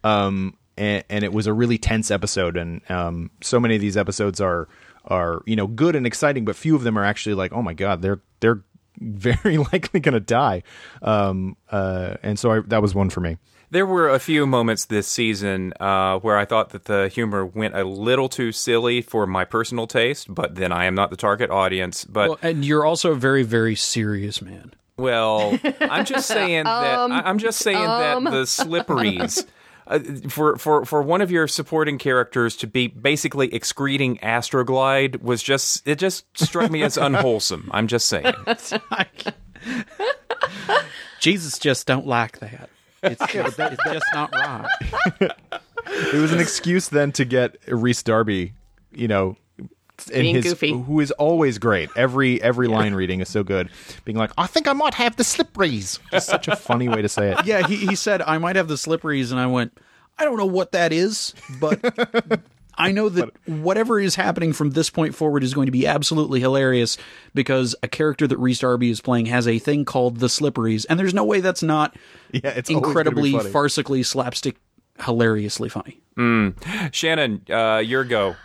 um, 0.04 0.56
and, 0.76 1.04
and 1.10 1.24
it 1.24 1.32
was 1.32 1.46
a 1.46 1.52
really 1.52 1.78
tense 1.78 2.10
episode, 2.10 2.56
and 2.56 2.80
um, 2.90 3.30
so 3.42 3.60
many 3.60 3.74
of 3.74 3.80
these 3.80 3.96
episodes 3.96 4.40
are 4.40 4.68
are 5.04 5.42
you 5.46 5.56
know 5.56 5.66
good 5.66 5.96
and 5.96 6.06
exciting, 6.06 6.44
but 6.44 6.56
few 6.56 6.74
of 6.76 6.82
them 6.84 6.98
are 6.98 7.04
actually 7.04 7.34
like, 7.34 7.52
oh 7.52 7.62
my 7.62 7.74
god, 7.74 8.02
they're 8.02 8.20
they're 8.40 8.62
very 9.00 9.58
likely 9.58 10.00
going 10.00 10.14
to 10.14 10.20
die. 10.20 10.62
Um, 11.00 11.56
uh, 11.70 12.14
and 12.22 12.38
so 12.38 12.52
I, 12.52 12.60
that 12.68 12.82
was 12.82 12.94
one 12.94 13.10
for 13.10 13.20
me. 13.20 13.38
There 13.70 13.86
were 13.86 14.10
a 14.10 14.18
few 14.18 14.44
moments 14.46 14.84
this 14.84 15.08
season 15.08 15.72
uh, 15.80 16.18
where 16.18 16.36
I 16.36 16.44
thought 16.44 16.70
that 16.70 16.84
the 16.84 17.08
humor 17.08 17.46
went 17.46 17.74
a 17.74 17.84
little 17.84 18.28
too 18.28 18.52
silly 18.52 19.00
for 19.00 19.26
my 19.26 19.46
personal 19.46 19.86
taste, 19.86 20.32
but 20.32 20.56
then 20.56 20.72
I 20.72 20.84
am 20.84 20.94
not 20.94 21.08
the 21.08 21.16
target 21.16 21.50
audience. 21.50 22.04
But 22.04 22.28
Well, 22.28 22.38
and 22.42 22.66
you're 22.66 22.84
also 22.84 23.12
a 23.12 23.14
very, 23.14 23.44
very 23.44 23.74
serious 23.74 24.42
man. 24.42 24.74
Well, 24.98 25.58
I'm 25.80 26.04
just 26.04 26.28
saying 26.28 26.64
that 26.64 26.70
I- 27.10 27.22
I'm 27.22 27.38
just 27.38 27.60
saying 27.60 27.78
that 27.82 28.22
the 28.30 28.46
slipperies. 28.46 29.46
Uh, 29.86 29.98
for, 30.28 30.56
for 30.56 30.84
for 30.84 31.02
one 31.02 31.20
of 31.20 31.30
your 31.30 31.48
supporting 31.48 31.98
characters 31.98 32.56
to 32.56 32.66
be 32.66 32.86
basically 32.86 33.52
excreting 33.52 34.18
Astroglide 34.18 35.22
was 35.22 35.42
just 35.42 35.86
it 35.86 35.98
just 35.98 36.24
struck 36.38 36.70
me 36.70 36.82
as 36.82 36.96
unwholesome. 36.96 37.68
I'm 37.72 37.88
just 37.88 38.08
saying. 38.08 38.34
Jesus 41.20 41.58
just 41.58 41.86
don't 41.86 42.06
like 42.06 42.38
that. 42.40 42.68
It's 43.02 43.26
just, 43.32 43.58
it's 43.58 43.84
just 43.84 44.06
not 44.14 44.32
right. 44.32 45.32
It 45.86 46.20
was 46.20 46.32
an 46.32 46.40
excuse 46.40 46.88
then 46.88 47.12
to 47.12 47.24
get 47.24 47.56
Rhys 47.66 48.02
Darby, 48.02 48.54
you 48.92 49.08
know, 49.08 49.36
in 50.10 50.22
Being 50.22 50.34
his 50.36 50.44
goofy. 50.44 50.72
who 50.72 51.00
is 51.00 51.10
always 51.12 51.58
great. 51.58 51.90
Every 51.96 52.40
every 52.42 52.68
line 52.68 52.94
reading 52.94 53.20
is 53.20 53.28
so 53.28 53.42
good. 53.42 53.68
Being 54.04 54.18
like, 54.18 54.30
I 54.38 54.46
think 54.46 54.68
I 54.68 54.72
might 54.72 54.94
have 54.94 55.16
the 55.16 55.24
slipperies. 55.24 55.98
Just 56.10 56.28
such 56.28 56.48
a 56.48 56.56
funny 56.56 56.88
way 56.88 57.02
to 57.02 57.08
say 57.08 57.32
it. 57.32 57.38
Yeah, 57.46 57.66
he, 57.66 57.76
he 57.76 57.94
said, 57.96 58.22
I 58.22 58.38
might 58.38 58.56
have 58.56 58.68
the 58.68 58.76
slipperies. 58.76 59.30
And 59.32 59.40
I 59.40 59.46
went, 59.46 59.76
I 60.18 60.24
don't 60.24 60.36
know 60.36 60.46
what 60.46 60.72
that 60.72 60.92
is, 60.92 61.34
but 61.60 61.80
I 62.78 62.92
know 62.92 63.08
that 63.08 63.30
whatever 63.46 63.98
is 64.00 64.14
happening 64.14 64.52
from 64.52 64.70
this 64.70 64.88
point 64.90 65.14
forward 65.14 65.42
is 65.42 65.52
going 65.54 65.66
to 65.66 65.72
be 65.72 65.86
absolutely 65.86 66.40
hilarious 66.40 66.96
because 67.34 67.74
a 67.82 67.88
character 67.88 68.26
that 68.26 68.38
Rhys 68.38 68.60
Darby 68.60 68.90
is 68.90 69.00
playing 69.00 69.26
has 69.26 69.46
a 69.48 69.58
thing 69.58 69.84
called 69.84 70.18
the 70.20 70.28
slipperies. 70.28 70.84
And 70.86 70.98
there's 70.98 71.14
no 71.14 71.24
way 71.24 71.40
that's 71.40 71.62
not 71.62 71.96
Yeah, 72.32 72.40
it's 72.50 72.70
always 72.70 72.94
gonna 72.94 73.10
be 73.10 73.30
incredibly 73.30 73.32
farcically 73.52 74.04
slapstick 74.06 74.56
hilariously 75.00 75.68
funny. 75.68 76.00
Shannon, 76.92 77.42
uh, 77.50 77.78
your 77.84 78.04
go. 78.04 78.36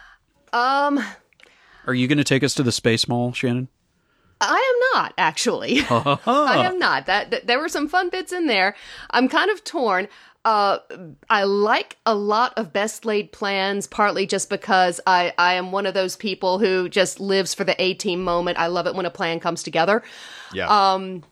Um, 0.53 1.03
Are 1.87 1.93
you 1.93 2.07
going 2.07 2.17
to 2.17 2.23
take 2.23 2.43
us 2.43 2.53
to 2.55 2.63
the 2.63 2.71
space 2.71 3.07
mall, 3.07 3.33
Shannon? 3.33 3.69
I 4.39 4.73
am 4.93 5.01
not 5.01 5.13
actually. 5.17 5.79
I 5.89 6.63
am 6.65 6.77
not. 6.77 7.07
That, 7.07 7.31
that 7.31 7.47
there 7.47 7.59
were 7.59 7.69
some 7.69 7.87
fun 7.87 8.09
bits 8.09 8.31
in 8.31 8.45
there. 8.45 8.75
I'm 9.09 9.27
kind 9.29 9.49
of 9.49 9.63
torn. 9.63 10.07
Uh, 10.45 10.77
I 11.29 11.43
like 11.43 11.97
a 12.05 12.13
lot 12.13 12.53
of 12.55 12.71
best 12.71 13.03
laid 13.03 13.31
plans, 13.31 13.87
partly 13.87 14.27
just 14.27 14.49
because 14.49 15.01
I, 15.07 15.33
I 15.37 15.55
am 15.55 15.71
one 15.71 15.85
of 15.85 15.93
those 15.93 16.15
people 16.15 16.59
who 16.59 16.87
just 16.87 17.19
lives 17.19 17.53
for 17.53 17.63
the 17.63 17.81
A 17.81 17.95
team 17.95 18.23
moment. 18.23 18.59
I 18.59 18.67
love 18.67 18.85
it 18.85 18.93
when 18.95 19.05
a 19.05 19.09
plan 19.09 19.39
comes 19.39 19.63
together. 19.63 20.03
Yeah. 20.53 20.67
Um, 20.67 21.23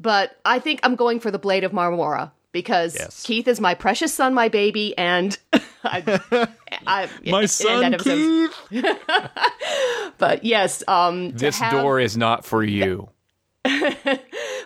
But 0.00 0.38
I 0.44 0.60
think 0.60 0.80
I'm 0.82 0.96
going 0.96 1.20
for 1.20 1.30
the 1.30 1.38
Blade 1.38 1.64
of 1.64 1.72
Marmora 1.72 2.30
because 2.54 2.94
Yes. 2.94 3.22
Keith 3.22 3.46
is 3.46 3.60
my 3.60 3.74
precious 3.74 4.14
son, 4.14 4.32
my 4.32 4.48
baby, 4.48 4.96
and 4.96 5.36
I, 5.84 6.20
I, 6.86 7.08
My 7.26 7.44
son, 7.44 7.98
Keith. 7.98 8.54
But 10.18 10.44
yes, 10.44 10.82
um, 10.88 11.30
This 11.32 11.58
have- 11.58 11.72
door 11.72 12.00
is 12.00 12.16
not 12.16 12.44
for 12.46 12.62
you. 12.62 13.10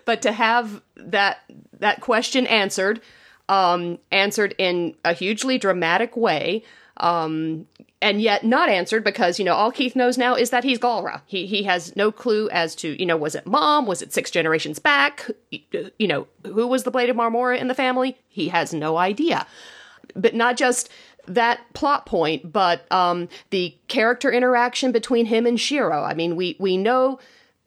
but 0.05 0.22
to 0.22 0.32
have 0.32 0.82
that 0.97 1.39
that 1.78 2.01
question 2.01 2.47
answered 2.49 3.01
um 3.49 3.99
answered 4.11 4.55
in 4.59 4.95
a 5.05 5.12
hugely 5.12 5.57
dramatic 5.57 6.16
way 6.16 6.64
um 6.97 7.64
and 8.01 8.20
yet 8.20 8.44
not 8.44 8.68
answered 8.68 9.03
because 9.05 9.38
you 9.38 9.44
know 9.44 9.55
all 9.55 9.72
Keith 9.72 9.96
knows 9.96 10.16
now 10.16 10.34
is 10.34 10.51
that 10.51 10.64
he's 10.64 10.78
Galra. 10.78 11.22
He 11.26 11.46
he 11.46 11.64
has 11.64 11.94
no 11.96 12.12
clue 12.12 12.49
as 12.51 12.74
to 12.76 12.99
you 12.99 13.07
know 13.07 13.16
was 13.16 13.34
it 13.34 13.46
mom, 13.46 13.86
was 13.86 14.03
it 14.03 14.12
six 14.12 14.30
generations 14.30 14.78
back, 14.78 15.30
you 15.51 16.07
know 16.07 16.26
who 16.44 16.66
was 16.66 16.84
the 16.84 16.90
Blade 16.90 17.11
of 17.11 17.16
Marmora 17.16 17.59
in 17.59 17.68
the 17.68 17.74
family. 17.74 18.18
He 18.28 18.49
has 18.49 18.72
no 18.72 18.96
idea. 18.96 19.46
But 20.14 20.34
not 20.34 20.57
just 20.57 20.88
that 21.26 21.61
plot 21.74 22.07
point, 22.07 22.53
but 22.53 22.90
um 22.92 23.28
the 23.51 23.76
character 23.88 24.30
interaction 24.32 24.92
between 24.92 25.26
him 25.26 25.46
and 25.46 25.59
Shiro. 25.59 26.03
I 26.03 26.14
mean, 26.14 26.36
we 26.36 26.57
we 26.59 26.76
know 26.76 27.18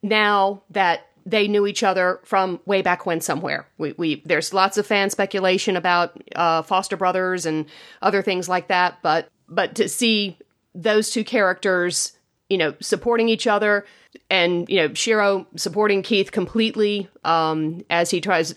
now 0.01 0.63
that 0.69 1.07
they 1.25 1.47
knew 1.47 1.67
each 1.67 1.83
other 1.83 2.19
from 2.23 2.59
way 2.65 2.81
back 2.81 3.05
when 3.05 3.21
somewhere. 3.21 3.67
We, 3.77 3.93
we 3.93 4.21
there's 4.25 4.53
lots 4.53 4.77
of 4.77 4.87
fan 4.87 5.09
speculation 5.11 5.77
about 5.77 6.19
uh, 6.35 6.63
foster 6.63 6.97
brothers 6.97 7.45
and 7.45 7.67
other 8.01 8.21
things 8.21 8.49
like 8.49 8.69
that, 8.69 8.99
but 9.03 9.29
but 9.51 9.75
to 9.75 9.87
see 9.87 10.37
those 10.73 11.11
two 11.11 11.23
characters, 11.23 12.13
you 12.49 12.57
know, 12.57 12.73
supporting 12.79 13.29
each 13.29 13.45
other 13.45 13.85
and 14.29 14.67
you 14.69 14.77
know 14.77 14.93
Shiro 14.93 15.45
supporting 15.55 16.01
Keith 16.01 16.31
completely 16.31 17.09
um, 17.23 17.85
as 17.89 18.09
he 18.09 18.21
tries 18.21 18.55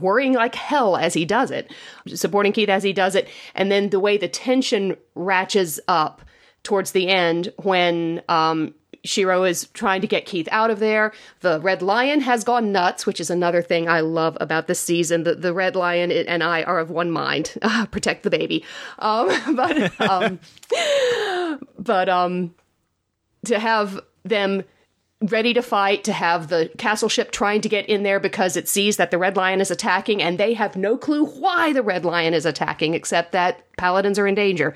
worrying 0.00 0.34
like 0.34 0.54
hell 0.54 0.96
as 0.96 1.14
he 1.14 1.24
does 1.24 1.50
it, 1.50 1.70
supporting 2.08 2.52
Keith 2.52 2.68
as 2.68 2.82
he 2.82 2.92
does 2.92 3.14
it, 3.14 3.28
and 3.54 3.70
then 3.70 3.90
the 3.90 4.00
way 4.00 4.16
the 4.16 4.28
tension 4.28 4.96
ratchets 5.14 5.78
up 5.88 6.22
towards 6.62 6.92
the 6.92 7.08
end 7.08 7.52
when 7.62 8.22
um, 8.28 8.74
Shiro 9.06 9.44
is 9.44 9.68
trying 9.74 10.00
to 10.00 10.06
get 10.06 10.26
Keith 10.26 10.48
out 10.50 10.70
of 10.70 10.78
there. 10.78 11.12
The 11.40 11.60
Red 11.60 11.82
Lion 11.82 12.20
has 12.20 12.44
gone 12.44 12.72
nuts, 12.72 13.06
which 13.06 13.20
is 13.20 13.30
another 13.30 13.62
thing 13.62 13.88
I 13.88 14.00
love 14.00 14.36
about 14.40 14.66
this 14.66 14.80
season. 14.80 15.24
The, 15.24 15.34
the 15.34 15.52
Red 15.52 15.76
Lion 15.76 16.10
and 16.10 16.42
I 16.42 16.62
are 16.62 16.78
of 16.78 16.90
one 16.90 17.10
mind. 17.10 17.54
Ah, 17.68 17.88
protect 17.90 18.22
the 18.22 18.30
baby. 18.30 18.64
Um, 19.00 19.28
but 19.56 20.00
um, 20.00 20.38
but 21.78 22.08
um, 22.08 22.54
to 23.44 23.58
have 23.58 24.00
them 24.24 24.62
ready 25.20 25.54
to 25.54 25.62
fight, 25.62 26.04
to 26.04 26.12
have 26.12 26.48
the 26.48 26.70
castle 26.78 27.08
ship 27.08 27.32
trying 27.32 27.60
to 27.62 27.68
get 27.68 27.88
in 27.88 28.02
there 28.02 28.20
because 28.20 28.56
it 28.56 28.68
sees 28.68 28.98
that 28.98 29.10
the 29.10 29.18
Red 29.18 29.36
Lion 29.36 29.60
is 29.60 29.70
attacking, 29.70 30.22
and 30.22 30.38
they 30.38 30.54
have 30.54 30.76
no 30.76 30.96
clue 30.96 31.24
why 31.26 31.72
the 31.72 31.82
Red 31.82 32.04
Lion 32.04 32.34
is 32.34 32.46
attacking, 32.46 32.94
except 32.94 33.32
that 33.32 33.64
paladins 33.76 34.18
are 34.18 34.26
in 34.26 34.34
danger. 34.34 34.74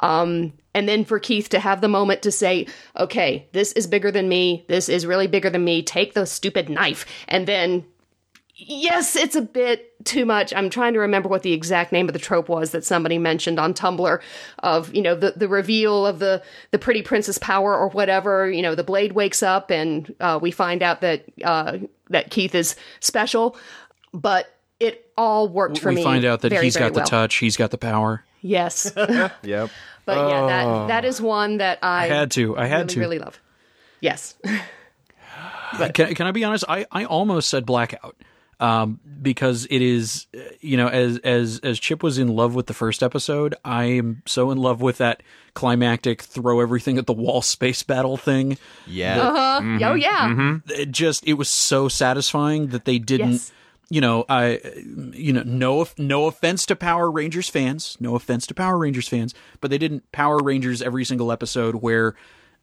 Um, 0.00 0.52
and 0.74 0.88
then 0.88 1.04
for 1.04 1.18
Keith 1.18 1.48
to 1.50 1.60
have 1.60 1.80
the 1.80 1.88
moment 1.88 2.22
to 2.22 2.32
say, 2.32 2.66
okay, 2.98 3.48
this 3.52 3.72
is 3.72 3.86
bigger 3.86 4.10
than 4.10 4.28
me. 4.28 4.64
This 4.68 4.88
is 4.88 5.06
really 5.06 5.26
bigger 5.26 5.50
than 5.50 5.64
me. 5.64 5.82
Take 5.82 6.14
the 6.14 6.26
stupid 6.26 6.68
knife. 6.68 7.06
And 7.28 7.46
then, 7.46 7.84
yes, 8.56 9.14
it's 9.14 9.36
a 9.36 9.40
bit 9.40 9.92
too 10.04 10.24
much. 10.24 10.52
I'm 10.52 10.70
trying 10.70 10.94
to 10.94 11.00
remember 11.00 11.28
what 11.28 11.42
the 11.42 11.52
exact 11.52 11.92
name 11.92 12.08
of 12.08 12.12
the 12.12 12.18
trope 12.18 12.48
was 12.48 12.72
that 12.72 12.84
somebody 12.84 13.18
mentioned 13.18 13.60
on 13.60 13.72
Tumblr 13.72 14.20
of, 14.58 14.94
you 14.94 15.02
know, 15.02 15.14
the, 15.14 15.34
the 15.36 15.48
reveal 15.48 16.06
of 16.06 16.18
the, 16.18 16.42
the 16.72 16.78
pretty 16.78 17.02
princess 17.02 17.38
power 17.38 17.76
or 17.76 17.88
whatever. 17.90 18.50
You 18.50 18.62
know, 18.62 18.74
the 18.74 18.84
blade 18.84 19.12
wakes 19.12 19.42
up 19.42 19.70
and 19.70 20.12
uh, 20.20 20.38
we 20.42 20.50
find 20.50 20.82
out 20.82 21.00
that, 21.02 21.24
uh, 21.44 21.78
that 22.10 22.30
Keith 22.30 22.54
is 22.54 22.74
special. 23.00 23.56
But 24.12 24.53
all 25.16 25.48
worked 25.48 25.78
for 25.78 25.88
we 25.90 25.96
me. 25.96 26.00
We 26.00 26.04
find 26.04 26.24
out 26.24 26.40
that 26.42 26.50
very, 26.50 26.64
he's 26.64 26.76
very 26.76 26.90
got 26.90 26.94
the 27.02 27.08
touch, 27.08 27.36
he's 27.36 27.56
got 27.56 27.70
the 27.70 27.78
power. 27.78 28.24
Yes. 28.40 28.92
Yep. 29.42 29.70
But 30.06 30.28
yeah, 30.28 30.46
that 30.46 30.88
that 30.88 31.04
is 31.06 31.20
one 31.20 31.58
that 31.58 31.78
I, 31.82 32.04
I 32.04 32.06
had 32.08 32.30
to. 32.32 32.58
I 32.58 32.66
had 32.66 32.76
really, 32.76 32.88
to. 32.88 33.00
really 33.00 33.18
love. 33.18 33.40
Yes. 34.00 34.34
Can, 35.94 36.14
can 36.14 36.26
I 36.28 36.30
be 36.30 36.44
honest? 36.44 36.64
I, 36.68 36.86
I 36.92 37.04
almost 37.04 37.48
said 37.48 37.66
blackout 37.66 38.14
um, 38.60 39.00
because 39.20 39.66
it 39.70 39.82
is, 39.82 40.26
uh, 40.36 40.40
you 40.60 40.76
know, 40.76 40.88
as 40.88 41.18
as 41.18 41.60
as 41.62 41.80
Chip 41.80 42.02
was 42.02 42.18
in 42.18 42.28
love 42.28 42.54
with 42.54 42.66
the 42.66 42.74
first 42.74 43.02
episode, 43.02 43.54
I 43.64 43.84
am 43.84 44.22
so 44.26 44.50
in 44.50 44.58
love 44.58 44.80
with 44.80 44.98
that 44.98 45.22
climactic 45.54 46.22
throw 46.22 46.60
everything 46.60 46.98
at 46.98 47.06
the 47.06 47.12
wall 47.12 47.42
space 47.56 47.82
battle 47.82 48.16
thing. 48.16 48.58
Yeah. 48.86 49.20
Uh, 49.20 49.60
Oh 49.82 49.94
yeah. 49.94 50.58
It 50.68 50.92
just 50.92 51.26
it 51.26 51.34
was 51.34 51.48
so 51.48 51.88
satisfying 51.88 52.68
that 52.68 52.84
they 52.84 52.98
didn't. 52.98 53.32
Yes. 53.32 53.52
You 53.90 54.00
know, 54.00 54.24
I, 54.28 54.60
you 55.12 55.32
know, 55.32 55.42
no, 55.44 55.86
no 55.98 56.26
offense 56.26 56.64
to 56.66 56.76
Power 56.76 57.10
Rangers 57.10 57.48
fans, 57.48 57.96
no 58.00 58.14
offense 58.16 58.46
to 58.46 58.54
Power 58.54 58.78
Rangers 58.78 59.08
fans, 59.08 59.34
but 59.60 59.70
they 59.70 59.78
didn't 59.78 60.10
Power 60.10 60.38
Rangers 60.38 60.80
every 60.80 61.04
single 61.04 61.30
episode 61.30 61.76
where 61.76 62.14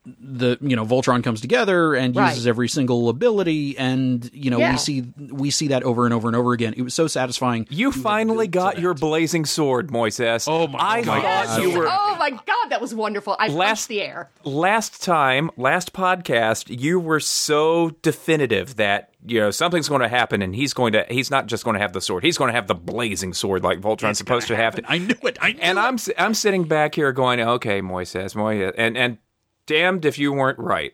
the 0.05 0.57
you 0.61 0.75
know 0.75 0.83
Voltron 0.85 1.23
comes 1.23 1.41
together 1.41 1.93
and 1.93 2.15
Right. 2.15 2.29
uses 2.29 2.47
every 2.47 2.67
single 2.67 3.07
ability, 3.09 3.77
and 3.77 4.27
you 4.33 4.49
know 4.49 4.57
Yeah. 4.57 4.71
we 4.71 4.77
see 4.77 5.03
we 5.31 5.51
see 5.51 5.67
that 5.67 5.83
over 5.83 6.05
and 6.05 6.13
over 6.13 6.27
and 6.27 6.35
over 6.35 6.53
again. 6.53 6.73
It 6.75 6.81
was 6.81 6.93
so 6.95 7.05
satisfying. 7.07 7.67
You 7.69 7.91
finally 7.91 8.47
got 8.47 8.79
your 8.79 8.93
blazing 8.95 9.45
sword, 9.45 9.89
Moises. 9.89 10.47
Oh 10.49 10.67
my- 10.67 10.79
I 10.79 11.01
oh 11.01 11.05
my 11.05 11.21
thought 11.21 11.45
God. 11.45 11.61
you 11.61 11.77
were 11.77 11.87
Oh 11.87 12.15
my 12.17 12.31
god, 12.31 12.69
that 12.69 12.81
was 12.81 12.95
wonderful. 12.95 13.35
I 13.39 13.49
Last- 13.49 13.87
the 13.89 14.01
air. 14.01 14.29
last 14.43 15.03
time, 15.03 15.51
last 15.55 15.93
podcast, 15.93 16.65
you 16.81 16.99
were 16.99 17.19
so 17.19 17.91
definitive 18.01 18.75
that 18.77 19.09
you 19.23 19.39
know 19.39 19.51
something's 19.51 19.87
going 19.87 20.01
to 20.01 20.07
happen, 20.07 20.41
and 20.41 20.55
he's 20.55 20.73
going 20.73 20.93
to. 20.93 21.05
He's 21.09 21.29
not 21.29 21.45
just 21.45 21.63
going 21.63 21.75
to 21.75 21.79
have 21.79 21.93
the 21.93 22.01
sword; 22.01 22.23
he's 22.23 22.39
going 22.39 22.47
to 22.49 22.53
have 22.55 22.65
the 22.65 22.73
blazing 22.73 23.33
sword, 23.35 23.63
like 23.63 23.79
Voltron's 23.79 24.17
supposed 24.17 24.47
to 24.47 24.55
have. 24.55 24.75
To. 24.77 24.83
I 24.87 24.97
knew 24.97 25.13
it. 25.23 25.37
I 25.39 25.51
knew 25.51 25.59
And 25.61 25.77
it. 25.77 25.81
I'm 25.81 25.97
I'm 26.17 26.33
sitting 26.33 26.63
back 26.63 26.95
here 26.95 27.11
going, 27.11 27.39
okay, 27.39 27.81
Moises, 27.83 28.33
Moises, 28.33 28.73
and 28.79 28.97
and 28.97 29.19
damned 29.71 30.05
if 30.05 30.19
you 30.19 30.33
weren't 30.33 30.59
right. 30.59 30.93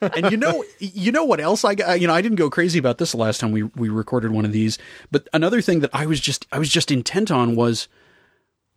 and 0.00 0.30
you 0.30 0.36
know, 0.36 0.64
you 0.78 1.12
know 1.12 1.24
what 1.24 1.40
else 1.40 1.64
I 1.64 1.74
got? 1.74 2.00
You 2.00 2.06
know, 2.06 2.14
I 2.14 2.22
didn't 2.22 2.36
go 2.36 2.50
crazy 2.50 2.78
about 2.78 2.98
this 2.98 3.12
the 3.12 3.18
last 3.18 3.40
time 3.40 3.52
we 3.52 3.62
we 3.62 3.88
recorded 3.88 4.30
one 4.30 4.44
of 4.44 4.52
these. 4.52 4.78
But 5.10 5.28
another 5.32 5.60
thing 5.60 5.80
that 5.80 5.90
I 5.92 6.06
was 6.06 6.20
just 6.20 6.46
I 6.52 6.58
was 6.58 6.68
just 6.70 6.90
intent 6.90 7.30
on 7.30 7.56
was 7.56 7.88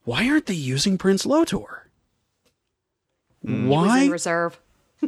why 0.06 0.28
aren't 0.30 0.48
they 0.48 0.54
using 0.54 0.98
Prince 0.98 1.26
Lotor? 1.26 1.90
Mm. 3.46 3.64
He 3.64 3.68
was 3.68 3.88
Why 3.88 4.00
in 4.04 4.12
reserve. 4.12 4.60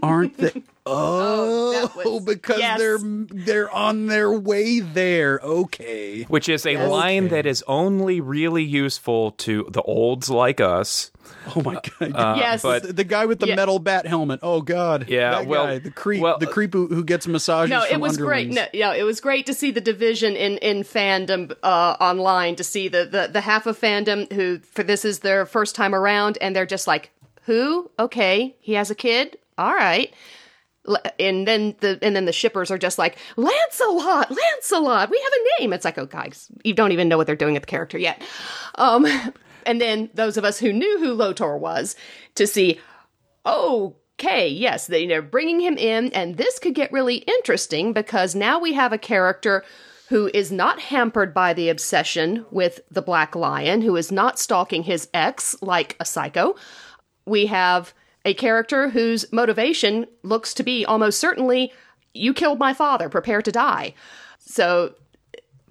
aren't 0.01 0.37
they? 0.37 0.51
Oh, 0.87 1.73
oh, 1.73 1.87
that 1.87 1.95
was- 1.95 2.25
because 2.25 2.59
yes. 2.59 2.77
they're 2.77 2.99
they're 3.01 3.71
on 3.71 4.05
their 4.05 4.31
way 4.31 4.81
there. 4.81 5.39
Okay. 5.41 6.21
Which 6.25 6.47
is 6.47 6.63
a 6.67 6.77
line 6.87 7.29
that 7.29 7.47
is 7.47 7.63
only 7.67 8.21
really 8.21 8.63
useful 8.63 9.31
to 9.31 9.67
the 9.71 9.81
olds 9.81 10.29
like 10.29 10.61
us. 10.61 11.09
Oh 11.55 11.61
my 11.61 11.75
god. 11.99 12.37
yes, 12.37 12.61
but- 12.61 12.83
the, 12.83 12.93
the 12.93 13.03
guy 13.03 13.25
with 13.25 13.39
the 13.39 13.47
Yeah. 13.47 13.55
metal 13.55 13.79
bat 13.79 14.05
helmet. 14.07 14.39
Oh 14.43 14.61
god. 14.61 15.09
Yeah, 15.09 15.31
That 15.31 15.47
well- 15.47 15.65
guy, 15.67 15.79
the 15.79 15.91
creep, 15.91 16.21
well, 16.21 16.37
the 16.37 16.47
creep 16.47 16.73
who, 16.73 16.87
who 16.87 17.03
gets 17.03 17.27
massages. 17.27 17.69
no, 17.69 17.83
it 17.83 17.91
from 17.93 18.01
was 18.01 18.17
great. 18.17 18.49
No, 18.49 18.65
yeah, 18.73 18.93
it 18.93 19.03
was 19.03 19.19
great 19.21 19.45
to 19.45 19.53
see 19.53 19.71
the 19.71 19.81
division 19.81 20.35
in 20.35 20.57
in 20.59 20.83
fandom 20.83 21.55
uh, 21.63 21.95
online. 21.99 22.55
To 22.55 22.63
see 22.63 22.87
the, 22.87 23.05
the 23.05 23.29
the 23.31 23.41
half 23.41 23.65
of 23.65 23.79
fandom 23.79 24.31
who 24.33 24.59
for 24.59 24.83
this 24.83 25.05
is 25.05 25.19
their 25.19 25.45
first 25.45 25.75
time 25.75 25.93
around, 25.95 26.37
and 26.41 26.55
they're 26.55 26.65
just 26.65 26.87
like, 26.87 27.11
"Who? 27.43 27.89
Okay, 27.99 28.55
he 28.59 28.73
has 28.73 28.89
a 28.91 28.95
kid. 28.95 29.37
All 29.57 29.73
right." 29.73 30.13
And 31.19 31.47
then 31.47 31.75
the 31.79 31.97
and 32.03 32.15
then 32.15 32.25
the 32.25 32.31
shippers 32.31 32.69
are 32.69 32.77
just 32.77 32.99
like 32.99 33.17
Lancelot, 33.37 34.29
Lancelot. 34.29 35.09
We 35.09 35.19
have 35.19 35.33
a 35.33 35.61
name. 35.61 35.73
It's 35.73 35.83
like, 35.83 35.97
oh 35.97 36.05
guys, 36.05 36.47
you 36.63 36.73
don't 36.75 36.91
even 36.91 37.07
know 37.09 37.17
what 37.17 37.25
they're 37.25 37.35
doing 37.35 37.53
with 37.55 37.63
the 37.63 37.67
character 37.67 37.97
yet. 37.97 38.21
Um, 38.75 39.07
and 39.65 39.81
then 39.81 40.09
those 40.13 40.37
of 40.37 40.45
us 40.45 40.59
who 40.59 40.73
knew 40.73 40.99
who 40.99 41.13
Lotor 41.13 41.57
was 41.57 41.95
to 42.35 42.47
see, 42.47 42.79
okay, 43.45 44.47
yes, 44.47 44.87
they, 44.87 45.05
they're 45.05 45.21
bringing 45.21 45.59
him 45.59 45.77
in, 45.77 46.11
and 46.13 46.37
this 46.37 46.59
could 46.59 46.75
get 46.75 46.91
really 46.91 47.17
interesting 47.17 47.93
because 47.93 48.35
now 48.35 48.59
we 48.59 48.73
have 48.73 48.93
a 48.93 48.97
character 48.97 49.63
who 50.09 50.29
is 50.33 50.51
not 50.51 50.79
hampered 50.79 51.33
by 51.33 51.53
the 51.53 51.69
obsession 51.69 52.45
with 52.51 52.79
the 52.91 53.01
Black 53.01 53.35
Lion, 53.35 53.81
who 53.81 53.95
is 53.95 54.11
not 54.11 54.37
stalking 54.37 54.83
his 54.83 55.09
ex 55.13 55.55
like 55.61 55.95
a 55.99 56.05
psycho. 56.05 56.55
We 57.25 57.47
have 57.47 57.93
a 58.23 58.33
character 58.33 58.89
whose 58.89 59.31
motivation 59.31 60.05
looks 60.23 60.53
to 60.55 60.63
be 60.63 60.85
almost 60.85 61.19
certainly, 61.19 61.73
you 62.13 62.33
killed 62.33 62.59
my 62.59 62.73
father, 62.73 63.09
prepare 63.09 63.41
to 63.41 63.51
die. 63.51 63.95
So 64.39 64.93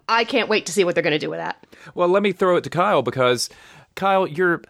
I 0.08 0.24
can't 0.24 0.48
wait 0.48 0.66
to 0.66 0.72
see 0.72 0.84
what 0.84 0.94
they're 0.94 1.02
going 1.02 1.12
to 1.12 1.18
do 1.18 1.30
with 1.30 1.38
that. 1.38 1.64
Well, 1.94 2.08
let 2.08 2.22
me 2.22 2.32
throw 2.32 2.56
it 2.56 2.64
to 2.64 2.70
Kyle 2.70 3.02
because 3.02 3.50
Kyle, 3.94 4.26
you're 4.26 4.62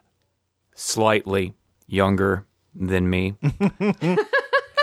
slightly 0.75 1.55
younger 1.87 2.47
than 2.75 3.09
me. 3.09 3.35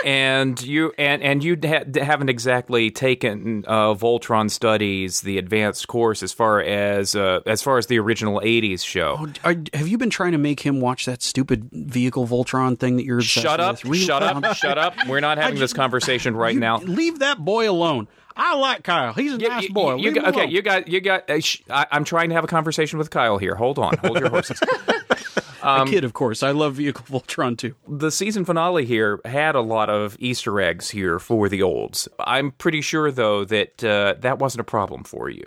and 0.04 0.60
you 0.62 0.92
and 0.98 1.22
and 1.22 1.44
you 1.44 1.58
ha- 1.64 1.84
haven't 1.94 2.28
exactly 2.28 2.90
taken 2.90 3.64
uh, 3.66 3.94
Voltron 3.94 4.50
studies, 4.50 5.20
the 5.20 5.38
advanced 5.38 5.88
course, 5.88 6.22
as 6.22 6.32
far 6.32 6.60
as 6.60 7.14
uh, 7.14 7.40
as 7.46 7.62
far 7.62 7.78
as 7.78 7.86
the 7.86 7.98
original 7.98 8.40
'80s 8.40 8.84
show. 8.84 9.28
Are, 9.44 9.54
have 9.74 9.88
you 9.88 9.98
been 9.98 10.10
trying 10.10 10.32
to 10.32 10.38
make 10.38 10.60
him 10.60 10.80
watch 10.80 11.06
that 11.06 11.22
stupid 11.22 11.68
vehicle 11.72 12.26
Voltron 12.26 12.78
thing 12.78 12.96
that 12.96 13.04
you're 13.04 13.20
Shut 13.20 13.60
up! 13.60 13.84
with? 13.84 13.98
Shut 13.98 14.22
up! 14.22 14.44
Shut 14.56 14.78
up! 14.78 14.94
We're 15.06 15.20
not 15.20 15.38
having 15.38 15.58
this 15.58 15.72
conversation 15.72 16.34
right 16.36 16.56
now. 16.56 16.78
Leave 16.78 17.20
that 17.20 17.38
boy 17.44 17.70
alone. 17.70 18.08
I 18.36 18.54
like 18.56 18.82
Kyle. 18.84 19.12
He's 19.12 19.34
a 19.34 19.38
You- 19.38 19.48
nice 19.48 19.64
you- 19.64 19.74
boy. 19.74 19.96
you 19.96 20.04
Leave 20.04 20.14
got- 20.14 20.24
him 20.24 20.30
okay, 20.30 20.40
alone. 20.42 20.50
you 20.52 20.62
got 20.62 20.88
you 20.88 21.00
got. 21.00 21.30
Uh, 21.30 21.40
sh- 21.40 21.62
I, 21.70 21.86
I'm 21.90 22.04
trying 22.04 22.28
to 22.30 22.34
have 22.34 22.44
a 22.44 22.48
conversation 22.48 22.98
with 22.98 23.10
Kyle 23.10 23.38
here. 23.38 23.54
Hold 23.54 23.78
on, 23.78 23.96
hold 23.98 24.18
your 24.20 24.30
horses. 24.30 24.60
a 25.62 25.84
kid, 25.86 26.04
of 26.04 26.12
course. 26.12 26.42
I 26.42 26.50
love 26.50 26.74
vehicle 26.74 27.04
Voltron 27.20 27.56
too. 27.56 27.74
the 27.88 28.10
season 28.10 28.44
finale 28.44 28.84
here 28.84 29.20
had 29.24 29.54
a 29.54 29.60
lot 29.60 29.88
of 29.90 30.16
Easter 30.18 30.60
eggs 30.60 30.90
here 30.90 31.18
for 31.18 31.48
the 31.48 31.62
olds. 31.62 32.08
I'm 32.20 32.50
pretty 32.52 32.80
sure 32.80 33.10
though 33.12 33.44
that 33.44 33.82
uh, 33.84 34.14
that 34.20 34.38
wasn't 34.38 34.60
a 34.60 34.64
problem 34.64 35.04
for 35.04 35.28
you. 35.30 35.44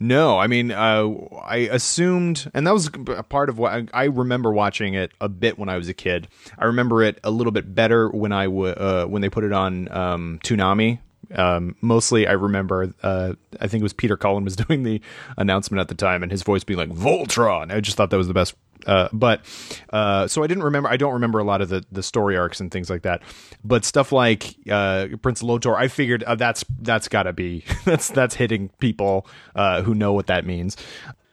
No, 0.00 0.38
I 0.38 0.46
mean, 0.46 0.70
uh, 0.70 1.08
I 1.42 1.56
assumed, 1.72 2.48
and 2.54 2.64
that 2.68 2.72
was 2.72 2.86
a 3.08 3.24
part 3.24 3.48
of 3.48 3.58
what 3.58 3.72
I, 3.72 3.86
I 3.92 4.04
remember 4.04 4.52
watching 4.52 4.94
it 4.94 5.10
a 5.20 5.28
bit 5.28 5.58
when 5.58 5.68
I 5.68 5.76
was 5.76 5.88
a 5.88 5.94
kid. 5.94 6.28
I 6.56 6.66
remember 6.66 7.02
it 7.02 7.18
a 7.24 7.32
little 7.32 7.50
bit 7.50 7.74
better 7.74 8.08
when 8.08 8.30
I 8.30 8.44
w- 8.44 8.72
uh, 8.72 9.06
when 9.06 9.22
they 9.22 9.28
put 9.28 9.42
it 9.42 9.52
on 9.52 9.90
um, 9.90 10.38
Toonami. 10.44 11.00
Um, 11.34 11.76
mostly, 11.80 12.26
I 12.26 12.32
remember. 12.32 12.94
Uh, 13.02 13.34
I 13.60 13.68
think 13.68 13.80
it 13.80 13.84
was 13.84 13.92
Peter 13.92 14.16
Cullen 14.16 14.44
was 14.44 14.56
doing 14.68 14.82
the 14.82 15.00
announcement 15.36 15.80
at 15.80 15.88
the 15.88 15.94
time, 15.94 16.22
and 16.22 16.32
his 16.32 16.42
voice 16.42 16.64
being 16.64 16.78
like 16.78 16.90
Voltron. 16.90 17.72
I 17.72 17.80
just 17.80 17.96
thought 17.96 18.10
that 18.10 18.16
was 18.16 18.28
the 18.28 18.34
best. 18.34 18.54
Uh, 18.86 19.08
but 19.12 19.42
uh, 19.90 20.26
so 20.28 20.42
I 20.42 20.46
didn't 20.46 20.62
remember. 20.62 20.88
I 20.88 20.96
don't 20.96 21.14
remember 21.14 21.38
a 21.38 21.44
lot 21.44 21.60
of 21.60 21.68
the 21.68 21.84
the 21.90 22.02
story 22.02 22.36
arcs 22.36 22.60
and 22.60 22.70
things 22.70 22.88
like 22.88 23.02
that. 23.02 23.22
But 23.64 23.84
stuff 23.84 24.12
like 24.12 24.54
uh, 24.70 25.08
Prince 25.20 25.42
Lotor, 25.42 25.76
I 25.76 25.88
figured 25.88 26.22
uh, 26.22 26.36
that's 26.36 26.64
that's 26.80 27.08
got 27.08 27.24
to 27.24 27.32
be 27.32 27.64
that's 27.84 28.08
that's 28.08 28.34
hitting 28.34 28.70
people 28.78 29.26
uh, 29.54 29.82
who 29.82 29.94
know 29.94 30.12
what 30.12 30.28
that 30.28 30.46
means. 30.46 30.76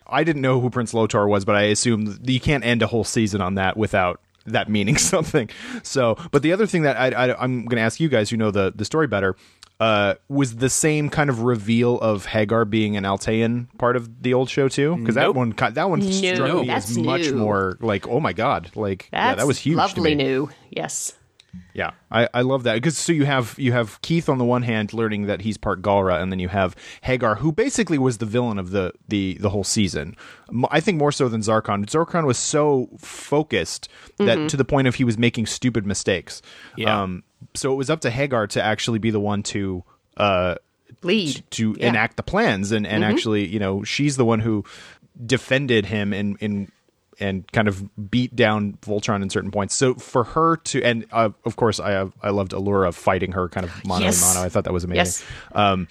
I 0.08 0.24
didn't 0.24 0.42
know 0.42 0.60
who 0.60 0.70
Prince 0.70 0.94
Lotor 0.94 1.28
was, 1.28 1.46
but 1.46 1.56
I 1.56 1.64
assume 1.64 2.20
you 2.24 2.40
can't 2.40 2.64
end 2.64 2.82
a 2.82 2.88
whole 2.88 3.04
season 3.04 3.42
on 3.42 3.56
that 3.56 3.76
without 3.76 4.22
that 4.46 4.70
meaning 4.70 4.98
something. 4.98 5.50
So, 5.84 6.18
but 6.32 6.42
the 6.42 6.54
other 6.54 6.68
thing 6.68 6.84
that 6.84 6.98
I, 6.98 7.10
I, 7.10 7.44
I'm 7.44 7.66
going 7.66 7.78
to 7.78 7.82
ask 7.82 8.00
you 8.00 8.10
guys 8.10 8.30
who 8.30 8.38
know 8.38 8.52
the 8.52 8.74
the 8.76 8.86
story 8.86 9.08
better 9.08 9.36
uh, 9.80 10.16
was 10.30 10.56
the 10.58 10.70
same 10.70 11.10
kind 11.10 11.30
of 11.30 11.42
reveal 11.42 12.00
of 12.00 12.26
Haggar 12.28 12.64
being 12.70 12.96
an 12.98 13.04
Altean 13.04 13.68
part 13.78 13.96
of 13.96 14.22
the 14.24 14.34
old 14.34 14.50
show 14.50 14.68
too, 14.70 14.96
because 14.98 15.16
that 15.16 15.36
one 15.36 15.52
ki- 15.54 15.72
that 15.72 15.90
one 15.90 16.02
struck 16.02 16.48
No, 16.48 16.62
me 16.62 16.68
that's 16.68 16.92
as 16.92 16.98
much 16.98 17.22
new. 17.24 17.36
more 17.36 17.78
like 17.82 18.08
oh 18.08 18.20
my 18.20 18.34
god, 18.34 18.72
like 18.76 19.10
That's 19.12 19.32
yeah, 19.32 19.36
that 19.36 19.48
was 19.48 19.60
huge. 19.60 19.74
to 19.76 19.78
Lovely 19.82 20.16
me. 20.16 20.24
new. 20.24 20.50
Yes. 20.70 21.14
Yeah, 21.74 21.92
I, 22.12 22.28
I 22.34 22.42
love 22.42 22.64
that 22.64 22.74
because 22.76 22.98
so 22.98 23.14
you 23.14 23.24
have 23.26 23.56
you 23.58 23.72
have 23.72 24.02
Keith 24.02 24.28
on 24.28 24.38
the 24.40 24.44
one 24.46 24.64
hand 24.64 24.94
learning 24.94 25.28
that 25.28 25.40
he's 25.42 25.56
part 25.58 25.82
Galra, 25.82 26.22
and 26.22 26.30
then 26.30 26.40
you 26.40 26.50
have 26.50 26.76
Haggar, 27.02 27.36
who 27.38 27.54
basically 27.54 27.98
was 27.98 28.18
the 28.18 28.26
villain 28.26 28.58
of 28.60 28.72
the 28.72 28.92
the 29.08 29.38
the 29.40 29.50
whole 29.50 29.64
season. 29.64 30.18
I 30.70 30.82
think 30.82 30.98
more 31.00 31.14
so 31.14 31.30
than 31.30 31.40
Zarkon. 31.42 31.86
Zarkon 31.86 32.26
was 32.26 32.38
so 32.38 32.90
focused 33.00 33.88
that 34.18 34.50
to 34.50 34.58
the 34.58 34.66
point 34.66 34.88
of 34.90 34.96
he 34.96 35.06
was 35.06 35.18
making 35.18 35.46
stupid 35.46 35.86
mistakes. 35.86 36.42
Yeah. 36.76 37.02
Um, 37.04 37.24
so 37.54 37.72
it 37.72 37.76
was 37.76 37.90
up 37.90 38.02
to 38.02 38.10
Haggar 38.10 38.48
to 38.50 38.62
actually 38.64 39.00
be 39.00 39.12
the 39.12 39.20
one 39.20 39.44
to 39.44 39.84
uh 40.18 40.56
Lead. 41.02 41.44
to 41.52 41.76
Yeah. 41.80 41.90
enact 41.90 42.18
the 42.18 42.24
plans 42.24 42.72
and 42.72 42.88
and 42.88 43.04
actually 43.04 43.46
you 43.48 43.60
know 43.60 43.84
she's 43.84 44.18
the 44.18 44.26
one 44.26 44.40
who 44.40 44.64
defended 45.26 45.86
him 45.88 46.14
in 46.14 46.36
in 46.40 46.72
and 47.20 47.50
kind 47.54 47.68
of 47.70 48.12
beat 48.12 48.36
down 48.36 48.74
Voltron 48.82 49.22
in 49.22 49.30
certain 49.30 49.50
points. 49.50 49.74
So 49.74 49.94
for 49.96 50.26
her 50.26 50.58
to 50.58 50.84
and 50.84 51.06
uh, 51.14 51.30
of 51.46 51.56
course 51.56 51.80
I 51.80 51.92
have, 51.92 52.12
I 52.22 52.32
loved 52.32 52.52
Allura 52.52 52.94
fighting 52.94 53.32
her 53.32 53.48
kind 53.48 53.66
of 53.66 53.86
mono 53.86 54.04
Yes. 54.04 54.22
mono. 54.22 54.46
I 54.46 54.50
thought 54.50 54.66
that 54.66 54.74
was 54.74 54.84
amazing. 54.84 54.98
Yes. 54.98 55.24
Um, 55.54 55.88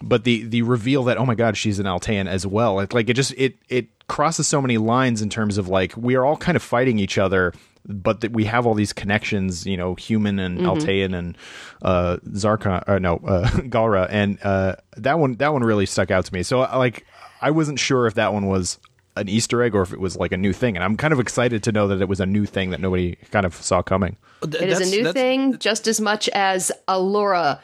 but 0.00 0.24
the 0.24 0.44
the 0.44 0.62
reveal 0.62 1.04
that 1.04 1.18
oh 1.18 1.26
my 1.26 1.34
god 1.34 1.56
she's 1.56 1.78
an 1.78 1.84
Altean 1.86 2.26
as 2.26 2.46
well. 2.46 2.80
It, 2.80 2.92
like 2.94 3.08
it 3.10 3.14
just 3.14 3.34
it 3.36 3.56
it 3.68 3.86
crosses 4.08 4.46
so 4.48 4.60
many 4.62 4.78
lines 4.78 5.20
in 5.22 5.28
terms 5.28 5.58
of 5.58 5.68
like 5.68 5.94
we 5.96 6.14
are 6.16 6.24
all 6.24 6.36
kind 6.38 6.56
of 6.56 6.62
fighting 6.62 6.98
each 6.98 7.18
other. 7.18 7.52
But 7.86 8.20
that 8.20 8.32
we 8.32 8.44
have 8.44 8.66
all 8.66 8.74
these 8.74 8.92
connections, 8.92 9.66
you 9.66 9.76
know, 9.76 9.94
human 9.96 10.38
and 10.38 10.60
Altean 10.60 11.18
and 11.18 11.36
uh, 11.82 12.18
Zarkon, 12.28 12.88
or 12.88 13.00
no, 13.00 13.16
uh, 13.26 13.48
Galra, 13.50 14.06
and 14.08 14.38
uh, 14.42 14.76
that 14.96 15.18
one 15.18 15.34
that 15.36 15.52
one 15.52 15.62
really 15.62 15.86
stuck 15.86 16.10
out 16.10 16.24
to 16.26 16.32
me. 16.34 16.42
So 16.44 16.60
like, 16.60 17.04
I 17.40 17.50
wasn't 17.50 17.80
sure 17.80 18.06
if 18.06 18.14
that 18.14 18.32
one 18.32 18.46
was 18.46 18.78
an 19.16 19.28
Easter 19.28 19.62
egg 19.62 19.74
or 19.74 19.82
if 19.82 19.92
it 19.92 20.00
was 20.00 20.16
like 20.16 20.32
a 20.32 20.36
new 20.36 20.52
thing, 20.52 20.76
and 20.76 20.84
I'm 20.84 20.96
kind 20.96 21.12
of 21.12 21.18
excited 21.18 21.64
to 21.64 21.72
know 21.72 21.88
that 21.88 22.00
it 22.00 22.08
was 22.08 22.20
a 22.20 22.26
new 22.26 22.46
thing 22.46 22.70
that 22.70 22.80
nobody 22.80 23.16
kind 23.30 23.44
of 23.44 23.54
saw 23.54 23.82
coming. 23.82 24.16
It 24.42 24.54
is 24.54 24.80
a 24.80 25.02
new 25.02 25.12
thing 25.12 25.58
just 25.58 25.88
as 25.88 26.00
much 26.00 26.28
as 26.30 26.70
Allura. 26.88 27.58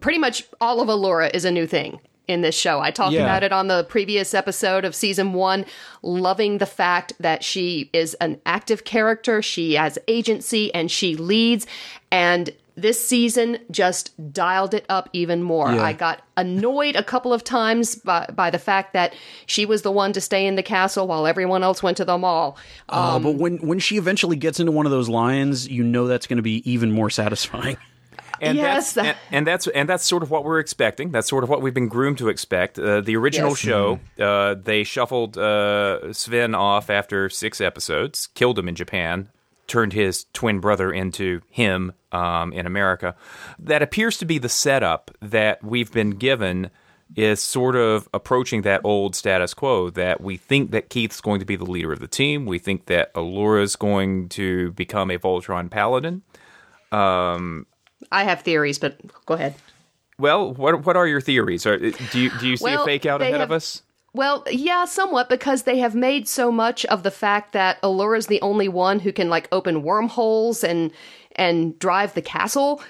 Pretty 0.00 0.18
much 0.18 0.44
all 0.60 0.80
of 0.80 0.88
Allura 0.88 1.30
is 1.34 1.44
a 1.44 1.50
new 1.50 1.66
thing 1.66 2.00
in 2.28 2.40
this 2.42 2.54
show. 2.54 2.80
I 2.80 2.90
talked 2.90 3.12
Yeah. 3.14 3.22
about 3.22 3.42
it 3.42 3.52
on 3.52 3.68
the 3.68 3.84
previous 3.84 4.32
episode 4.34 4.84
of 4.84 4.94
season 4.94 5.32
one, 5.32 5.64
loving 6.02 6.58
the 6.58 6.66
fact 6.66 7.12
that 7.20 7.42
she 7.42 7.90
is 7.92 8.14
an 8.14 8.40
active 8.46 8.84
character, 8.84 9.42
she 9.42 9.74
has 9.74 9.98
agency, 10.08 10.72
and 10.74 10.90
she 10.90 11.16
leads. 11.16 11.66
And 12.10 12.50
this 12.74 13.04
season 13.06 13.58
just 13.70 14.32
dialed 14.32 14.72
it 14.72 14.86
up 14.88 15.10
even 15.12 15.42
more. 15.42 15.70
Yeah. 15.70 15.82
I 15.82 15.92
got 15.92 16.22
annoyed 16.38 16.96
a 16.96 17.02
couple 17.02 17.32
of 17.34 17.44
times 17.44 17.96
by, 17.96 18.26
by 18.34 18.48
the 18.48 18.58
fact 18.58 18.94
that 18.94 19.12
she 19.44 19.66
was 19.66 19.82
the 19.82 19.90
one 19.92 20.14
to 20.14 20.22
stay 20.22 20.46
in 20.46 20.54
the 20.56 20.62
castle 20.62 21.06
while 21.06 21.26
everyone 21.26 21.62
else 21.62 21.82
went 21.82 21.98
to 21.98 22.04
the 22.06 22.16
mall. 22.16 22.56
Oh, 22.88 23.18
but 23.18 23.30
um, 23.30 23.38
when 23.38 23.58
when 23.58 23.78
she 23.78 23.98
eventually 23.98 24.36
gets 24.36 24.58
into 24.58 24.72
one 24.72 24.86
of 24.86 24.92
those 24.92 25.10
lions, 25.10 25.68
you 25.68 25.82
know 25.84 26.06
that's 26.06 26.26
going 26.26 26.38
to 26.38 26.42
be 26.42 26.62
even 26.70 26.90
more 26.92 27.10
satisfying. 27.10 27.76
And 28.42 28.58
Yes. 28.58 28.92
that's 28.94 29.06
and, 29.08 29.16
and 29.30 29.46
that's 29.46 29.66
and 29.68 29.88
that's 29.88 30.04
sort 30.04 30.22
of 30.24 30.30
what 30.30 30.44
we're 30.44 30.58
expecting. 30.58 31.12
That's 31.12 31.28
sort 31.28 31.44
of 31.44 31.48
what 31.50 31.62
we've 31.62 31.72
been 31.72 31.88
groomed 31.88 32.18
to 32.18 32.28
expect. 32.28 32.78
Uh, 32.78 33.00
the 33.00 33.16
original 33.16 33.50
Yes. 33.50 33.58
show, 33.58 34.00
uh, 34.18 34.54
they 34.60 34.82
shuffled 34.84 35.38
uh, 35.38 36.12
Sven 36.12 36.54
off 36.54 36.90
after 36.90 37.30
six 37.30 37.60
episodes, 37.60 38.26
killed 38.34 38.58
him 38.58 38.68
in 38.68 38.74
Japan, 38.74 39.28
turned 39.68 39.92
his 39.92 40.26
twin 40.32 40.58
brother 40.58 40.92
into 40.92 41.40
him 41.50 41.92
um, 42.10 42.52
in 42.52 42.66
America. 42.66 43.14
That 43.60 43.80
appears 43.80 44.18
to 44.18 44.24
be 44.26 44.38
the 44.38 44.48
setup 44.48 45.10
that 45.22 45.62
we've 45.62 45.92
been 45.92 46.10
given. 46.10 46.70
Is 47.14 47.42
sort 47.42 47.76
of 47.76 48.08
approaching 48.14 48.62
that 48.62 48.80
old 48.84 49.14
status 49.14 49.52
quo 49.52 49.90
that 49.90 50.22
we 50.22 50.38
think 50.38 50.70
that 50.70 50.88
Keith's 50.88 51.20
going 51.20 51.40
to 51.40 51.44
be 51.44 51.56
the 51.56 51.66
leader 51.66 51.92
of 51.92 52.00
the 52.00 52.08
team. 52.08 52.46
We 52.46 52.58
think 52.58 52.86
that 52.86 53.12
Allura's 53.14 53.76
going 53.76 54.30
to 54.30 54.70
become 54.72 55.10
a 55.10 55.18
Voltron 55.18 55.70
paladin. 55.70 56.22
I 58.10 58.24
have 58.24 58.42
theories, 58.42 58.78
but 58.78 58.98
go 59.26 59.34
ahead. 59.34 59.54
Well, 60.18 60.54
what 60.54 60.84
what 60.84 60.96
are 60.96 61.06
your 61.06 61.20
theories? 61.20 61.66
Are, 61.66 61.78
do 61.78 61.92
you 62.18 62.30
do 62.38 62.48
you 62.48 62.56
see 62.56 62.64
Well, 62.64 62.82
a 62.82 62.86
fake 62.86 63.06
out 63.06 63.22
ahead 63.22 63.34
have- 63.34 63.50
of 63.50 63.52
us? 63.52 63.82
Well, 64.14 64.44
yeah, 64.50 64.84
somewhat 64.84 65.30
because 65.30 65.62
they 65.62 65.78
have 65.78 65.94
made 65.94 66.28
so 66.28 66.52
much 66.52 66.84
of 66.86 67.02
the 67.02 67.10
fact 67.10 67.54
that 67.54 67.80
Allura 67.80 68.18
is 68.18 68.26
the 68.26 68.42
only 68.42 68.68
one 68.68 69.00
who 69.00 69.10
can 69.10 69.30
like 69.30 69.48
open 69.52 69.82
wormholes 69.82 70.62
and 70.62 70.90
and 71.36 71.78
drive 71.78 72.12
the 72.12 72.20
castle. 72.20 72.82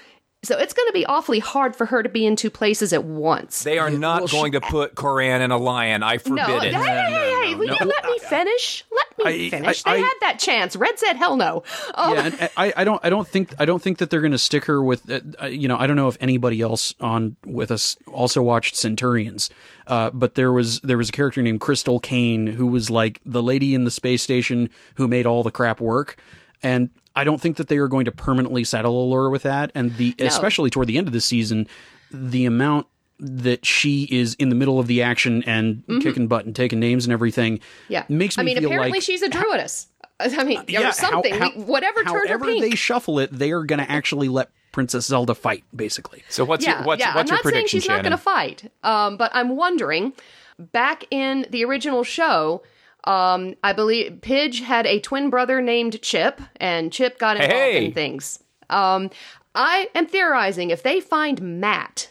So 0.43 0.57
it's 0.57 0.73
going 0.73 0.87
to 0.89 0.93
be 0.93 1.05
awfully 1.05 1.39
hard 1.39 1.73
for 1.75 1.85
her 1.85 2.03
to 2.03 2.09
be 2.09 2.25
in 2.25 2.35
two 2.35 2.49
places 2.49 2.91
at 2.91 3.05
once. 3.05 3.63
They 3.63 3.79
are 3.79 3.89
not 3.89 4.21
well, 4.21 4.27
she- 4.27 4.37
going 4.37 4.51
to 4.53 4.61
put 4.61 4.93
Coran 4.95 5.41
in 5.41 5.51
a 5.51 5.57
lion. 5.57 6.03
I 6.03 6.17
forbid 6.17 6.35
no, 6.47 6.57
it. 6.57 6.63
hey, 6.63 6.71
hey, 6.73 6.81
hey, 6.81 7.47
hey, 7.47 7.55
will 7.55 7.65
you 7.65 7.85
let 7.85 8.03
me 8.05 8.19
finish? 8.19 8.83
Let 8.91 9.25
me 9.25 9.47
I- 9.47 9.49
finish. 9.49 9.83
I- 9.85 9.93
they 9.93 9.97
I- 10.03 10.05
had 10.05 10.13
that 10.21 10.39
chance. 10.39 10.75
Red 10.75 10.99
said, 10.99 11.13
"Hell 11.15 11.37
no." 11.37 11.63
Um, 11.95 12.13
yeah, 12.13 12.25
and 12.25 12.49
I, 12.57 12.73
I 12.75 12.83
don't, 12.83 12.99
I 13.05 13.09
don't 13.09 13.27
think, 13.27 13.53
I 13.57 13.65
don't 13.65 13.81
think 13.81 13.99
that 13.99 14.09
they're 14.09 14.21
going 14.21 14.31
to 14.33 14.37
stick 14.37 14.65
her 14.65 14.83
with, 14.83 15.09
uh, 15.09 15.21
uh, 15.41 15.45
you 15.45 15.67
know, 15.67 15.77
I 15.77 15.87
don't 15.87 15.95
know 15.95 16.09
if 16.09 16.17
anybody 16.19 16.59
else 16.61 16.93
on 16.99 17.37
with 17.45 17.71
us 17.71 17.95
also 18.07 18.41
watched 18.41 18.75
Centurions, 18.75 19.49
uh, 19.87 20.09
but 20.11 20.35
there 20.35 20.51
was 20.51 20.81
there 20.81 20.97
was 20.97 21.07
a 21.09 21.13
character 21.13 21.41
named 21.41 21.61
Crystal 21.61 21.99
Kane 21.99 22.47
who 22.47 22.67
was 22.67 22.89
like 22.89 23.21
the 23.25 23.41
lady 23.41 23.73
in 23.73 23.85
the 23.85 23.91
space 23.91 24.21
station 24.23 24.69
who 24.95 25.07
made 25.07 25.25
all 25.25 25.41
the 25.43 25.51
crap 25.51 25.79
work, 25.79 26.17
and 26.63 26.89
I 27.15 27.23
don't 27.23 27.39
think 27.39 27.57
that 27.57 27.67
they 27.67 27.77
are 27.77 27.87
going 27.87 28.05
to 28.05 28.11
permanently 28.11 28.63
settle 28.63 29.07
Allura 29.09 29.31
with 29.31 29.43
that, 29.43 29.71
and 29.75 29.95
the 29.97 30.15
especially 30.19 30.69
toward 30.69 30.87
the 30.87 30.97
end 30.97 31.07
of 31.07 31.13
the 31.13 31.21
season, 31.21 31.67
the 32.11 32.45
amount 32.45 32.87
that 33.19 33.65
she 33.65 34.03
is 34.11 34.33
in 34.35 34.49
the 34.49 34.55
middle 34.55 34.79
of 34.79 34.87
the 34.87 35.01
action 35.03 35.43
and 35.43 35.83
kicking 36.01 36.27
butt 36.27 36.45
and 36.45 36.55
taking 36.55 36.79
names 36.79 37.05
and 37.05 37.13
everything, 37.13 37.57
Mm-hmm. 37.59 37.93
yeah, 37.93 38.05
makes 38.09 38.37
me 38.37 38.41
I 38.41 38.45
mean, 38.45 38.57
feel 38.57 38.65
apparently 38.67 38.91
like 38.97 39.03
she's 39.03 39.21
a 39.21 39.29
druidess. 39.29 39.87
I 40.19 40.43
mean, 40.43 40.63
yeah, 40.67 40.89
or 40.89 40.91
something. 40.93 41.33
how- 41.33 41.51
We- 41.55 41.63
whatever 41.63 42.03
turned 42.03 42.17
her 42.17 42.27
however 42.27 42.45
pink. 42.45 42.61
they 42.61 42.75
shuffle 42.75 43.19
it, 43.19 43.31
they 43.31 43.51
are 43.51 43.63
going 43.63 43.79
to 43.79 43.89
actually 43.89 44.29
let 44.29 44.49
Princess 44.71 45.05
Zelda 45.05 45.35
fight, 45.35 45.63
basically. 45.75 46.23
So 46.29 46.43
what's 46.45 46.65
yeah, 46.65 46.77
your, 46.79 46.87
what's, 46.87 46.99
yeah. 47.01 47.15
what's 47.15 47.29
I'm 47.29 47.35
your 47.35 47.37
not 47.37 47.43
saying 47.43 47.53
prediction, 47.53 47.79
she's 47.81 47.87
not 47.89 48.01
going 48.03 48.11
to 48.11 48.17
fight, 48.17 48.71
um, 48.83 49.17
but 49.17 49.31
I'm 49.35 49.55
wondering. 49.55 50.13
Back 50.59 51.05
in 51.11 51.45
the 51.49 51.65
original 51.65 52.03
show, 52.03 52.61
um, 53.05 53.55
I 53.63 53.73
believe 53.73 54.19
Pidge 54.21 54.61
had 54.61 54.85
a 54.87 54.99
twin 54.99 55.29
brother 55.29 55.61
named 55.61 56.01
Chip, 56.01 56.41
and 56.57 56.91
Chip 56.91 57.19
got 57.19 57.35
involved 57.37 57.53
Hey! 57.53 57.85
in 57.85 57.91
things. 57.93 58.41
Um, 58.69 59.09
I 59.55 59.89
am 59.93 60.05
theorizing 60.07 60.69
if 60.69 60.83
they 60.83 60.99
find 60.99 61.41
Matt, 61.59 62.09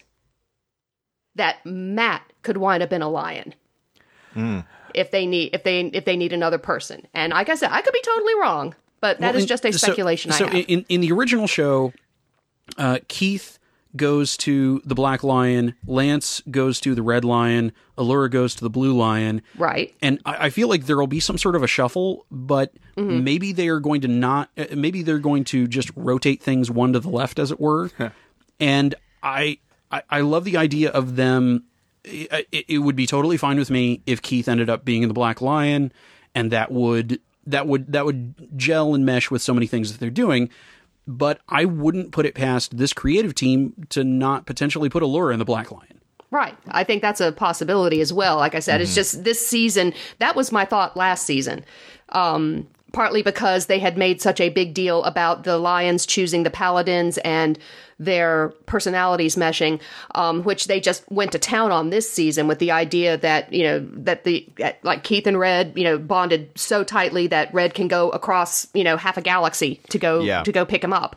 that 1.34 1.64
Matt 1.64 2.22
could 2.42 2.58
wind 2.58 2.82
up 2.82 2.92
in 2.92 3.02
a 3.02 3.08
lion. 3.08 3.54
If 4.94 5.10
they 5.10 5.26
need 5.26 5.54
if 5.54 5.62
they 5.64 5.80
if 5.80 6.04
they 6.04 6.16
need 6.16 6.32
another 6.32 6.58
person, 6.58 7.06
and 7.14 7.32
like 7.32 7.48
I 7.48 7.54
said, 7.54 7.70
I 7.72 7.80
could 7.82 7.92
be 7.94 8.02
totally 8.02 8.34
wrong, 8.40 8.74
but 9.00 9.18
that 9.20 9.28
Well, 9.28 9.36
is 9.36 9.42
in- 9.44 9.48
just 9.48 9.64
a 9.64 9.72
so- 9.72 9.78
speculation 9.86 10.30
So, 10.32 10.46
I 10.46 10.48
have. 10.56 10.64
in 10.68 10.84
in 10.88 11.00
the 11.00 11.12
original 11.12 11.46
show, 11.46 11.92
uh, 12.78 12.98
Keith 13.08 13.58
goes 13.96 14.36
to 14.38 14.80
the 14.84 14.94
Black 14.94 15.22
Lion, 15.22 15.74
Lance 15.86 16.42
goes 16.50 16.80
to 16.80 16.94
the 16.94 17.02
Red 17.02 17.24
Lion, 17.24 17.72
Allura 17.98 18.30
goes 18.30 18.54
to 18.54 18.64
the 18.64 18.70
Blue 18.70 18.92
Lion, 18.96 19.42
right? 19.56 19.94
and 20.00 20.18
I, 20.24 20.46
I 20.46 20.50
feel 20.50 20.68
like 20.68 20.86
there 20.86 20.96
will 20.98 21.06
be 21.06 21.20
some 21.20 21.36
sort 21.38 21.56
of 21.56 21.62
a 21.62 21.66
shuffle, 21.66 22.26
but 22.30 22.72
Mm-hmm. 22.96 23.24
maybe 23.24 23.52
they 23.52 23.68
are 23.68 23.80
going 23.80 24.02
to 24.02 24.08
not. 24.08 24.50
uh, 24.58 24.66
Maybe 24.74 25.00
they're 25.02 25.18
going 25.18 25.44
to 25.44 25.66
just 25.66 25.90
rotate 25.96 26.42
things 26.42 26.70
one 26.70 26.92
to 26.92 27.00
the 27.00 27.08
left, 27.08 27.38
as 27.38 27.50
it 27.50 27.58
were. 27.58 27.90
and 28.60 28.94
I, 29.22 29.58
I, 29.90 30.02
I 30.10 30.20
love 30.20 30.44
the 30.44 30.58
idea 30.58 30.90
of 30.90 31.16
them. 31.16 31.64
It, 32.04 32.48
it- 32.52 32.64
it 32.68 32.78
would 32.78 32.96
be 32.96 33.06
totally 33.06 33.36
fine 33.38 33.58
with 33.58 33.70
me 33.70 34.02
if 34.06 34.20
Keith 34.20 34.46
ended 34.48 34.68
up 34.68 34.84
being 34.84 35.02
in 35.02 35.08
the 35.08 35.14
Black 35.14 35.40
Lion, 35.40 35.90
and 36.34 36.50
that 36.50 36.70
would 36.70 37.18
that 37.46 37.66
would 37.66 37.92
that 37.92 38.04
would 38.04 38.56
gel 38.58 38.94
and 38.94 39.04
mesh 39.06 39.30
with 39.30 39.40
so 39.42 39.54
many 39.54 39.66
things 39.66 39.90
that 39.92 39.98
they're 39.98 40.10
doing. 40.10 40.50
But 41.06 41.40
I 41.48 41.64
wouldn't 41.64 42.12
put 42.12 42.26
it 42.26 42.34
past 42.34 42.76
this 42.76 42.92
creative 42.92 43.34
team 43.34 43.86
to 43.90 44.04
not 44.04 44.46
potentially 44.46 44.88
put 44.88 45.02
Allura 45.02 45.32
in 45.32 45.38
the 45.38 45.44
Black 45.44 45.70
Lion. 45.72 46.00
Right. 46.30 46.56
I 46.68 46.82
think 46.84 47.02
that's 47.02 47.20
a 47.20 47.32
possibility 47.32 48.00
as 48.00 48.12
well. 48.12 48.36
Like 48.36 48.54
I 48.54 48.60
said, 48.60 48.80
it's 48.80 48.94
just 48.94 49.22
this 49.22 49.46
season. 49.46 49.92
That 50.18 50.34
was 50.34 50.50
my 50.50 50.64
thought 50.64 50.96
last 50.96 51.26
season. 51.26 51.64
Um, 52.08 52.68
partly 52.92 53.22
because 53.22 53.66
they 53.66 53.78
had 53.78 53.96
made 53.96 54.20
such 54.20 54.40
a 54.40 54.48
big 54.48 54.74
deal 54.74 55.02
about 55.04 55.44
the 55.44 55.58
Lions 55.58 56.06
choosing 56.06 56.42
the 56.42 56.50
Paladins 56.50 57.18
and 57.18 57.58
their 57.98 58.48
personalities 58.66 59.36
meshing, 59.36 59.80
um, 60.14 60.42
which 60.42 60.66
they 60.66 60.80
just 60.80 61.08
went 61.10 61.32
to 61.32 61.38
town 61.38 61.70
on 61.70 61.90
this 61.90 62.10
season 62.10 62.48
with 62.48 62.58
the 62.58 62.70
idea 62.70 63.16
that, 63.16 63.52
you 63.52 63.62
know, 63.62 63.78
that 63.92 64.24
the, 64.24 64.46
like 64.82 65.04
Keith 65.04 65.26
and 65.26 65.38
Red, 65.38 65.72
you 65.76 65.84
know, 65.84 65.98
bonded 65.98 66.50
so 66.56 66.82
tightly 66.82 67.28
that 67.28 67.52
Red 67.54 67.74
can 67.74 67.88
go 67.88 68.10
across, 68.10 68.66
you 68.74 68.82
know, 68.82 68.96
half 68.96 69.16
a 69.16 69.22
galaxy 69.22 69.80
to 69.90 69.98
go, 69.98 70.20
Yeah. 70.20 70.42
to 70.42 70.52
go 70.52 70.64
pick 70.64 70.82
him 70.82 70.92
up 70.92 71.16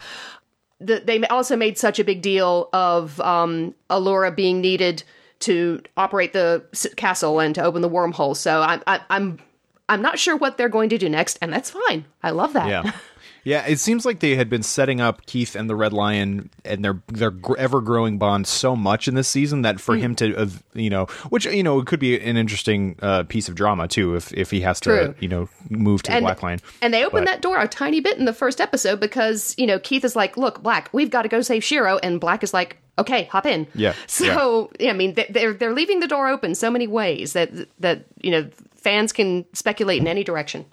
the, 0.79 1.01
they 1.03 1.25
also 1.27 1.55
made 1.55 1.77
such 1.77 1.99
a 1.99 2.03
big 2.03 2.21
deal 2.21 2.69
of 2.73 3.19
um, 3.21 3.73
Allura 3.89 4.35
being 4.35 4.61
needed 4.61 5.03
to 5.39 5.81
operate 5.97 6.33
the 6.33 6.63
castle 6.95 7.39
and 7.39 7.55
to 7.55 7.63
open 7.63 7.81
the 7.81 7.89
wormhole. 7.89 8.35
So 8.35 8.61
I'm 8.61 8.81
I, 8.87 9.01
I'm 9.09 9.39
I'm 9.87 10.01
not 10.01 10.17
sure 10.19 10.35
what 10.35 10.57
they're 10.57 10.69
going 10.69 10.89
to 10.89 10.97
do 10.97 11.09
next, 11.09 11.37
and 11.41 11.53
that's 11.53 11.71
fine. 11.71 12.05
I 12.23 12.31
love 12.31 12.53
that. 12.53 12.67
Yeah. 12.67 12.91
Yeah, 13.45 13.63
it 13.67 13.79
seems 13.79 14.05
like 14.05 14.19
they 14.21 14.35
had 14.35 14.49
been 14.49 14.63
setting 14.63 14.99
up 14.99 15.25
Keith 15.27 15.55
and 15.55 15.69
the 15.69 15.75
Red 15.75 15.93
Lion 15.93 16.49
and 16.65 16.83
their 16.83 16.99
their 17.07 17.31
ever 17.57 17.79
growing 17.79 18.17
bond 18.17 18.47
so 18.47 18.75
much 18.75 19.07
in 19.07 19.13
this 19.13 19.27
season 19.27 19.61
that 19.61 19.75
Mm. 19.75 19.79
for 19.79 19.95
him 19.95 20.15
to, 20.15 20.35
uh, 20.35 20.47
you 20.73 20.89
know, 20.89 21.05
which 21.29 21.45
you 21.45 21.61
know 21.61 21.79
it 21.79 21.85
could 21.85 21.99
be 21.99 22.19
an 22.19 22.37
interesting 22.37 22.95
uh, 23.03 23.21
piece 23.23 23.47
of 23.47 23.53
drama 23.53 23.87
too 23.87 24.15
if 24.15 24.33
if 24.33 24.49
he 24.49 24.61
has 24.61 24.79
to, 24.81 25.13
you 25.19 25.27
know, 25.27 25.47
move 25.69 26.01
to 26.03 26.11
the 26.11 26.19
Black 26.21 26.41
Lion. 26.41 26.59
and 26.81 26.91
they 26.93 27.05
opened 27.05 27.25
But- 27.25 27.31
that 27.33 27.41
door 27.43 27.61
a 27.61 27.67
tiny 27.67 27.99
bit 28.01 28.17
in 28.17 28.25
the 28.25 28.33
first 28.33 28.59
episode 28.59 28.99
because 28.99 29.53
you 29.59 29.67
know 29.67 29.77
Keith 29.79 30.03
is 30.03 30.15
like, 30.15 30.35
"Look, 30.37 30.63
Black, 30.63 30.89
we've 30.91 31.11
got 31.11 31.21
to 31.21 31.29
go 31.29 31.41
save 31.41 31.63
Shiro," 31.63 31.99
and 32.01 32.19
Black 32.19 32.43
is 32.43 32.51
like, 32.51 32.77
"Okay, 32.97 33.25
hop 33.25 33.45
in." 33.45 33.67
Yeah, 33.75 33.93
So 34.07 34.71
yeah, 34.79 34.89
I 34.89 34.93
mean, 34.93 35.13
they- 35.13 35.27
they're 35.29 35.53
they're 35.53 35.73
leaving 35.73 35.99
the 35.99 36.07
door 36.07 36.27
open 36.29 36.55
so 36.55 36.71
many 36.71 36.87
ways 36.87 37.33
that 37.33 37.51
that 37.79 38.05
you 38.23 38.31
know 38.31 38.49
fans 38.75 39.13
can 39.13 39.45
speculate 39.53 40.01
in 40.01 40.07
any 40.07 40.23
direction. 40.23 40.65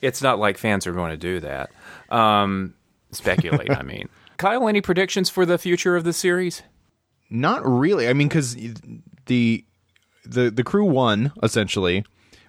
It's 0.00 0.22
not 0.22 0.38
like 0.38 0.58
fans 0.58 0.86
are 0.86 0.92
going 0.92 1.10
to 1.10 1.16
do 1.16 1.40
that. 1.40 1.70
Um, 2.08 2.74
speculate, 3.12 3.70
I 3.70 3.82
mean. 3.82 4.08
Kyle, 4.36 4.68
any 4.68 4.80
predictions 4.80 5.28
for 5.28 5.44
the 5.44 5.58
future 5.58 5.96
of 5.96 6.04
the 6.04 6.12
series? 6.12 6.62
Not 7.28 7.66
really. 7.66 8.08
I 8.08 8.12
mean, 8.12 8.28
because 8.28 8.56
the 9.26 9.64
the 10.24 10.50
the 10.50 10.64
crew 10.64 10.84
won 10.84 11.32
essentially, 11.42 12.04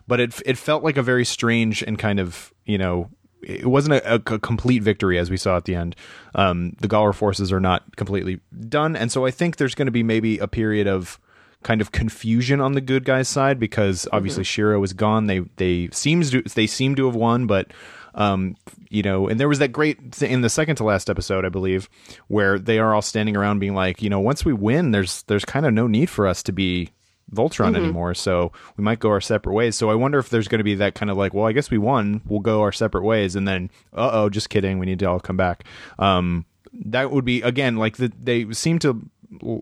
but 0.07 0.19
it 0.19 0.41
it 0.45 0.57
felt 0.57 0.83
like 0.83 0.97
a 0.97 1.03
very 1.03 1.25
strange 1.25 1.83
and 1.83 1.99
kind 1.99 2.19
of 2.19 2.53
you 2.65 2.77
know 2.77 3.09
it 3.43 3.65
wasn't 3.65 3.95
a, 3.95 4.15
a, 4.15 4.15
a 4.15 4.39
complete 4.39 4.83
victory 4.83 5.17
as 5.17 5.29
we 5.29 5.37
saw 5.37 5.57
at 5.57 5.65
the 5.65 5.75
end. 5.75 5.95
Um, 6.35 6.75
the 6.79 6.87
Galra 6.87 7.13
forces 7.13 7.51
are 7.51 7.59
not 7.59 7.95
completely 7.95 8.39
done, 8.69 8.95
and 8.95 9.11
so 9.11 9.25
I 9.25 9.31
think 9.31 9.57
there's 9.57 9.75
going 9.75 9.87
to 9.87 9.91
be 9.91 10.03
maybe 10.03 10.37
a 10.39 10.47
period 10.47 10.87
of 10.87 11.19
kind 11.63 11.81
of 11.81 11.91
confusion 11.91 12.59
on 12.59 12.73
the 12.73 12.81
good 12.81 13.05
guys 13.05 13.27
side 13.27 13.59
because 13.59 14.07
obviously 14.11 14.43
Shiro 14.43 14.81
is 14.83 14.93
gone. 14.93 15.27
They 15.27 15.39
they 15.57 15.89
seems 15.91 16.31
to 16.31 16.41
they 16.41 16.67
seem 16.67 16.95
to 16.95 17.05
have 17.05 17.15
won, 17.15 17.47
but 17.47 17.71
um 18.13 18.57
you 18.89 19.01
know 19.01 19.29
and 19.29 19.39
there 19.39 19.47
was 19.47 19.59
that 19.59 19.69
great 19.69 20.11
th- 20.11 20.29
in 20.29 20.41
the 20.41 20.49
second 20.49 20.75
to 20.75 20.83
last 20.83 21.09
episode 21.09 21.45
i 21.45 21.49
believe 21.49 21.87
where 22.27 22.59
they 22.59 22.77
are 22.77 22.93
all 22.93 23.01
standing 23.01 23.37
around 23.37 23.59
being 23.59 23.73
like 23.73 24.01
you 24.01 24.09
know 24.09 24.19
once 24.19 24.43
we 24.43 24.51
win 24.51 24.91
there's 24.91 25.23
there's 25.23 25.45
kind 25.45 25.65
of 25.65 25.73
no 25.73 25.87
need 25.87 26.09
for 26.09 26.27
us 26.27 26.43
to 26.43 26.51
be 26.51 26.89
voltron 27.33 27.77
anymore 27.77 28.13
so 28.13 28.51
we 28.75 28.83
might 28.83 28.99
go 28.99 29.09
our 29.09 29.21
separate 29.21 29.53
ways. 29.53 29.77
So 29.77 29.89
i 29.89 29.95
wonder 29.95 30.19
if 30.19 30.27
there's 30.29 30.49
going 30.49 30.59
to 30.59 30.65
be 30.65 30.75
that 30.75 30.93
kind 30.93 31.09
of 31.09 31.15
like 31.15 31.33
well 31.33 31.45
i 31.45 31.53
guess 31.53 31.71
we 31.71 31.77
won 31.77 32.21
we'll 32.27 32.41
go 32.41 32.61
our 32.63 32.73
separate 32.73 33.03
ways 33.03 33.37
and 33.37 33.47
then 33.47 33.71
uh-oh 33.93 34.27
just 34.29 34.49
kidding 34.49 34.77
we 34.77 34.85
need 34.85 34.99
to 34.99 35.05
all 35.05 35.21
come 35.21 35.37
back. 35.37 35.63
Um 35.97 36.45
that 36.73 37.11
would 37.11 37.23
be 37.23 37.41
again 37.41 37.77
like 37.77 37.95
the, 37.97 38.11
they 38.19 38.51
seem 38.51 38.79
to 38.79 39.09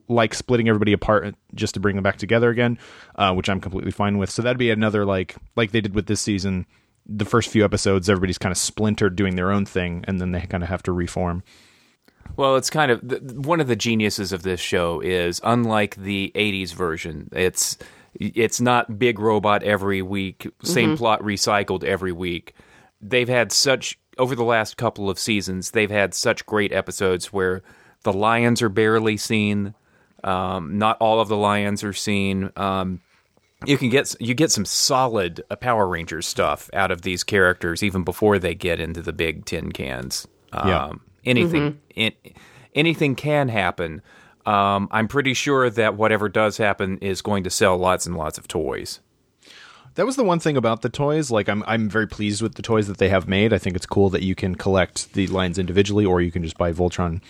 like 0.08 0.34
splitting 0.34 0.68
everybody 0.68 0.94
apart 0.94 1.36
just 1.54 1.76
to 1.76 1.80
bring 1.80 1.96
them 1.96 2.04
back 2.04 2.18
together 2.18 2.50
again 2.50 2.78
uh, 3.16 3.34
which 3.34 3.50
i'm 3.50 3.62
completely 3.62 3.92
fine 3.92 4.18
with 4.18 4.30
so 4.30 4.42
that'd 4.42 4.58
be 4.58 4.72
another 4.72 5.06
like 5.06 5.36
like 5.56 5.72
they 5.72 5.82
did 5.82 5.94
with 5.94 6.08
this 6.08 6.22
season 6.22 6.66
the 7.06 7.26
first 7.26 7.50
few 7.50 7.64
episodes 7.64 8.10
everybody's 8.10 8.38
kind 8.40 8.52
of 8.52 8.58
splintered 8.58 9.16
doing 9.16 9.36
their 9.36 9.52
own 9.52 9.66
thing 9.66 10.04
and 10.08 10.20
then 10.20 10.32
they 10.32 10.42
kind 10.42 10.64
of 10.64 10.70
have 10.70 10.82
to 10.84 10.92
reform 10.92 11.44
Well, 12.36 12.56
it's 12.58 12.70
kind 12.70 12.92
of 12.92 13.08
th- 13.08 13.22
one 13.22 13.60
of 13.60 13.68
the 13.68 13.76
geniuses 13.76 14.32
of 14.32 14.44
this 14.44 14.60
show 14.60 15.02
is 15.02 15.42
unlike 15.44 15.96
the 15.96 16.32
'80s 16.36 16.74
version. 16.74 17.28
It's 17.32 17.78
it's 18.14 18.62
not 18.62 18.98
big 19.00 19.20
robot 19.20 19.64
every 19.64 20.02
week, 20.02 20.48
same 20.64 20.96
plot 20.96 21.22
recycled 21.22 21.84
every 21.84 22.12
week. 22.12 22.54
They've 23.02 23.28
had 23.28 23.52
such 23.52 23.98
over 24.18 24.36
the 24.36 24.44
last 24.44 24.78
couple 24.78 25.10
of 25.10 25.18
seasons. 25.20 25.72
They've 25.72 25.90
had 25.90 26.14
such 26.14 26.46
great 26.46 26.72
episodes 26.72 27.34
where 27.34 27.62
the 28.04 28.14
lions 28.14 28.62
are 28.62 28.70
barely 28.70 29.18
seen. 29.18 29.74
Um, 30.24 30.78
not 30.78 30.98
all 31.00 31.20
of 31.22 31.28
the 31.30 31.38
lions 31.38 31.84
are 31.84 31.94
seen. 31.94 32.52
Um, 32.56 33.02
you 33.66 33.78
can 33.78 33.90
get 33.90 34.16
you 34.20 34.34
get 34.34 34.52
some 34.52 34.66
solid 34.66 35.44
uh, 35.50 35.56
Power 35.56 35.88
Rangers 35.88 36.28
stuff 36.28 36.70
out 36.74 36.92
of 36.92 37.02
these 37.02 37.24
characters 37.24 37.84
even 37.84 38.04
before 38.04 38.40
they 38.40 38.56
get 38.56 38.80
into 38.80 39.02
the 39.02 39.14
big 39.14 39.46
tin 39.46 39.72
cans. 39.72 40.28
Um, 40.52 40.68
Yeah. 40.68 40.92
Anything 41.26 41.80
in, 41.96 42.12
anything 42.74 43.16
can 43.16 43.50
happen. 43.50 44.02
Um, 44.46 44.88
I'm 44.92 45.08
pretty 45.08 45.34
sure 45.34 45.70
that 45.70 45.96
whatever 45.96 46.30
does 46.30 46.58
happen 46.58 46.98
is 47.00 47.22
going 47.22 47.44
to 47.44 47.50
sell 47.50 47.78
lots 47.78 48.06
and 48.06 48.16
lots 48.16 48.38
of 48.38 48.48
toys. 48.48 49.00
That 50.00 50.06
was 50.06 50.16
the 50.16 50.24
one 50.24 50.40
thing 50.40 50.56
about 50.56 50.82
the 50.82 50.88
toys 50.88 51.30
like 51.30 51.50
i'm 51.50 51.62
i'm 51.68 51.90
very 51.90 52.08
pleased 52.08 52.42
with 52.42 52.56
the 52.56 52.62
toys 52.62 52.88
that 52.88 53.00
they 53.00 53.10
have 53.10 53.28
made 53.28 53.52
i 53.52 53.58
think 53.58 53.76
it's 53.76 53.86
cool 53.86 54.10
that 54.12 54.22
you 54.22 54.34
can 54.34 54.56
collect 54.56 55.12
the 55.12 55.28
lines 55.28 55.60
individually 55.60 56.06
or 56.06 56.22
you 56.22 56.32
can 56.32 56.42
just 56.42 56.58
buy 56.58 56.72
voltron 56.72 57.22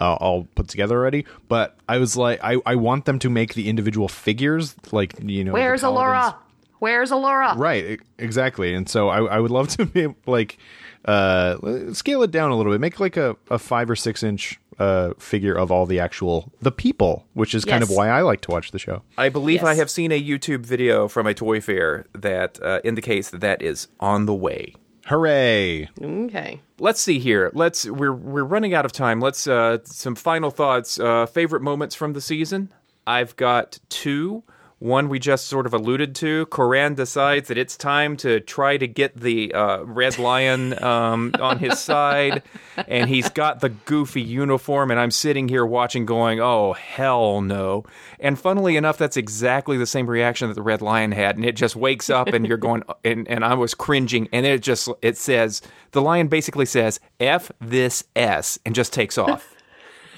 uh, 0.00 0.14
all 0.14 0.46
put 0.54 0.68
together 0.68 0.96
already 0.96 1.26
but 1.48 1.76
i 1.88 1.98
was 1.98 2.16
like 2.16 2.38
I, 2.40 2.58
I 2.64 2.76
want 2.76 3.06
them 3.06 3.18
to 3.18 3.28
make 3.28 3.54
the 3.54 3.68
individual 3.68 4.06
figures 4.06 4.76
like 4.92 5.14
you 5.20 5.42
know 5.42 5.52
Where's 5.52 5.82
Allura? 5.82 6.36
Where's 6.78 7.10
Allura? 7.10 7.56
Right, 7.56 8.00
exactly. 8.18 8.72
And 8.72 8.88
so 8.88 9.08
I, 9.08 9.24
I 9.24 9.40
would 9.40 9.50
love 9.50 9.68
to 9.76 9.86
be 9.86 10.14
like 10.26 10.58
uh, 11.04 11.92
scale 11.92 12.22
it 12.22 12.30
down 12.30 12.52
a 12.52 12.56
little 12.56 12.72
bit, 12.72 12.80
make 12.80 13.00
like 13.00 13.16
a, 13.16 13.36
a 13.50 13.58
five 13.58 13.90
or 13.90 13.96
six 13.96 14.22
inch 14.22 14.60
uh, 14.78 15.12
figure 15.18 15.54
of 15.54 15.70
all 15.70 15.86
the 15.86 16.00
actual 16.00 16.52
the 16.60 16.72
people, 16.72 17.26
which 17.34 17.54
is 17.54 17.64
kind 17.64 17.82
of 17.82 17.90
why 17.90 18.08
I 18.08 18.22
like 18.22 18.40
to 18.42 18.50
watch 18.50 18.70
the 18.70 18.78
show. 18.78 19.02
I 19.18 19.28
believe 19.28 19.62
I 19.64 19.74
have 19.74 19.90
seen 19.90 20.12
a 20.12 20.22
YouTube 20.22 20.64
video 20.66 21.08
from 21.08 21.26
a 21.26 21.34
toy 21.34 21.60
fair 21.60 22.06
that 22.14 22.60
uh, 22.62 22.80
indicates 22.84 23.30
that 23.30 23.40
that 23.40 23.62
is 23.62 23.88
on 24.00 24.26
the 24.26 24.34
way. 24.34 24.74
Hooray! 25.06 25.88
Okay. 26.00 26.60
Let's 26.78 27.00
see 27.00 27.18
here. 27.18 27.50
Let's 27.54 27.86
we're 27.86 28.12
we're 28.12 28.44
running 28.44 28.72
out 28.72 28.84
of 28.84 28.92
time. 28.92 29.20
Let's 29.20 29.46
uh 29.46 29.78
some 29.84 30.14
final 30.14 30.50
thoughts. 30.50 31.00
Uh 31.00 31.26
favorite 31.26 31.62
moments 31.62 31.94
from 31.94 32.12
the 32.12 32.20
season? 32.20 32.72
I've 33.06 33.34
got 33.36 33.78
two. 33.88 34.44
One 34.82 35.08
we 35.08 35.20
just 35.20 35.46
sort 35.46 35.66
of 35.66 35.74
alluded 35.74 36.12
to. 36.16 36.46
Coran 36.46 36.94
decides 36.94 37.46
that 37.46 37.56
it's 37.56 37.76
time 37.76 38.16
to 38.16 38.40
try 38.40 38.78
to 38.78 38.88
get 38.88 39.14
the 39.14 39.54
uh, 39.54 39.84
red 39.84 40.18
lion 40.18 40.82
um, 40.82 41.32
on 41.38 41.60
his 41.60 41.78
side, 41.78 42.42
and 42.88 43.08
he's 43.08 43.30
got 43.30 43.60
the 43.60 43.68
goofy 43.68 44.22
uniform. 44.22 44.90
And 44.90 44.98
I'm 44.98 45.12
sitting 45.12 45.48
here 45.48 45.64
watching, 45.64 46.04
going, 46.04 46.40
"Oh 46.40 46.72
hell 46.72 47.40
no!" 47.42 47.84
And 48.18 48.36
funnily 48.36 48.76
enough, 48.76 48.98
that's 48.98 49.16
exactly 49.16 49.78
the 49.78 49.86
same 49.86 50.10
reaction 50.10 50.48
that 50.48 50.54
the 50.54 50.62
red 50.62 50.82
lion 50.82 51.12
had. 51.12 51.36
And 51.36 51.44
it 51.44 51.54
just 51.54 51.76
wakes 51.76 52.10
up, 52.10 52.26
and 52.26 52.44
you're 52.44 52.56
going, 52.56 52.82
and, 53.04 53.28
and 53.28 53.44
I 53.44 53.54
was 53.54 53.74
cringing, 53.74 54.28
and 54.32 54.44
it 54.44 54.62
just 54.62 54.88
it 55.00 55.16
says 55.16 55.62
the 55.92 56.02
lion 56.02 56.26
basically 56.26 56.66
says 56.66 56.98
"f 57.20 57.52
this 57.60 58.02
s" 58.16 58.58
and 58.66 58.74
just 58.74 58.92
takes 58.92 59.16
off. 59.16 59.54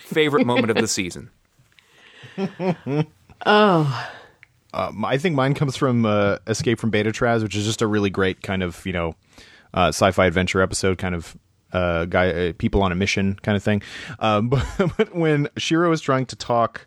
Favorite 0.06 0.46
moment 0.46 0.70
of 0.70 0.78
the 0.78 0.88
season. 0.88 1.28
Um, 4.74 5.04
I 5.04 5.18
think 5.18 5.36
mine 5.36 5.54
comes 5.54 5.76
from 5.76 6.04
uh, 6.04 6.38
Escape 6.46 6.78
from 6.80 6.90
Beta 6.90 7.10
Traz, 7.10 7.42
which 7.42 7.54
is 7.54 7.64
just 7.64 7.80
a 7.80 7.86
really 7.86 8.10
great 8.10 8.42
kind 8.42 8.62
of 8.62 8.84
you 8.84 8.92
know 8.92 9.14
uh, 9.72 9.88
sci-fi 9.88 10.26
adventure 10.26 10.60
episode, 10.60 10.98
kind 10.98 11.14
of 11.14 11.36
uh, 11.72 12.04
guy 12.06 12.30
uh, 12.30 12.52
people 12.58 12.82
on 12.82 12.92
a 12.92 12.94
mission 12.94 13.34
kind 13.42 13.56
of 13.56 13.62
thing. 13.62 13.82
Um, 14.18 14.48
but, 14.48 14.66
but 14.96 15.14
when 15.14 15.48
Shiro 15.56 15.92
is 15.92 16.00
trying 16.00 16.26
to 16.26 16.36
talk 16.36 16.86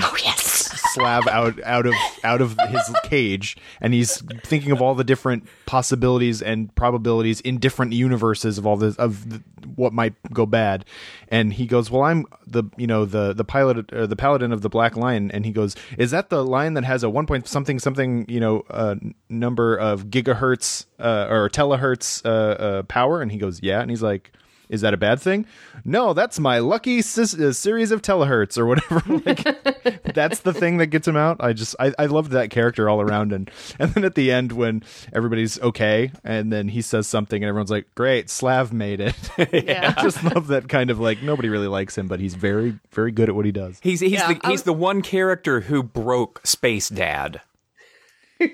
Oh 0.00 0.16
yes. 0.24 0.49
Slav 0.94 1.26
out 1.28 1.62
out 1.62 1.86
of 1.86 1.94
out 2.24 2.40
of 2.40 2.56
his 2.68 2.90
cage, 3.04 3.56
and 3.80 3.94
he's 3.94 4.22
thinking 4.44 4.72
of 4.72 4.80
all 4.80 4.94
the 4.94 5.04
different 5.04 5.46
possibilities 5.66 6.42
and 6.42 6.74
probabilities 6.74 7.40
in 7.40 7.58
different 7.58 7.92
universes 7.92 8.58
of 8.58 8.66
all 8.66 8.76
this 8.76 8.96
of 8.96 9.28
the, 9.30 9.42
what 9.76 9.92
might 9.92 10.14
go 10.32 10.46
bad. 10.46 10.84
And 11.28 11.52
he 11.52 11.66
goes, 11.66 11.90
"Well, 11.90 12.02
I'm 12.02 12.26
the 12.46 12.64
you 12.76 12.86
know 12.86 13.04
the 13.04 13.32
the 13.32 13.44
pilot 13.44 13.92
uh, 13.92 14.06
the 14.06 14.16
paladin 14.16 14.52
of 14.52 14.62
the 14.62 14.68
Black 14.68 14.96
Lion." 14.96 15.30
And 15.30 15.44
he 15.44 15.52
goes, 15.52 15.76
"Is 15.98 16.10
that 16.10 16.30
the 16.30 16.44
lion 16.44 16.74
that 16.74 16.84
has 16.84 17.02
a 17.02 17.10
one 17.10 17.26
point 17.26 17.48
something 17.48 17.78
something 17.78 18.26
you 18.28 18.40
know 18.40 18.64
uh, 18.70 18.96
number 19.28 19.76
of 19.76 20.06
gigahertz 20.06 20.86
uh, 20.98 21.26
or 21.30 21.48
telehertz 21.48 22.24
uh, 22.24 22.28
uh, 22.28 22.82
power?" 22.84 23.22
And 23.22 23.30
he 23.30 23.38
goes, 23.38 23.62
"Yeah." 23.62 23.80
And 23.80 23.90
he's 23.90 24.02
like. 24.02 24.32
Is 24.70 24.80
that 24.82 24.94
a 24.94 24.96
bad 24.96 25.20
thing? 25.20 25.44
No, 25.84 26.14
that's 26.14 26.38
my 26.38 26.60
lucky 26.60 27.02
sis- 27.02 27.34
uh, 27.38 27.52
series 27.52 27.90
of 27.90 28.02
telehertz 28.02 28.56
or 28.56 28.64
whatever. 28.66 29.02
like, 29.26 30.14
that's 30.14 30.40
the 30.40 30.54
thing 30.54 30.76
that 30.78 30.86
gets 30.86 31.06
him 31.08 31.16
out. 31.16 31.38
I 31.40 31.52
just 31.52 31.74
I, 31.80 31.92
I 31.98 32.06
loved 32.06 32.30
that 32.30 32.50
character 32.50 32.88
all 32.88 33.00
around, 33.00 33.32
and 33.32 33.50
and 33.80 33.92
then 33.94 34.04
at 34.04 34.14
the 34.14 34.30
end 34.30 34.52
when 34.52 34.82
everybody's 35.12 35.60
okay, 35.60 36.12
and 36.24 36.52
then 36.52 36.68
he 36.68 36.82
says 36.82 37.08
something, 37.08 37.42
and 37.42 37.48
everyone's 37.48 37.70
like, 37.70 37.92
"Great, 37.96 38.30
Slav 38.30 38.72
made 38.72 39.00
it." 39.00 39.14
Yeah. 39.52 39.94
I 39.96 40.02
just 40.02 40.22
love 40.22 40.46
that 40.48 40.68
kind 40.68 40.90
of 40.90 41.00
like 41.00 41.22
nobody 41.22 41.48
really 41.48 41.66
likes 41.66 41.98
him, 41.98 42.06
but 42.06 42.20
he's 42.20 42.34
very 42.34 42.78
very 42.92 43.10
good 43.10 43.28
at 43.28 43.34
what 43.34 43.44
he 43.44 43.52
does. 43.52 43.78
He's 43.82 43.98
he's 44.00 44.12
Yeah, 44.12 44.28
the 44.28 44.40
he's 44.44 44.50
was- 44.52 44.62
the 44.62 44.72
one 44.72 45.02
character 45.02 45.62
who 45.62 45.82
broke 45.82 46.40
Space 46.46 46.88
Dad. 46.88 47.40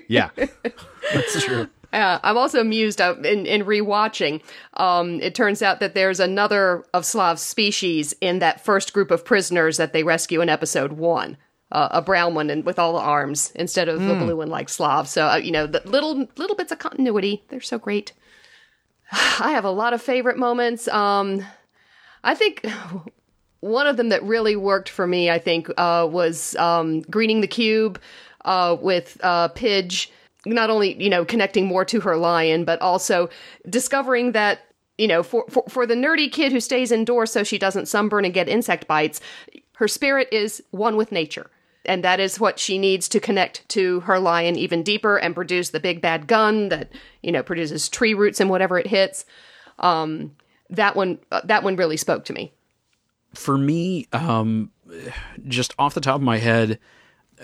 Yeah, 0.09 0.31
That's 1.13 1.43
true. 1.45 1.69
Uh, 1.93 2.19
I'm 2.21 2.37
also 2.37 2.59
amused 2.59 2.99
uh, 2.99 3.15
in, 3.23 3.45
in 3.45 3.63
rewatching. 3.63 4.41
Um, 4.73 5.21
it 5.21 5.35
turns 5.35 5.61
out 5.61 5.79
that 5.79 5.93
there's 5.93 6.19
another 6.19 6.85
of 6.93 7.05
Slav's 7.05 7.41
species 7.41 8.13
in 8.19 8.39
that 8.39 8.63
first 8.63 8.93
group 8.93 9.09
of 9.09 9.23
prisoners 9.23 9.77
that 9.77 9.93
they 9.93 10.03
rescue 10.03 10.41
in 10.41 10.49
episode 10.49 10.93
one. 10.93 11.37
Uh, 11.69 11.89
a 11.91 12.01
brown 12.01 12.33
one 12.33 12.49
and 12.49 12.65
with 12.65 12.79
all 12.79 12.93
the 12.93 12.99
arms 12.99 13.51
instead 13.55 13.89
of 13.89 14.01
the 14.01 14.15
blue 14.15 14.37
one 14.37 14.49
like 14.49 14.69
Slav. 14.69 15.05
So 15.09 15.27
uh, 15.27 15.35
you 15.35 15.51
know, 15.51 15.67
the 15.67 15.81
little 15.83 16.25
little 16.37 16.55
bits 16.55 16.71
of 16.71 16.79
continuity. 16.79 17.43
They're 17.49 17.59
so 17.59 17.77
great. 17.77 18.13
I 19.11 19.51
have 19.51 19.65
a 19.65 19.71
lot 19.71 19.93
of 19.93 20.01
favorite 20.01 20.37
moments. 20.37 20.87
Um, 20.87 21.43
I 22.23 22.35
think 22.35 22.65
one 23.59 23.87
of 23.87 23.97
them 23.97 24.09
that 24.09 24.23
really 24.23 24.55
worked 24.55 24.89
for 24.89 25.07
me, 25.07 25.29
I 25.29 25.39
think, 25.39 25.69
uh, 25.77 26.07
was 26.09 26.55
um, 26.55 27.01
greening 27.01 27.41
the 27.41 27.47
cube 27.47 27.99
uh, 28.45 28.77
with 28.79 29.17
uh, 29.21 29.49
Pidge. 29.49 30.09
Not 30.47 30.69
only 30.69 31.01
you 31.01 31.09
know 31.09 31.25
connecting 31.25 31.65
more 31.65 31.85
to 31.85 31.99
her 32.01 32.17
lion, 32.17 32.65
but 32.65 32.81
also 32.81 33.29
discovering 33.69 34.31
that 34.31 34.59
you 34.97 35.07
know 35.07 35.23
for, 35.23 35.45
for 35.49 35.63
for 35.67 35.85
the 35.85 35.95
nerdy 35.95 36.31
kid 36.31 36.51
who 36.51 36.59
stays 36.59 36.91
indoors 36.91 37.31
so 37.31 37.43
she 37.43 37.57
doesn't 37.57 37.87
sunburn 37.87 38.25
and 38.25 38.33
get 38.33 38.47
insect 38.49 38.87
bites, 38.87 39.19
her 39.75 39.87
spirit 39.87 40.27
is 40.31 40.63
one 40.71 40.97
with 40.97 41.11
nature. 41.11 41.49
And 41.85 42.03
that 42.03 42.19
is 42.19 42.37
what 42.37 42.59
she 42.59 42.77
needs 42.77 43.07
to 43.09 43.19
connect 43.21 43.67
to 43.69 44.01
her 44.01 44.19
lion 44.19 44.57
even 44.57 44.83
deeper 44.83 45.17
and 45.17 45.33
produce 45.33 45.69
the 45.69 45.79
big 45.79 46.01
bad 46.01 46.27
gun 46.27 46.69
that 46.69 46.91
you 47.23 47.31
know 47.31 47.43
produces 47.43 47.87
tree 47.87 48.13
roots 48.13 48.39
and 48.39 48.49
whatever 48.49 48.77
it 48.77 48.87
hits. 48.87 49.25
Um, 49.79 50.35
that 50.69 50.95
one, 50.97 51.19
uh, 51.31 51.41
that 51.45 51.63
one 51.63 51.75
really 51.77 51.95
spoke 51.97 52.25
to 52.25 52.33
me. 52.33 52.51
for 53.33 53.57
me, 53.57 54.07
um, 54.11 54.71
just 55.47 55.73
off 55.77 55.93
the 55.93 56.01
top 56.01 56.15
of 56.15 56.21
my 56.21 56.37
head, 56.37 56.79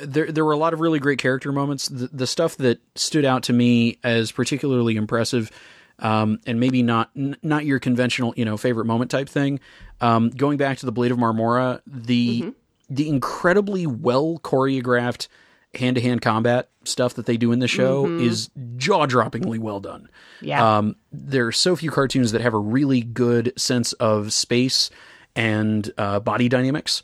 there 0.02 0.32
there 0.32 0.46
were 0.46 0.52
a 0.52 0.58
lot 0.58 0.74
of 0.74 0.80
really 0.80 1.00
great 1.00 1.20
character 1.20 1.52
moments. 1.52 1.88
The, 1.88 2.08
the 2.08 2.28
stuff 2.28 2.58
that 2.58 2.82
stood 2.96 3.26
out 3.26 3.44
to 3.44 3.54
me 3.54 4.00
as 4.04 4.32
particularly 4.32 4.96
impressive, 4.96 5.52
um, 6.00 6.40
and 6.46 6.60
maybe 6.60 6.84
not 6.84 7.12
n- 7.16 7.38
not 7.44 7.66
your 7.66 7.80
conventional 7.80 8.34
you 8.36 8.46
know 8.46 8.58
favorite 8.58 8.86
moment 8.86 9.12
type 9.12 9.30
thing. 9.30 9.60
Um, 10.02 10.30
going 10.30 10.58
back 10.58 10.78
to 10.80 10.86
the 10.86 10.92
Blade 10.92 11.12
of 11.12 11.18
Marmora, 11.18 11.82
the 11.86 12.54
the 12.90 13.10
incredibly 13.10 13.88
well 13.88 14.40
choreographed 14.44 15.28
hand 15.76 15.96
to 15.96 16.02
hand 16.02 16.22
combat 16.22 16.70
stuff 16.84 17.16
that 17.16 17.26
they 17.26 17.38
do 17.38 17.52
in 17.52 17.60
the 17.60 17.68
show 17.68 18.06
is 18.06 18.50
jaw 18.78 19.08
droppingly 19.08 19.58
well 19.58 19.80
done. 19.80 20.08
Yeah. 20.42 20.78
Um, 20.78 20.96
there 21.12 21.48
are 21.48 21.52
so 21.52 21.76
few 21.76 21.90
cartoons 21.90 22.32
that 22.32 22.42
have 22.42 22.54
a 22.54 22.60
really 22.60 23.02
good 23.02 23.54
sense 23.58 23.94
of 23.94 24.34
space 24.34 24.90
and 25.36 25.92
uh, 25.98 26.20
body 26.20 26.48
dynamics, 26.48 27.02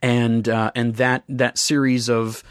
and 0.00 0.48
uh, 0.48 0.70
and 0.74 0.96
that 0.96 1.24
that 1.28 1.58
series 1.58 2.08
of 2.08 2.42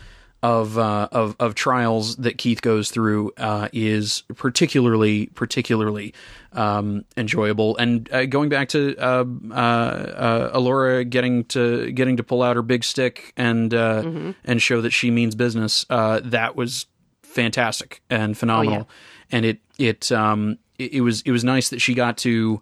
of 0.44 0.78
uh, 0.78 1.08
of 1.12 1.36
of 1.40 1.56
trials 1.56 2.16
that 2.18 2.38
Keith 2.38 2.62
goes 2.62 2.90
through 2.90 3.32
uh, 3.38 3.70
is 3.74 4.24
particularly 4.36 5.28
particularly 5.28 6.14
um, 6.54 7.06
enjoyable. 7.16 7.78
And 7.78 8.12
uh, 8.12 8.26
going 8.26 8.50
back 8.50 8.70
to 8.70 8.96
uh, 8.98 9.26
uh, 9.52 9.54
uh, 9.54 10.58
Allura 10.58 11.08
getting 11.08 11.46
to 11.46 11.92
getting 11.92 12.18
to 12.18 12.24
pull 12.24 12.42
out 12.42 12.56
her 12.56 12.64
big 12.64 12.84
stick 12.84 13.34
and 13.38 13.74
uh, 13.74 14.34
and 14.44 14.62
show 14.62 14.82
that 14.82 14.92
she 14.92 15.12
means 15.12 15.36
business, 15.36 15.86
uh, 15.90 16.22
that 16.24 16.56
was 16.56 16.88
fantastic 17.22 18.02
and 18.10 18.38
phenomenal. 18.38 18.90
And 19.32 19.46
it 19.46 19.60
it 19.78 20.12
um 20.12 20.58
it, 20.80 20.94
it 20.94 21.02
was 21.02 21.22
it 21.22 21.32
was 21.32 21.44
nice 21.44 21.70
that 21.70 21.82
she 21.82 21.94
got 21.94 22.18
to 22.20 22.62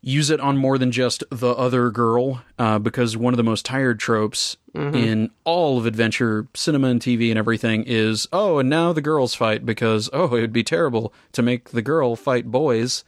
use 0.00 0.30
it 0.30 0.40
on 0.40 0.56
more 0.56 0.78
than 0.78 0.92
just 0.92 1.24
the 1.30 1.50
other 1.50 1.90
girl, 1.90 2.42
uh, 2.58 2.78
because 2.78 3.16
one 3.16 3.32
of 3.32 3.38
the 3.38 3.42
most 3.44 3.64
tired 3.64 3.98
tropes 3.98 4.56
in 4.74 5.30
all 5.44 5.78
of 5.78 5.86
adventure 5.86 6.46
cinema 6.52 6.88
and 6.88 7.00
TV 7.00 7.30
and 7.30 7.38
everything 7.38 7.82
is, 7.86 8.28
oh, 8.30 8.58
and 8.58 8.68
now 8.68 8.92
the 8.92 9.00
girls 9.00 9.34
fight 9.34 9.64
because, 9.64 10.10
oh, 10.12 10.34
it 10.36 10.40
would 10.42 10.52
be 10.52 10.62
terrible 10.62 11.14
to 11.32 11.40
make 11.42 11.70
the 11.70 11.80
girl 11.80 12.14
fight 12.14 12.50
boys 12.50 13.02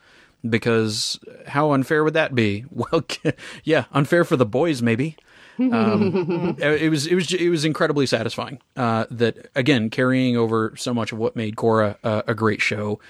because 0.49 1.19
how 1.49 1.73
unfair 1.73 2.05
would 2.05 2.15
that 2.15 2.35
be? 2.35 2.65
Well, 2.71 3.05
yeah, 3.65 3.85
unfair 3.93 4.25
for 4.25 4.37
the 4.37 4.47
boys, 4.47 4.83
maybe. 4.83 5.17
Um, 5.59 6.57
it 6.61 6.91
was 6.91 7.07
it 7.07 7.15
was 7.15 7.33
it 7.33 7.49
was 7.49 7.65
incredibly 7.65 8.07
satisfying. 8.07 8.61
Uh, 8.77 9.07
that 9.11 9.51
again 9.57 9.91
carrying 9.91 10.37
over 10.37 10.73
so 10.77 10.95
much 10.95 11.13
of 11.13 11.19
what 11.19 11.35
made 11.35 11.57
Korra 11.57 11.97
uh, 12.05 12.23
a 12.27 12.35
great 12.35 12.63
show, 12.63 13.01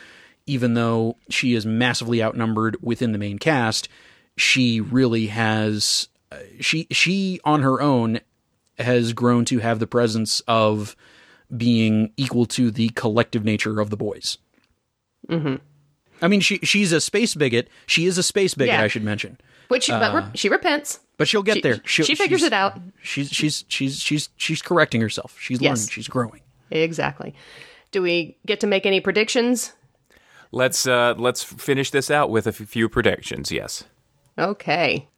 even 0.48 0.74
though 0.74 1.16
she 1.28 1.54
is 1.54 1.64
massively 1.66 2.22
outnumbered 2.22 2.76
within 2.82 3.12
the 3.12 3.18
main 3.18 3.38
cast, 3.38 3.88
she 4.36 4.80
really 4.80 5.26
has 5.26 6.08
uh, 6.32 6.36
she 6.60 6.86
she 6.90 7.40
on 7.44 7.62
her 7.62 7.80
own 7.80 8.20
has 8.78 9.12
grown 9.12 9.44
to 9.46 9.58
have 9.58 9.78
the 9.78 9.86
presence 9.86 10.40
of 10.48 10.94
being 11.56 12.12
equal 12.16 12.46
to 12.46 12.70
the 12.70 12.88
collective 12.90 13.44
nature 13.44 13.80
of 13.80 13.90
the 13.90 13.96
boys. 13.96 14.38
Mm-hmm. 15.28 15.56
I 16.22 16.28
mean, 16.28 16.40
she 16.40 16.58
she's 16.58 16.92
a 16.92 17.00
space 17.00 17.34
bigot. 17.34 17.68
She 17.86 18.06
is 18.06 18.18
a 18.18 18.22
space 18.22 18.54
bigot. 18.54 18.72
Yeah. 18.74 18.82
I 18.82 18.88
should 18.88 19.04
mention, 19.04 19.38
Which 19.68 19.88
but 19.88 20.14
re- 20.14 20.30
she 20.34 20.48
repents. 20.48 21.00
but 21.16 21.28
she'll 21.28 21.42
get 21.42 21.56
She, 21.56 21.60
there. 21.62 21.80
She'll- 21.84 22.06
she 22.06 22.14
figures 22.14 22.42
it 22.42 22.52
out. 22.52 22.78
She's 23.02 23.30
she's 23.30 23.64
she's 23.68 23.98
she's 24.00 24.28
she's 24.36 24.62
correcting 24.62 25.00
herself. 25.00 25.36
She's 25.40 25.60
Yes. 25.60 25.78
learning. 25.78 25.90
She's 25.90 26.08
growing. 26.08 26.40
Exactly. 26.70 27.34
Do 27.92 28.02
we 28.02 28.36
get 28.46 28.60
to 28.60 28.66
make 28.66 28.84
any 28.84 29.00
predictions? 29.00 29.72
Let's 30.52 30.86
uh, 30.86 31.14
let's 31.18 31.42
finish 31.42 31.90
this 31.90 32.10
out 32.10 32.30
with 32.30 32.46
a 32.46 32.50
f- 32.50 32.56
few 32.56 32.88
predictions. 32.88 33.52
Yes. 33.52 33.84
Okay. 34.38 35.08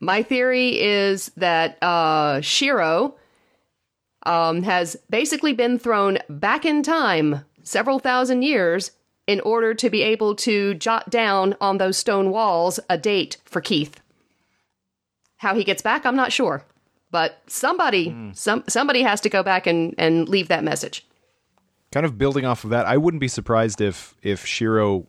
My 0.00 0.22
theory 0.22 0.80
is 0.80 1.30
that 1.36 1.80
uh, 1.82 2.40
Shiro 2.40 3.16
um, 4.24 4.62
has 4.62 4.96
basically 5.10 5.52
been 5.52 5.78
thrown 5.78 6.18
back 6.28 6.64
in 6.64 6.82
time 6.82 7.44
several 7.62 7.98
thousand 7.98 8.42
years 8.42 8.92
in 9.26 9.40
order 9.40 9.74
to 9.74 9.90
be 9.90 10.02
able 10.02 10.34
to 10.34 10.74
jot 10.74 11.10
down 11.10 11.54
on 11.60 11.78
those 11.78 11.96
stone 11.96 12.30
walls 12.30 12.80
a 12.88 12.98
date 12.98 13.36
for 13.44 13.60
Keith. 13.60 14.00
How 15.36 15.54
he 15.54 15.64
gets 15.64 15.82
back, 15.82 16.04
I'm 16.04 16.16
not 16.16 16.32
sure. 16.32 16.64
But 17.12 17.40
somebody, 17.46 18.14
some 18.34 18.64
somebody 18.68 19.02
has 19.02 19.20
to 19.22 19.28
go 19.28 19.42
back 19.42 19.66
and, 19.66 19.94
and 19.98 20.28
leave 20.28 20.48
that 20.48 20.64
message. 20.64 21.06
Kind 21.92 22.06
of 22.06 22.18
building 22.18 22.44
off 22.44 22.64
of 22.64 22.70
that, 22.70 22.86
I 22.86 22.96
wouldn't 22.96 23.20
be 23.20 23.28
surprised 23.28 23.80
if 23.80 24.14
if 24.22 24.44
Shiro 24.46 25.06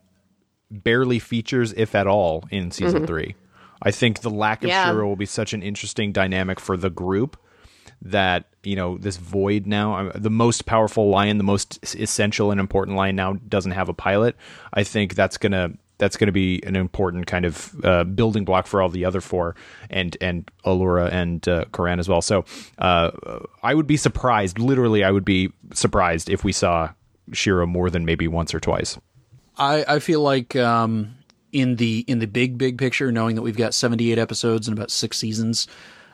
barely 0.70 1.20
features, 1.20 1.74
if 1.74 1.96
at 1.96 2.08
all, 2.08 2.46
in 2.50 2.72
season 2.72 3.00
mm-hmm. 3.00 3.06
three. 3.06 3.36
I 3.82 3.92
think 3.92 4.22
the 4.22 4.30
lack 4.30 4.64
of 4.64 4.70
Yeah. 4.70 4.86
Shiro 4.86 5.08
will 5.08 5.16
be 5.16 5.26
such 5.26 5.54
an 5.54 5.64
interesting 5.64 6.12
dynamic 6.12 6.60
for 6.60 6.78
the 6.78 6.90
group 6.90 7.38
that 8.04 8.46
you 8.64 8.76
know 8.76 8.98
this 8.98 9.18
void 9.18 9.66
now, 9.68 10.12
the 10.16 10.30
most 10.30 10.66
powerful 10.66 11.10
lion, 11.10 11.38
the 11.38 11.44
most 11.44 11.96
essential 11.96 12.52
and 12.52 12.60
important 12.60 12.98
lion 12.98 13.16
now 13.16 13.34
doesn't 13.34 13.72
have 13.72 13.90
a 13.90 13.94
pilot. 13.94 14.36
I 14.74 14.84
think 14.84 15.16
that's 15.16 15.38
gonna 15.38 15.74
that's 16.02 16.18
gonna 16.18 16.32
be 16.32 16.60
an 16.66 16.76
important 16.76 17.28
kind 17.28 17.46
of 17.46 17.86
uh, 17.86 18.04
building 18.04 18.44
block 18.44 18.66
for 18.66 18.82
all 18.82 18.90
the 18.90 19.06
other 19.06 19.22
four 19.22 19.56
and 19.90 20.18
and 20.20 20.50
Allura 20.66 21.12
and 21.14 21.48
uh, 21.48 21.66
Coran 21.72 22.00
as 22.00 22.10
well. 22.10 22.24
So 22.24 22.44
uh, 22.80 23.12
I 23.62 23.76
would 23.76 23.86
be 23.86 23.98
surprised, 23.98 24.58
literally, 24.58 25.04
I 25.04 25.12
would 25.12 25.24
be 25.24 25.52
surprised 25.74 26.28
if 26.28 26.44
we 26.44 26.52
saw 26.52 26.90
Shiro 27.32 27.68
more 27.68 27.92
than 27.92 28.04
maybe 28.04 28.28
once 28.28 28.54
or 28.56 28.60
twice. 28.60 28.98
I, 29.58 29.86
I 29.88 30.00
feel 30.00 30.22
like 30.22 30.56
um, 30.56 31.16
in 31.52 31.76
the 31.76 32.04
in 32.08 32.18
the 32.18 32.26
big 32.26 32.58
big 32.58 32.80
picture, 32.80 33.12
knowing 33.12 33.36
that 33.36 33.44
we've 33.44 33.56
got 33.56 33.76
seventy 33.76 34.12
eight 34.12 34.18
episodes 34.18 34.68
and 34.68 34.76
about 34.76 34.90
six 34.90 35.20
seasons 35.20 35.68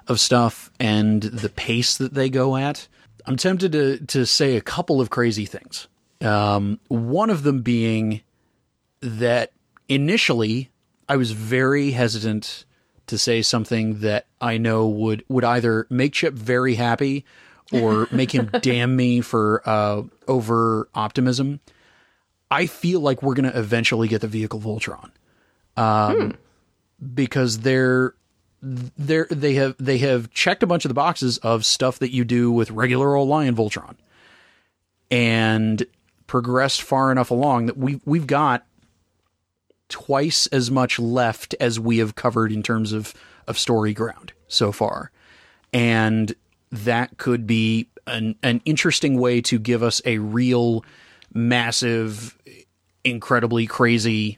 of 0.08 0.20
stuff, 0.20 0.70
and 0.82 1.24
the 1.24 1.50
pace 1.50 1.98
that 1.98 2.14
they 2.14 2.30
go 2.30 2.58
at, 2.58 2.90
I'm 3.26 3.38
tempted 3.38 3.72
to 3.72 4.06
to 4.08 4.26
say 4.26 4.58
a 4.58 4.62
couple 4.62 5.00
of 5.00 5.10
crazy 5.10 5.46
things. 5.46 5.88
Um, 6.20 6.80
one 6.90 7.30
of 7.30 7.44
them 7.44 7.62
being 7.62 8.22
that 9.02 9.52
initially 9.90 10.70
I 11.10 11.16
was 11.16 11.32
very 11.32 11.92
hesitant 11.92 12.66
to 13.08 13.18
say 13.18 13.42
something 13.42 14.02
that 14.02 14.28
I 14.42 14.58
know 14.58 14.88
would 14.88 15.24
would 15.30 15.44
either 15.44 15.88
make 15.90 16.14
Chip 16.14 16.34
very 16.34 16.76
happy 16.76 17.26
or 17.72 18.08
make 18.12 18.34
him 18.34 18.50
damn 18.62 18.96
me 18.96 19.22
for 19.22 19.62
uh, 19.66 20.04
over 20.28 20.90
optimism. 20.94 21.60
I 22.52 22.66
feel 22.66 23.00
like 23.00 23.22
we're 23.24 23.34
going 23.34 23.52
to 23.52 23.58
eventually 23.58 24.08
get 24.08 24.22
the 24.22 24.28
vehicle 24.28 24.60
Voltron, 24.60 25.12
um, 25.76 26.36
because 27.14 27.60
they're 27.60 28.14
they're 28.62 29.28
they 29.30 29.56
have 29.56 29.76
they 29.80 29.98
have 30.00 30.32
checked 30.32 30.64
a 30.64 30.68
bunch 30.68 30.86
of 30.86 30.90
the 30.90 30.96
boxes 30.96 31.38
of 31.40 31.66
stuff 31.66 32.00
that 32.00 32.12
you 32.12 32.24
do 32.26 32.52
with 32.52 32.72
regular 32.72 33.16
old 33.16 33.30
Lion 33.30 33.56
Voltron, 33.56 33.96
and 35.10 35.86
progressed 36.26 36.82
far 36.82 37.12
enough 37.12 37.32
along 37.32 37.68
that 37.68 37.78
we 37.78 38.02
we've 38.06 38.28
got 38.28 38.66
twice 39.90 40.48
as 40.48 40.70
much 40.70 41.00
left 41.00 41.56
as 41.60 41.80
we 41.80 41.98
have 42.00 42.16
covered 42.16 42.52
in 42.52 42.64
terms 42.64 42.94
of 42.94 43.14
of 43.48 43.58
story 43.58 43.94
ground 43.94 44.34
so 44.48 44.72
far, 44.72 45.12
and 45.72 46.34
that 46.72 47.18
could 47.18 47.48
be 47.48 47.88
an 48.06 48.36
an 48.44 48.62
interesting 48.66 49.20
way 49.20 49.42
to 49.42 49.60
give 49.60 49.84
us 49.84 50.02
a 50.06 50.18
real 50.18 50.84
massive, 51.34 52.38
incredibly 53.04 53.68
crazy, 53.68 54.38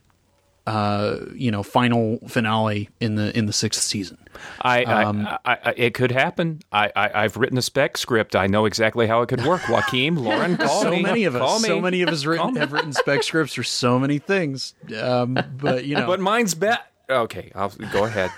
uh, 0.70 1.26
you 1.34 1.50
know, 1.50 1.64
final 1.64 2.20
finale 2.28 2.90
in 3.00 3.16
the 3.16 3.36
in 3.36 3.48
the 3.48 3.54
sixth 3.54 3.82
season. 3.82 4.20
I, 4.62 4.84
I, 4.84 5.04
I, 5.04 5.58
I, 5.66 5.74
it 5.76 5.96
could 5.96 6.12
happen. 6.12 6.60
I, 6.72 6.92
I, 6.96 7.24
I've 7.24 7.38
written 7.38 7.58
a 7.58 7.62
spec 7.64 7.98
script. 7.98 8.36
I 8.36 8.46
know 8.46 8.66
exactly 8.66 9.08
how 9.08 9.24
it 9.24 9.30
could 9.30 9.44
work. 9.46 9.62
Joaquin, 9.70 10.16
Lauren, 10.16 10.58
call 10.58 10.84
so 10.84 10.92
me. 10.92 11.02
many 11.02 11.24
of 11.24 11.34
Call 11.34 11.56
us, 11.56 11.64
me. 11.64 11.70
so 11.70 11.82
many 11.82 12.04
of 12.04 12.10
us 12.10 12.24
written, 12.24 12.56
have 12.56 12.72
written 12.72 12.94
spec 12.94 13.24
scripts 13.24 13.56
for 13.56 13.64
so 13.64 13.98
many 13.98 14.20
things. 14.20 14.76
Um, 14.96 15.40
but 15.58 15.86
you 15.86 15.96
know, 15.98 16.06
But 16.06 16.20
mine's 16.20 16.54
bet. 16.54 16.86
Okay, 17.10 17.52
I'll 17.56 17.70
go 17.92 18.06
ahead. 18.06 18.30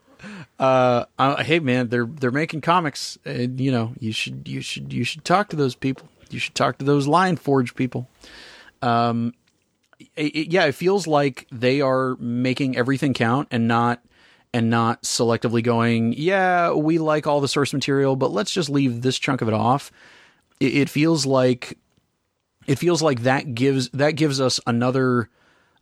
uh, 0.60 1.44
hey 1.44 1.60
man, 1.60 1.90
they're 1.90 2.08
they're 2.08 2.32
making 2.32 2.62
comics, 2.62 3.20
and 3.26 3.62
you 3.62 3.72
know, 3.72 3.94
you 4.00 4.12
should 4.12 4.48
you 4.48 4.62
should 4.62 4.92
you 4.92 5.04
should 5.04 5.24
talk 5.24 5.50
to 5.50 5.56
those 5.56 5.76
people. 5.76 6.08
You 6.32 6.40
should 6.40 6.56
talk 6.56 6.80
to 6.80 6.86
those 6.86 7.06
Lion 7.08 7.38
Forge 7.38 7.76
people. 7.76 8.10
Um, 8.82 9.34
it- 10.16 10.36
it- 10.36 10.52
yeah, 10.54 10.66
it 10.66 10.74
feels 10.76 11.08
like 11.08 11.47
they 11.52 11.82
are 11.82 12.16
making 12.20 12.78
everything 12.78 13.14
count 13.14 13.47
and 13.52 13.68
not 13.68 14.02
and 14.54 14.70
not 14.70 15.04
selectively 15.04 15.62
going. 15.64 16.14
Yeah, 16.18 16.72
we 16.74 16.97
like 16.97 17.28
all 17.28 17.39
the 17.39 17.47
source 17.47 17.72
material, 17.74 18.16
but 18.16 18.32
let's 18.32 18.52
just 18.52 18.70
leave 18.70 19.02
this 19.04 19.20
chunk 19.20 19.41
of 19.41 19.47
it 19.47 19.54
off. 19.54 19.91
It, 20.60 20.74
it 20.76 20.89
feels 20.89 21.26
like 21.26 21.78
it 22.66 22.78
feels 22.80 23.02
like 23.02 23.24
that 23.24 23.54
gives 23.56 23.89
that 23.89 24.12
gives 24.12 24.39
us 24.41 24.60
another 24.66 25.30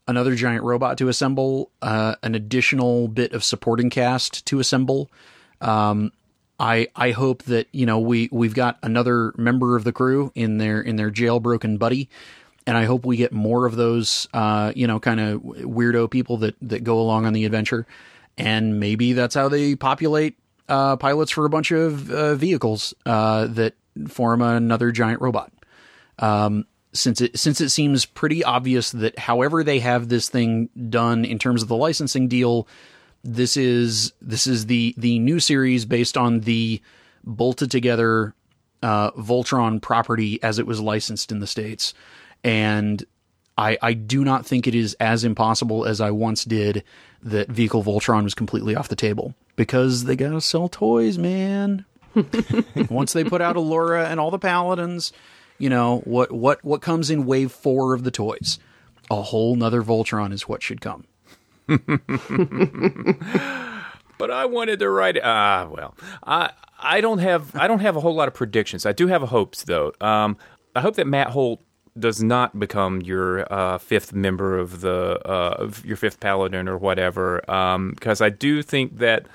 another 0.07 0.35
giant 0.35 0.63
robot 0.63 0.97
to 0.97 1.09
assemble, 1.09 1.69
uh, 1.81 2.15
an 2.23 2.33
additional 2.33 3.07
bit 3.09 3.33
of 3.33 3.43
supporting 3.43 3.89
cast 3.89 4.45
to 4.45 4.59
assemble. 4.59 5.11
Um, 5.59 6.11
I 6.59 6.87
I 6.95 7.11
hope 7.11 7.43
that 7.43 7.67
you 7.71 7.85
know 7.85 7.99
we 7.99 8.29
we've 8.31 8.53
got 8.55 8.79
another 8.83 9.33
member 9.37 9.75
of 9.75 9.83
the 9.83 9.91
crew 9.93 10.31
in 10.35 10.57
their 10.57 10.81
in 10.81 10.95
their 10.95 11.11
jailbroken 11.11 11.77
buddy, 11.77 12.09
and 12.67 12.77
I 12.77 12.85
hope 12.85 13.05
we 13.05 13.17
get 13.17 13.31
more 13.31 13.65
of 13.65 13.75
those 13.75 14.27
uh, 14.33 14.71
you 14.75 14.85
know 14.85 14.99
kind 14.99 15.19
of 15.19 15.41
weirdo 15.41 16.11
people 16.11 16.37
that 16.37 16.55
that 16.61 16.83
go 16.83 16.99
along 16.99 17.25
on 17.25 17.33
the 17.33 17.45
adventure, 17.45 17.87
and 18.37 18.79
maybe 18.79 19.13
that's 19.13 19.33
how 19.33 19.49
they 19.49 19.75
populate 19.75 20.37
uh, 20.69 20.97
pilots 20.97 21.31
for 21.31 21.45
a 21.45 21.49
bunch 21.49 21.71
of 21.71 22.11
uh, 22.11 22.35
vehicles 22.35 22.93
uh, 23.05 23.47
that 23.47 23.73
form 24.09 24.41
another 24.41 24.91
giant 24.91 25.21
robot. 25.21 25.51
Since 26.93 27.21
it 27.21 27.37
since 27.37 27.61
it 27.61 27.69
seems 27.69 28.05
pretty 28.05 28.43
obvious 28.43 28.91
that 28.91 29.19
however 29.19 29.63
they 29.63 29.79
have 29.79 30.09
this 30.09 30.29
thing 30.29 30.69
done 30.89 31.25
in 31.25 31.37
terms 31.37 31.61
of 31.61 31.67
the 31.67 31.75
licensing 31.75 32.27
deal, 32.27 32.67
this 33.23 33.55
is 33.55 34.13
this 34.21 34.47
is 34.47 34.65
the 34.65 34.95
the 34.97 35.19
new 35.19 35.39
series 35.39 35.85
based 35.85 36.17
on 36.17 36.41
the 36.41 36.81
bolted 37.23 37.69
together 37.69 38.33
uh, 38.81 39.11
Voltron 39.11 39.81
property 39.81 40.41
as 40.41 40.59
it 40.59 40.67
was 40.67 40.79
licensed 40.79 41.31
in 41.31 41.39
the 41.39 41.47
states, 41.47 41.93
and 42.47 43.03
I 43.57 43.77
I 43.81 43.93
do 43.93 44.23
not 44.23 44.45
think 44.45 44.67
it 44.67 44.73
is 44.73 44.95
as 44.99 45.23
impossible 45.23 45.85
as 45.85 46.01
I 46.01 46.11
once 46.11 46.45
did 46.45 46.83
that 47.21 47.49
Vehicle 47.49 47.83
Voltron 47.83 48.23
was 48.23 48.33
completely 48.33 48.75
off 48.75 48.87
the 48.87 48.95
table 48.95 49.35
because 49.55 50.05
they 50.05 50.15
gotta 50.15 50.41
sell 50.41 50.69
toys, 50.69 51.17
man. 51.17 51.85
Once 52.89 53.13
they 53.13 53.23
put 53.23 53.41
out 53.41 53.55
Allura 53.55 54.09
and 54.09 54.19
all 54.19 54.31
the 54.31 54.39
Paladins, 54.39 55.11
you 55.59 55.69
know 55.69 55.99
what 56.05 56.31
what 56.31 56.63
what 56.63 56.81
comes 56.81 57.09
in 57.09 57.25
wave 57.25 57.51
four 57.51 57.93
of 57.93 58.03
the 58.03 58.11
toys? 58.11 58.59
A 59.11 59.21
whole 59.21 59.55
nother 59.55 59.83
Voltron 59.83 60.31
is 60.31 60.47
what 60.47 60.63
should 60.63 60.81
come. 60.81 61.05
but 64.17 64.31
I 64.31 64.45
wanted 64.45 64.79
to 64.79 64.89
write. 64.89 65.17
Ah, 65.21 65.67
well, 65.69 65.95
I 66.23 66.51
I 66.79 67.01
don't 67.01 67.19
have 67.19 67.55
I 67.55 67.67
don't 67.67 67.81
have 67.81 67.97
a 67.97 67.99
whole 67.99 68.15
lot 68.15 68.27
of 68.29 68.33
predictions. 68.33 68.85
I 68.85 68.93
do 68.93 69.07
have 69.07 69.21
hopes 69.23 69.63
though. 69.63 69.91
Um, 69.99 70.37
I 70.75 70.81
hope 70.81 70.95
that 70.95 71.07
Matt 71.07 71.29
Holt 71.29 71.61
does 71.99 72.21
not 72.21 72.59
become 72.59 73.01
your 73.01 73.51
uh, 73.51 73.77
fifth 73.77 74.13
member 74.13 74.57
of 74.57 74.81
the 74.81 75.19
uh, 75.25 75.55
of 75.59 75.85
your 75.85 75.97
fifth 75.97 76.19
paladin 76.19 76.67
or 76.67 76.77
whatever. 76.77 77.41
Because 77.93 78.21
I 78.21 78.29
do 78.29 78.61
think 78.61 78.97
that 78.99 79.25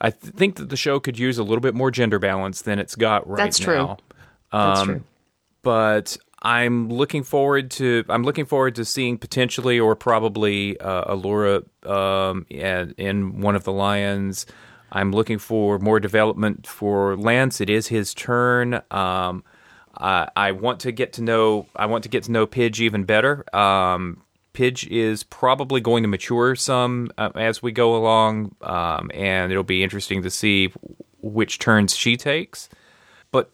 I 0.00 0.10
th- 0.10 0.34
think 0.34 0.56
that 0.56 0.68
the 0.68 0.76
show 0.76 0.98
could 1.00 1.18
use 1.18 1.38
a 1.38 1.42
little 1.42 1.60
bit 1.60 1.74
more 1.74 1.90
gender 1.90 2.18
balance 2.18 2.62
than 2.62 2.78
it's 2.78 2.94
got 2.96 3.28
right 3.28 3.36
That's 3.38 3.58
true. 3.58 3.76
now. 3.76 3.96
That's 4.52 4.80
Um, 4.80 4.86
true. 4.88 5.02
but 5.62 6.16
I'm 6.42 6.88
looking 6.88 7.22
forward 7.22 7.70
to 7.72 8.04
I'm 8.08 8.24
looking 8.24 8.44
forward 8.46 8.74
to 8.76 8.84
seeing 8.84 9.16
potentially 9.18 9.78
or 9.78 9.94
probably 9.94 10.78
uh, 10.80 11.14
Allura 11.14 11.62
um, 11.88 12.46
in, 12.50 12.94
in 12.98 13.40
one 13.40 13.54
of 13.54 13.64
the 13.64 13.72
lions. 13.72 14.44
I'm 14.90 15.12
looking 15.12 15.38
for 15.38 15.78
more 15.78 16.00
development 16.00 16.66
for 16.66 17.16
Lance. 17.16 17.60
It 17.62 17.70
is 17.70 17.86
his 17.88 18.12
turn. 18.12 18.82
Um, 18.90 19.42
I, 19.96 20.28
I 20.34 20.52
want 20.52 20.80
to 20.80 20.92
get 20.92 21.14
to 21.14 21.22
know 21.22 21.66
I 21.76 21.86
want 21.86 22.04
to 22.04 22.08
get 22.08 22.24
to 22.24 22.32
know 22.32 22.46
Pidge 22.46 22.80
even 22.80 23.04
better. 23.04 23.44
Um, 23.54 24.22
Pidge 24.54 24.86
is 24.88 25.22
probably 25.22 25.80
going 25.80 26.02
to 26.02 26.08
mature 26.08 26.54
some 26.54 27.10
uh, 27.16 27.30
as 27.34 27.62
we 27.62 27.72
go 27.72 27.96
along, 27.96 28.54
um, 28.60 29.10
and 29.14 29.50
it'll 29.50 29.64
be 29.64 29.82
interesting 29.82 30.22
to 30.22 30.30
see 30.30 30.72
which 31.20 31.58
turns 31.58 31.96
she 31.96 32.16
takes. 32.16 32.68
But 33.30 33.50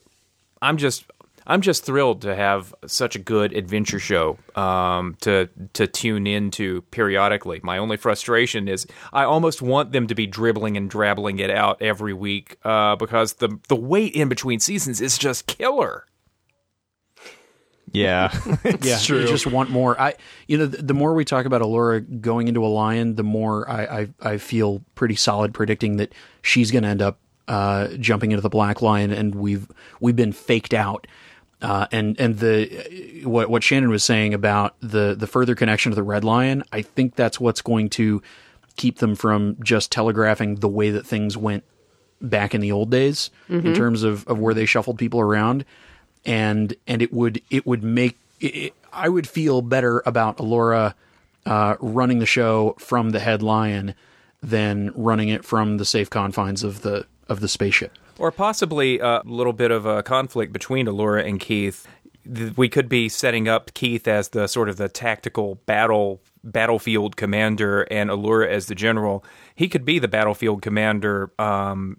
I'm 0.61 0.77
just 0.77 1.05
I'm 1.49 1.63
just 1.63 1.85
thrilled 1.85 2.23
to 2.23 2.37
have 2.37 2.75
such 2.87 3.17
a 3.17 3.19
good 3.19 3.55
adventure 3.55 3.99
show 3.99 4.39
um, 4.55 5.17
to 5.23 5.49
to 5.73 5.87
tune 5.87 6.27
into 6.27 6.83
periodically. 6.91 7.61
My 7.63 7.79
only 7.79 7.97
frustration 7.97 8.69
is 8.69 8.87
I 9.13 9.25
almost 9.25 9.63
want 9.63 9.93
them 9.93 10.09
to 10.09 10.15
be 10.15 10.27
dribbling 10.27 10.77
and 10.77 10.91
drabbling 10.91 11.39
it 11.39 11.51
out 11.51 11.81
every 11.81 12.13
week 12.13 12.59
uh, 12.65 12.97
because 12.97 13.35
the 13.35 13.59
the 13.69 13.77
wait 13.77 14.15
in 14.15 14.29
between 14.29 14.61
seasons 14.61 15.01
is 15.01 15.17
just 15.17 15.47
killer. 15.47 16.05
Yeah, 17.93 18.33
yeah, 18.81 18.99
you 18.99 19.27
just 19.27 19.47
want 19.47 19.71
more. 19.71 20.01
I, 20.01 20.15
you 20.47 20.59
know, 20.59 20.67
the, 20.67 20.83
the 20.83 20.95
more 20.95 21.15
we 21.15 21.25
talk 21.25 21.47
about 21.47 21.63
Allura 21.63 22.21
going 22.21 22.49
into 22.49 22.65
a 22.65 22.69
lion, 22.69 23.15
the 23.15 23.23
more 23.23 23.69
I, 23.69 23.83
I, 23.83 24.09
I 24.21 24.39
feel 24.39 24.83
pretty 24.95 25.17
solid 25.17 25.55
predicting 25.55 25.97
that 25.97 26.13
she's 26.43 26.71
going 26.71 26.83
to 26.83 26.89
end 26.89 27.03
up 27.03 27.19
uh, 27.49 27.89
jumping 27.99 28.33
into 28.33 28.43
the 28.43 28.49
Black 28.49 28.83
Lion, 28.83 29.11
and 29.11 29.35
we've 29.35 29.67
we've 30.01 30.17
been 30.17 30.33
faked 30.33 30.75
out. 30.75 31.07
Uh, 31.61 31.87
and 31.91 32.19
and 32.21 32.39
the 32.39 33.23
what 33.25 33.51
what 33.51 33.65
Shannon 33.65 33.91
was 33.91 34.05
saying 34.05 34.33
about 34.33 34.77
the 34.81 35.17
the 35.19 35.27
further 35.27 35.55
connection 35.55 35.91
to 35.91 35.97
the 35.97 36.05
Red 36.05 36.23
Lion, 36.23 36.63
I 36.73 36.83
think 36.83 37.17
that's 37.17 37.41
what's 37.41 37.63
going 37.63 37.91
to 37.91 38.23
keep 38.77 38.99
them 38.99 39.17
from 39.17 39.57
just 39.63 39.91
telegraphing 39.91 40.57
the 40.57 40.69
way 40.69 40.91
that 40.91 41.05
things 41.05 41.37
went 41.37 41.65
back 42.21 42.55
in 42.55 42.61
the 42.61 42.71
old 42.73 42.91
days 42.91 43.31
in 43.69 43.75
terms 43.75 44.03
of, 44.05 44.27
of 44.29 44.39
where 44.39 44.55
they 44.55 44.67
shuffled 44.67 44.99
people 44.99 45.21
around, 45.21 45.65
and 46.25 46.75
and 46.87 47.03
it 47.03 47.13
would 47.13 47.43
it 47.51 47.67
would 47.67 47.83
make 47.83 48.19
it, 48.41 48.75
I 48.93 49.09
would 49.09 49.27
feel 49.27 49.63
better 49.63 50.03
about 50.07 50.39
Allura 50.39 50.95
uh, 51.47 51.77
running 51.81 52.19
the 52.19 52.27
show 52.27 52.77
from 52.79 53.11
the 53.11 53.21
head 53.21 53.43
lion 53.43 53.95
than 54.43 54.93
running 54.95 55.29
it 55.29 55.45
from 55.45 55.79
the 55.79 55.85
safe 55.85 56.11
confines 56.11 56.63
of 56.63 56.83
the 56.83 57.07
of 57.29 57.41
the 57.41 57.49
spaceship. 57.49 57.93
Or 58.19 58.33
possibly 58.33 58.99
a 58.99 59.23
little 59.25 59.53
bit 59.53 59.71
of 59.71 59.87
a 59.87 60.03
conflict 60.03 60.53
between 60.53 60.87
Allura 60.87 61.27
and 61.27 61.39
Keith. 61.39 61.87
We 62.57 62.69
could 62.69 62.89
be 62.89 63.09
setting 63.09 63.49
up 63.49 63.73
Keith 63.75 64.07
as 64.07 64.31
the 64.31 64.49
sort 64.49 64.69
of 64.69 64.77
the 64.77 64.89
tactical 64.89 65.57
battle 65.67 66.21
battlefield 66.45 67.17
commander 67.17 67.83
and 67.91 68.11
Allura 68.11 68.49
as 68.49 68.67
the 68.67 68.75
general. 68.75 69.25
He 69.55 69.69
could 69.69 69.85
be 69.85 69.99
the 69.99 70.09
battlefield 70.09 70.63
commander 70.63 71.31
um, 71.39 71.99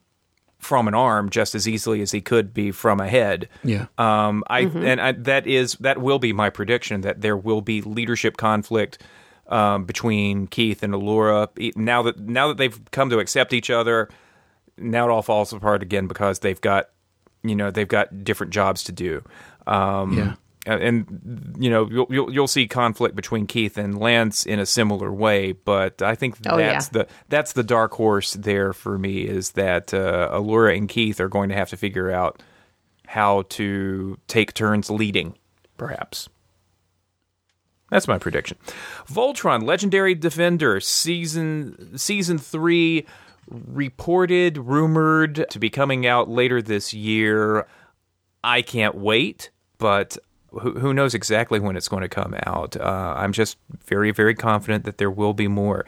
from 0.59 0.87
an 0.87 0.93
arm 0.93 1.29
just 1.29 1.55
as 1.55 1.67
easily 1.67 2.01
as 2.01 2.11
he 2.11 2.21
could 2.21 2.53
be 2.53 2.71
from 2.71 2.99
a 2.99 3.07
head. 3.07 3.47
Yeah. 3.63 3.85
Um, 3.97 4.43
I 4.47 4.59
and 4.61 4.99
I, 5.01 5.13
that 5.13 5.47
is 5.47 5.73
that 5.79 5.99
will 6.01 6.19
be 6.19 6.33
my 6.33 6.49
prediction 6.49 7.01
that 7.01 7.21
there 7.21 7.37
will 7.37 7.61
be 7.61 7.81
leadership 7.81 8.35
conflict 8.37 9.01
um, 9.47 9.85
between 9.85 10.47
Keith 10.47 10.83
and 10.83 10.93
Allura. 10.93 11.47
E- 11.57 11.71
Now 11.75 12.03
that 12.03 12.19
now 12.19 12.49
that 12.49 12.57
they've 12.57 12.79
come 12.91 13.09
to 13.09 13.19
accept 13.19 13.53
each 13.53 13.69
other, 13.69 14.09
now 14.77 15.07
it 15.07 15.11
all 15.11 15.21
falls 15.23 15.51
apart 15.53 15.81
again 15.81 16.07
because 16.07 16.39
they've 16.39 16.59
got 16.61 16.89
you 17.41 17.55
know 17.55 17.71
they've 17.71 17.87
got 17.87 18.23
different 18.23 18.51
jobs 18.53 18.83
to 18.83 18.91
do. 18.91 19.23
Um, 19.65 20.17
Yeah. 20.17 20.33
And, 20.65 21.55
you 21.59 21.69
know 21.69 21.89
you'll, 21.89 22.07
you'll 22.09 22.33
you'll 22.33 22.47
see 22.47 22.67
conflict 22.67 23.15
between 23.15 23.47
Keith 23.47 23.77
and 23.77 23.97
Lance 23.99 24.45
in 24.45 24.59
a 24.59 24.65
similar 24.65 25.11
way, 25.11 25.53
but 25.53 26.01
I 26.01 26.15
think 26.15 26.37
Oh, 26.47 26.57
yeah. 26.57 26.73
that's 26.73 26.89
the 26.89 27.07
that's 27.29 27.53
the 27.53 27.63
dark 27.63 27.93
horse 27.93 28.33
there 28.33 28.73
for 28.73 28.97
me 28.97 29.21
is 29.21 29.51
that 29.51 29.93
uh, 29.93 30.29
Allura 30.31 30.75
and 30.77 30.87
Keith 30.89 31.19
are 31.19 31.29
going 31.29 31.49
to 31.49 31.55
have 31.55 31.69
to 31.69 31.77
figure 31.77 32.11
out 32.11 32.43
how 33.07 33.43
to 33.49 34.17
take 34.27 34.53
turns 34.53 34.89
leading, 34.89 35.35
perhaps. 35.77 36.29
That's 37.89 38.07
my 38.07 38.19
prediction. 38.19 38.57
Voltron, 39.11 39.63
Legendary 39.63 40.13
Defender, 40.13 40.79
season 40.79 41.97
season 41.97 42.37
three, 42.37 43.07
reported, 43.49 44.57
rumored 44.59 45.45
to 45.49 45.57
be 45.57 45.69
coming 45.71 46.05
out 46.05 46.29
later 46.29 46.61
this 46.61 46.93
year. 46.93 47.65
I 48.43 48.61
can't 48.61 48.93
wait, 48.95 49.49
but 49.79 50.17
who, 50.51 50.79
who 50.79 50.93
knows 50.93 51.13
exactly 51.13 51.59
when 51.59 51.75
it's 51.77 51.87
going 51.87 52.01
to 52.01 52.09
come 52.09 52.35
out? 52.45 52.75
Uh, 52.77 53.13
I'm 53.17 53.31
just 53.33 53.57
very, 53.85 54.11
very 54.11 54.35
confident 54.35 54.85
that 54.85 54.97
there 54.97 55.11
will 55.11 55.33
be 55.33 55.47
more. 55.47 55.85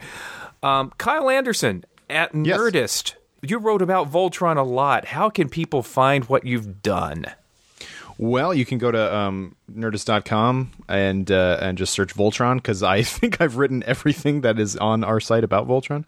Um, 0.62 0.92
Kyle 0.98 1.28
Anderson 1.30 1.84
at 2.08 2.34
Yes. 2.34 2.58
Nerdist, 2.58 3.14
you 3.42 3.58
wrote 3.58 3.82
about 3.82 4.10
Voltron 4.10 4.56
a 4.56 4.62
lot. 4.62 5.06
How 5.06 5.28
can 5.30 5.48
people 5.48 5.82
find 5.82 6.24
what 6.26 6.44
you've 6.44 6.82
done? 6.82 7.26
Well, 8.18 8.54
you 8.54 8.64
can 8.64 8.78
go 8.78 8.90
to 8.92 9.14
um, 9.16 9.56
nerdist.com 9.74 10.70
and 10.88 11.30
uh, 11.30 11.58
and 11.60 11.76
just 11.78 11.92
search 11.92 12.14
Voltron 12.14 12.56
because 12.56 12.82
I 12.82 13.02
think 13.02 13.40
I've 13.40 13.56
written 13.56 13.82
everything 13.86 14.42
that 14.42 14.58
is 14.60 14.76
on 14.76 15.02
our 15.02 15.18
site 15.18 15.42
about 15.44 15.66
Voltron. 15.66 16.04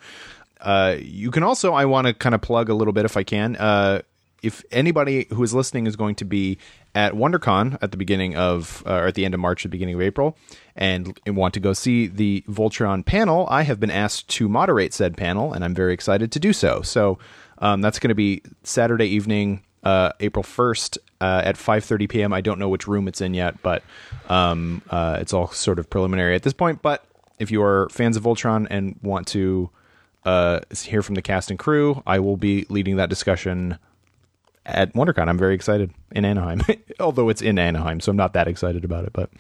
Uh, 0.61 0.97
you 1.01 1.31
can 1.31 1.43
also, 1.43 1.73
I 1.75 1.85
want 1.87 2.07
to 2.07 2.15
kind 2.15 2.35
of 2.35 2.41
plug 2.41 2.69
a 2.69 2.75
little 2.75 2.93
bit 2.93 3.05
if 3.05 3.17
I 3.17 3.23
can. 3.23 3.57
Uh, 3.57 4.03
if 4.45 4.63
anybody 4.71 5.27
who 5.31 5.43
is 5.43 5.55
listening 5.55 5.87
is 5.87 5.97
going 5.97 6.15
to 6.17 6.25
be 6.25 6.59
at 6.95 7.15
WonderCon 7.15 7.79
at 7.81 7.91
the 7.91 7.97
beginning 7.97 8.37
of, 8.37 8.83
uh, 8.87 8.93
or 8.93 9.07
at 9.07 9.15
the 9.15 9.25
end 9.25 9.35
of 9.35 9.41
March, 9.41 9.63
the 9.63 9.69
beginning 9.69 9.95
of 9.95 10.03
April, 10.03 10.37
and 10.77 11.19
want 11.27 11.55
to 11.55 11.61
go 11.61 11.73
see 11.73 12.07
the 12.07 12.45
Voltron 12.49 13.05
panel, 13.05 13.47
I 13.49 13.63
have 13.63 13.81
been 13.81 13.91
asked 13.91 14.29
to 14.31 14.49
moderate 14.49 14.93
said 14.93 15.17
panel, 15.17 15.53
and 15.53 15.65
I'm 15.65 15.75
very 15.75 15.95
excited 15.95 16.31
to 16.33 16.39
do 16.39 16.53
so. 16.53 16.83
So 16.83 17.19
um, 17.59 17.81
that's 17.81 17.99
going 17.99 18.11
to 18.11 18.15
be 18.15 18.43
Saturday 18.63 19.07
evening, 19.07 19.63
uh, 19.83 20.13
April 20.21 20.43
1st 20.43 20.99
uh, 21.21 21.43
at 21.45 21.57
5:30 21.57 22.09
p.m. 22.09 22.33
I 22.33 22.41
don't 22.41 22.59
know 22.59 22.69
which 22.69 22.87
room 22.87 23.09
it's 23.09 23.21
in 23.21 23.33
yet, 23.33 23.63
but 23.63 23.83
um, 24.29 24.83
uh, 24.91 25.19
it's 25.21 25.33
all 25.33 25.49
sort 25.49 25.79
of 25.79 25.89
preliminary 25.89 26.35
at 26.35 26.43
this 26.43 26.53
point. 26.53 26.83
But 26.83 27.05
if 27.39 27.51
you 27.51 27.63
are 27.63 27.89
fans 27.89 28.17
of 28.17 28.25
Voltron 28.25 28.67
and 28.71 28.99
want 29.03 29.27
to 29.29 29.71
uh, 30.25 30.61
hear 30.83 31.03
from 31.03 31.15
the 31.15 31.23
cast 31.23 31.51
and 31.51 31.59
crew, 31.59 32.03
I 32.07 32.19
will 32.19 32.37
be 32.37 32.67
leading 32.69 32.97
that 32.97 33.09
discussion 33.09 33.79
at 34.67 34.95
WonderCon. 34.95 35.29
I'm 35.29 35.39
very 35.39 35.55
excited 35.55 35.93
in 36.13 36.25
Anaheim, 36.25 36.63
although 37.01 37.29
it's 37.29 37.43
in 37.43 37.59
Anaheim, 37.59 38.01
so 38.01 38.11
I'm 38.11 38.17
not 38.17 38.33
that 38.33 38.49
excited 38.49 38.85
about 38.85 39.05
it. 39.05 39.13
But 39.13 39.31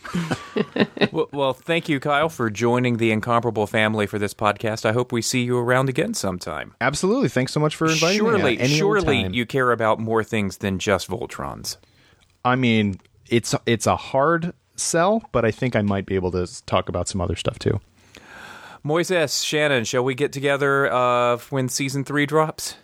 well, 1.12 1.28
well, 1.32 1.52
thank 1.52 1.88
you, 1.88 2.00
Kyle, 2.00 2.28
for 2.28 2.50
joining 2.50 2.98
the 2.98 3.10
incomparable 3.10 3.66
family 3.66 4.06
for 4.06 4.18
this 4.18 4.34
podcast. 4.34 4.84
I 4.84 4.92
hope 4.92 5.12
we 5.12 5.22
see 5.22 5.44
you 5.44 5.58
around 5.58 5.88
again 5.88 6.14
sometime. 6.14 6.74
absolutely, 6.80 7.28
thanks 7.28 7.52
so 7.52 7.60
much 7.60 7.76
for 7.76 7.86
inviting 7.86 8.18
surely, 8.18 8.56
me. 8.56 8.58
uh, 8.58 8.64
any 8.64 8.80
old 8.80 9.02
surely 9.02 9.28
you 9.28 9.46
care 9.46 9.72
about 9.72 9.98
more 9.98 10.22
things 10.22 10.58
than 10.58 10.78
just 10.78 11.08
Voltrons. 11.08 11.76
I 12.44 12.56
mean, 12.56 13.00
it's 13.28 13.54
it's 13.66 13.86
a 13.86 13.96
hard 13.96 14.52
sell, 14.76 15.22
but 15.32 15.44
I 15.44 15.50
think 15.50 15.76
I 15.76 15.82
might 15.82 16.06
be 16.06 16.14
able 16.14 16.30
to 16.32 16.46
talk 16.66 16.88
about 16.88 17.08
some 17.08 17.20
other 17.20 17.36
stuff 17.36 17.58
too. 17.58 17.80
Moises, 18.84 19.42
Shannon, 19.42 19.84
shall 19.84 20.04
we 20.04 20.14
get 20.14 20.30
together 20.30 20.92
uh, 20.92 21.38
when 21.48 21.70
season 21.70 22.04
three 22.04 22.26
drops? 22.26 22.76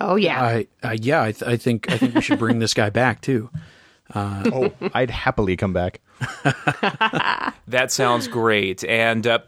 Oh 0.00 0.16
yeah. 0.16 0.42
I 0.42 0.66
uh, 0.82 0.96
yeah, 1.00 1.22
I, 1.22 1.32
th- 1.32 1.42
I 1.50 1.56
think 1.56 1.90
I 1.90 1.98
think 1.98 2.14
we 2.14 2.20
should 2.20 2.38
bring 2.38 2.58
this 2.58 2.74
guy 2.74 2.90
back 2.90 3.20
too. 3.20 3.50
Oh, 4.14 4.72
I'd 4.94 5.10
happily 5.10 5.56
come 5.56 5.72
back. 5.72 6.00
That 7.68 7.90
sounds 7.90 8.28
great. 8.28 8.84
And 8.84 9.26
uh, 9.26 9.38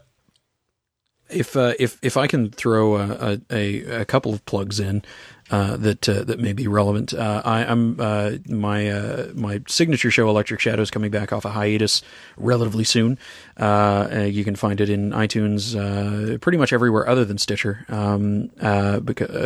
If 1.29 1.55
uh, 1.55 1.73
if 1.79 1.99
if 2.01 2.17
I 2.17 2.27
can 2.27 2.49
throw 2.51 2.95
a, 2.97 3.39
a, 3.51 4.01
a 4.01 4.05
couple 4.05 4.33
of 4.33 4.45
plugs 4.45 4.79
in 4.79 5.03
uh, 5.51 5.77
that 5.77 6.09
uh, 6.09 6.23
that 6.23 6.39
may 6.39 6.53
be 6.53 6.67
relevant, 6.67 7.13
uh, 7.13 7.41
I, 7.45 7.65
I'm 7.65 7.99
uh, 7.99 8.31
my 8.47 8.89
uh, 8.89 9.27
my 9.35 9.61
signature 9.67 10.09
show 10.09 10.27
Electric 10.27 10.59
Shadows 10.59 10.89
coming 10.89 11.11
back 11.11 11.31
off 11.31 11.45
a 11.45 11.49
hiatus 11.49 12.01
relatively 12.37 12.83
soon. 12.83 13.17
You 13.57 14.43
can 14.43 14.55
find 14.55 14.81
it 14.81 14.89
in 14.89 15.11
iTunes, 15.11 15.75
uh, 15.75 16.37
pretty 16.39 16.57
much 16.57 16.73
everywhere 16.73 17.07
other 17.07 17.25
than 17.25 17.37
Stitcher 17.37 17.85
um, 17.89 18.49
uh, 18.59 18.99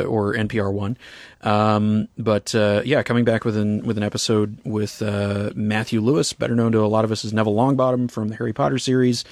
or 0.07 0.33
NPR 0.33 0.71
One. 0.71 0.97
Um, 1.41 2.09
but 2.17 2.53
uh, 2.53 2.81
yeah, 2.83 3.03
coming 3.03 3.23
back 3.23 3.45
with 3.45 3.55
an 3.55 3.85
with 3.85 3.97
an 3.97 4.03
episode 4.03 4.57
with 4.65 5.01
uh, 5.01 5.51
Matthew 5.55 6.01
Lewis, 6.01 6.33
better 6.33 6.55
known 6.55 6.71
to 6.73 6.79
a 6.79 6.87
lot 6.87 7.05
of 7.05 7.11
us 7.11 7.23
as 7.23 7.33
Neville 7.33 7.55
Longbottom 7.55 8.11
from 8.11 8.29
the 8.29 8.35
Harry 8.35 8.53
Potter 8.53 8.77
series. 8.77 9.23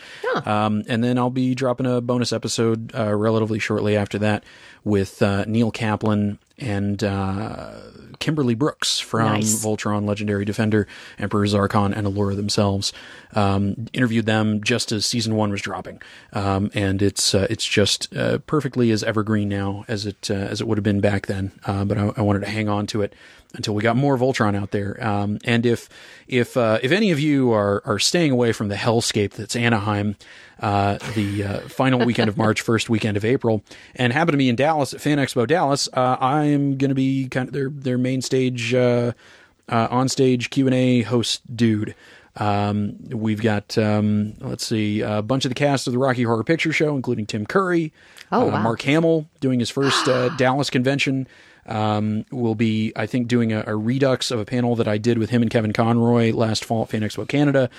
Um, 0.45 0.83
and 0.87 1.03
then 1.03 1.17
I'll 1.17 1.29
be 1.29 1.55
dropping 1.55 1.85
a 1.85 1.99
bonus 2.01 2.31
episode 2.31 2.93
uh, 2.95 3.13
relatively 3.13 3.59
shortly 3.59 3.97
after 3.97 4.19
that 4.19 4.43
with 4.83 5.21
uh, 5.21 5.45
Neil 5.45 5.71
Kaplan 5.71 6.39
and 6.57 7.03
uh, 7.03 7.71
Kimberly 8.19 8.55
Brooks 8.55 8.99
from 8.99 9.33
Nice. 9.33 9.63
Voltron, 9.63 10.05
Legendary 10.05 10.45
Defender, 10.45 10.87
Emperor 11.19 11.45
Zarkon, 11.45 11.95
and 11.95 12.07
Allura 12.07 12.35
themselves. 12.35 12.93
Um, 13.33 13.87
interviewed 13.93 14.25
them 14.25 14.63
just 14.63 14.91
as 14.91 15.05
season 15.05 15.35
one 15.35 15.51
was 15.51 15.61
dropping, 15.61 16.01
um, 16.33 16.71
and 16.73 17.01
it's 17.01 17.35
uh, 17.35 17.47
it's 17.49 17.65
just 17.65 18.15
uh, 18.15 18.39
perfectly 18.39 18.91
as 18.91 19.03
evergreen 19.03 19.49
now 19.49 19.85
as 19.87 20.05
it 20.05 20.29
uh, 20.31 20.33
as 20.33 20.61
it 20.61 20.67
would 20.67 20.77
have 20.77 20.83
been 20.83 21.01
back 21.01 21.27
then. 21.27 21.51
Uh, 21.65 21.85
but 21.85 21.97
I, 21.97 22.11
I 22.17 22.21
wanted 22.21 22.39
to 22.41 22.49
hang 22.49 22.69
on 22.69 22.87
to 22.87 23.01
it 23.01 23.13
until 23.53 23.73
we 23.73 23.81
got 23.81 23.95
more 23.95 24.17
Voltron 24.17 24.55
out 24.55 24.71
there. 24.71 24.97
Um, 25.05 25.39
and 25.43 25.65
if 25.65 25.89
if 26.27 26.57
uh, 26.57 26.79
if 26.83 26.91
any 26.91 27.11
of 27.11 27.19
you 27.19 27.51
are 27.53 27.81
are 27.85 27.99
staying 27.99 28.31
away 28.31 28.51
from 28.51 28.67
the 28.67 28.75
hellscape 28.75 29.31
that's 29.31 29.55
Anaheim, 29.55 30.15
uh, 30.59 30.97
the 31.15 31.43
uh, 31.43 31.59
final 31.61 32.05
weekend 32.05 32.29
of 32.29 32.37
March, 32.45 32.61
first 32.61 32.89
weekend 32.89 33.17
of 33.17 33.25
April, 33.25 33.63
and 33.95 34.13
happen 34.13 34.31
to 34.33 34.37
be 34.37 34.49
in 34.49 34.55
Dallas 34.55 34.93
at 34.93 35.01
Fan 35.01 35.17
Expo 35.17 35.47
Dallas, 35.47 35.87
uh, 35.93 36.17
I'm 36.19 36.77
going 36.77 36.89
to 36.89 36.95
be 36.95 37.27
kind 37.29 37.47
of 37.47 37.53
their 37.53 37.69
their 37.69 37.97
main 37.97 38.21
stage 38.21 38.73
uh, 38.73 39.13
uh, 39.69 39.87
on 39.89 40.09
stage 40.09 40.49
Q 40.49 40.67
and 40.67 40.75
A 40.75 41.01
host 41.03 41.41
dude. 41.55 41.95
Um, 42.39 42.97
we've 43.09 43.41
got 43.41 43.77
um, 43.79 44.35
let's 44.41 44.65
see 44.67 45.01
a 45.01 45.23
bunch 45.23 45.45
of 45.45 45.49
the 45.49 45.55
cast 45.55 45.87
of 45.87 45.93
the 45.93 45.99
Rocky 45.99 46.23
Horror 46.23 46.43
Picture 46.43 46.71
Show, 46.71 46.95
including 46.95 47.25
Tim 47.25 47.47
Curry, 47.47 47.91
Oh, 48.31 48.41
uh, 48.49 48.51
wow. 48.51 48.61
Mark 48.61 48.81
Hamill 48.83 49.27
doing 49.39 49.59
his 49.59 49.69
first 49.69 50.07
uh, 50.07 50.29
Dallas 50.37 50.69
convention. 50.69 51.27
Um, 51.67 52.23
will 52.31 52.55
be, 52.55 52.93
I 52.95 53.05
think, 53.07 53.27
doing 53.27 53.51
a, 53.51 53.63
a 53.67 53.75
redux 53.75 54.31
of 54.31 54.39
a 54.39 54.45
panel 54.45 54.75
that 54.77 54.87
I 54.87 54.97
did 54.97 55.17
with 55.17 55.29
him 55.31 55.41
and 55.41 55.51
Kevin 55.51 55.73
Conroy 55.73 56.31
last 56.33 56.63
fall 56.63 56.83
at 56.83 56.89
Fan 56.89 57.01
Expo 57.01 57.27
Canada, 57.27 57.69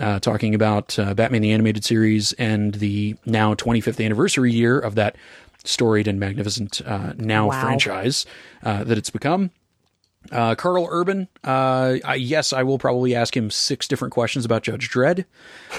uh, 0.00 0.18
talking 0.18 0.54
about 0.54 0.98
uh, 0.98 1.14
Batman 1.14 1.42
the 1.42 1.52
Animated 1.52 1.84
Series 1.84 2.32
and 2.34 2.74
the 2.74 3.14
now 3.24 3.54
25th 3.54 4.04
anniversary 4.04 4.52
year 4.52 4.78
of 4.78 4.96
that 4.96 5.14
storied 5.64 6.08
and 6.08 6.18
magnificent 6.18 6.80
uh, 6.84 7.12
now 7.16 7.48
Wow. 7.48 7.60
franchise 7.60 8.26
uh, 8.64 8.82
that 8.84 8.98
it's 8.98 9.10
become. 9.10 9.50
Uh, 10.32 10.56
Karl 10.56 10.88
Urban, 10.90 11.28
uh, 11.44 11.98
I, 12.04 12.16
yes, 12.16 12.52
I 12.52 12.64
will 12.64 12.78
probably 12.78 13.14
ask 13.14 13.36
him 13.36 13.48
six 13.48 13.86
different 13.86 14.12
questions 14.12 14.44
about 14.44 14.64
Judge 14.64 14.90
Dredd, 14.90 15.24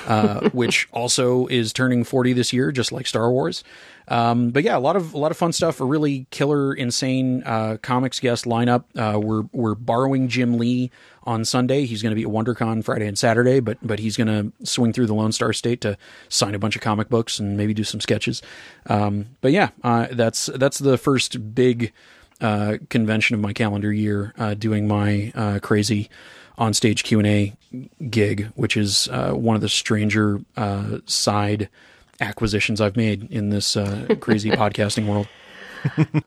uh, 0.08 0.50
which 0.54 0.88
also 0.94 1.48
is 1.48 1.74
turning 1.74 2.06
40 2.06 2.32
this 2.32 2.54
year, 2.54 2.72
just 2.72 2.94
like 2.94 3.08
Star 3.08 3.30
Wars. 3.30 3.64
Um, 4.10 4.52
but 4.52 4.64
yeah, 4.64 4.78
a 4.78 4.80
lot 4.80 4.96
of 4.96 5.14
a 5.14 5.18
lot 5.18 5.32
of 5.32 5.38
fun 5.38 5.52
stuff. 5.52 5.82
A 5.82 5.86
really 5.86 6.28
killer, 6.32 6.74
insane 6.74 7.44
uh, 7.46 7.78
comics 7.82 8.20
guest 8.20 8.46
lineup. 8.46 8.86
Uh, 8.96 9.20
we're 9.20 9.44
we're 9.52 9.76
borrowing 9.76 10.30
Jim 10.30 10.58
Lee 10.58 10.92
on 11.24 11.44
Sunday. 11.44 11.86
He's 11.86 12.02
going 12.02 12.12
to 12.12 12.16
be 12.16 12.24
at 12.24 12.30
WonderCon 12.30 12.84
Friday 12.84 13.08
and 13.08 13.18
Saturday, 13.18 13.60
but 13.60 13.78
but 13.82 14.00
he's 14.00 14.16
going 14.16 14.28
to 14.28 14.66
swing 14.66 14.94
through 14.94 15.08
the 15.08 15.14
Lone 15.14 15.34
Star 15.34 15.52
State 15.52 15.82
to 15.82 15.98
sign 16.30 16.56
a 16.56 16.60
bunch 16.60 16.76
of 16.76 16.82
comic 16.82 17.10
books 17.10 17.38
and 17.38 17.58
maybe 17.58 17.74
do 17.74 17.84
some 17.84 18.00
sketches. 18.00 18.42
Um, 18.88 19.26
but 19.42 19.52
yeah, 19.52 19.70
uh, 19.84 20.08
that's 20.12 20.46
that's 20.48 20.80
the 20.80 20.98
first 20.98 21.54
big 21.54 21.92
uh, 22.40 22.78
convention 22.90 23.34
of 23.34 23.42
my 23.42 23.52
calendar 23.52 23.92
year. 23.92 24.34
Uh, 24.38 24.54
doing 24.54 24.88
my 24.88 25.34
uh, 25.36 25.60
crazy 25.62 26.10
on 26.58 26.74
stage 26.74 27.04
Q 27.04 27.20
and 27.20 27.28
A 27.28 27.54
gig, 28.10 28.52
which 28.56 28.78
is 28.78 29.10
one 29.12 29.56
of 29.56 29.62
the 29.62 29.70
stranger 29.70 30.40
side 31.06 31.70
acquisitions 32.20 32.82
I've 32.82 32.96
made 32.96 33.32
in 33.32 33.50
this 33.50 33.78
uh, 33.78 34.16
crazy 34.20 34.50
podcasting 34.52 35.08
world. 35.08 35.28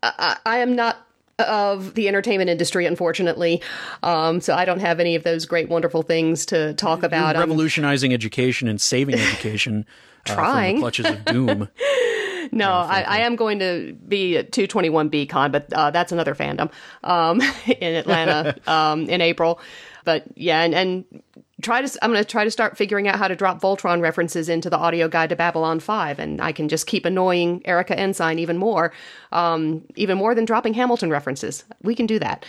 I, 0.02 0.38
I 0.46 0.58
am 0.58 0.76
not 0.76 1.06
of 1.40 1.94
the 1.94 2.08
entertainment 2.08 2.50
industry, 2.50 2.86
unfortunately. 2.86 3.62
Um, 4.02 4.40
so 4.40 4.54
I 4.54 4.64
don't 4.64 4.80
have 4.80 5.00
any 5.00 5.14
of 5.14 5.22
those 5.22 5.46
great, 5.46 5.68
wonderful 5.68 6.02
things 6.02 6.46
to 6.46 6.74
talk 6.74 7.02
about. 7.02 7.34
You're 7.34 7.44
revolutionizing 7.44 8.12
education 8.12 8.68
and 8.68 8.80
saving 8.80 9.14
education 9.18 9.86
uh, 10.28 10.34
Trying. 10.34 10.74
from 10.74 10.76
the 10.76 10.82
clutches 10.82 11.06
of 11.06 11.24
doom. 11.24 11.68
no, 12.52 12.70
I, 12.70 13.04
I 13.06 13.18
am 13.20 13.36
going 13.36 13.58
to 13.60 13.96
be 14.06 14.36
at 14.36 14.52
221B 14.52 15.28
Con, 15.28 15.50
but 15.50 15.72
uh, 15.72 15.90
that's 15.90 16.12
another 16.12 16.34
fandom 16.34 16.70
um, 17.04 17.40
in 17.66 17.94
Atlanta 17.94 18.56
um, 18.66 19.08
in 19.08 19.20
April. 19.20 19.60
But 20.04 20.24
yeah, 20.34 20.62
and, 20.62 20.74
and 20.74 21.22
try 21.60 21.82
to. 21.82 22.04
I'm 22.04 22.10
going 22.12 22.22
to 22.22 22.28
try 22.28 22.44
to 22.44 22.50
start 22.50 22.76
figuring 22.76 23.08
out 23.08 23.16
how 23.16 23.28
to 23.28 23.36
drop 23.36 23.60
Voltron 23.60 24.00
references 24.00 24.48
into 24.48 24.70
the 24.70 24.78
audio 24.78 25.08
guide 25.08 25.30
to 25.30 25.36
Babylon 25.36 25.80
5, 25.80 26.18
and 26.18 26.40
I 26.40 26.52
can 26.52 26.68
just 26.68 26.86
keep 26.86 27.04
annoying 27.04 27.62
Erika 27.64 27.98
Ensign 27.98 28.38
even 28.38 28.56
more, 28.56 28.92
um, 29.32 29.84
even 29.96 30.18
more 30.18 30.34
than 30.34 30.44
dropping 30.44 30.74
Hamilton 30.74 31.10
references. 31.10 31.64
We 31.82 31.94
can 31.94 32.06
do 32.06 32.18
that. 32.18 32.44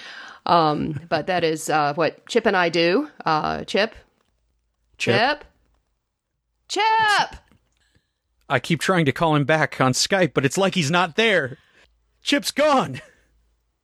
Um, 0.45 0.99
but 1.09 1.27
that 1.27 1.43
is 1.43 1.69
uh, 1.69 1.93
what 1.93 2.25
Chip 2.27 2.45
and 2.45 2.57
I 2.57 2.69
do. 2.69 3.09
Uh, 3.25 3.63
Chip, 3.65 3.95
Chip. 4.97 5.45
Chip. 6.67 6.83
I 8.49 8.59
keep 8.59 8.79
trying 8.79 9.05
to 9.05 9.11
call 9.11 9.35
him 9.35 9.45
back 9.45 9.79
on 9.79 9.93
Skype, 9.93 10.33
but 10.33 10.45
it's 10.45 10.57
like 10.57 10.75
he's 10.75 10.91
not 10.91 11.15
there. 11.15 11.57
Chip's 12.21 12.51
gone. 12.51 13.01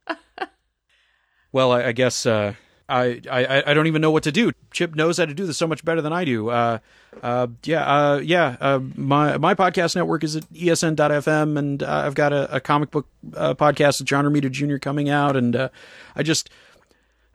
well, 1.52 1.72
I, 1.72 1.86
I 1.86 1.92
guess 1.92 2.26
uh, 2.26 2.54
I, 2.90 3.22
I 3.30 3.72
I 3.72 3.74
don't 3.74 3.88
even 3.88 4.02
know 4.02 4.12
what 4.12 4.24
to 4.24 4.32
do. 4.32 4.52
Chip 4.72 4.96
knows 4.96 5.18
how 5.18 5.26
to 5.26 5.34
do 5.34 5.46
this 5.46 5.58
so 5.58 5.68
much 5.68 5.84
better 5.84 6.02
than 6.02 6.14
I 6.14 6.24
do. 6.24 6.50
Uh, 6.50 6.80
uh, 7.22 7.48
yeah, 7.64 7.84
uh, 7.84 8.18
yeah. 8.18 8.56
Uh, 8.62 8.80
my 8.96 9.38
my 9.38 9.56
podcast 9.56 9.96
network 9.96 10.24
is 10.24 10.38
at 10.38 10.44
ESN.FM, 10.54 11.58
and 11.58 11.84
uh, 11.84 12.04
I've 12.06 12.16
got 12.16 12.32
a, 12.32 12.56
a 12.56 12.60
comic 12.60 12.92
book 12.92 13.08
uh, 13.36 13.54
podcast 13.56 14.00
with 14.00 14.08
John 14.08 14.26
Romita 14.26 14.50
Jr. 14.50 14.78
coming 14.78 15.10
out, 15.10 15.36
and 15.36 15.70
I 16.16 16.24
just. 16.24 16.50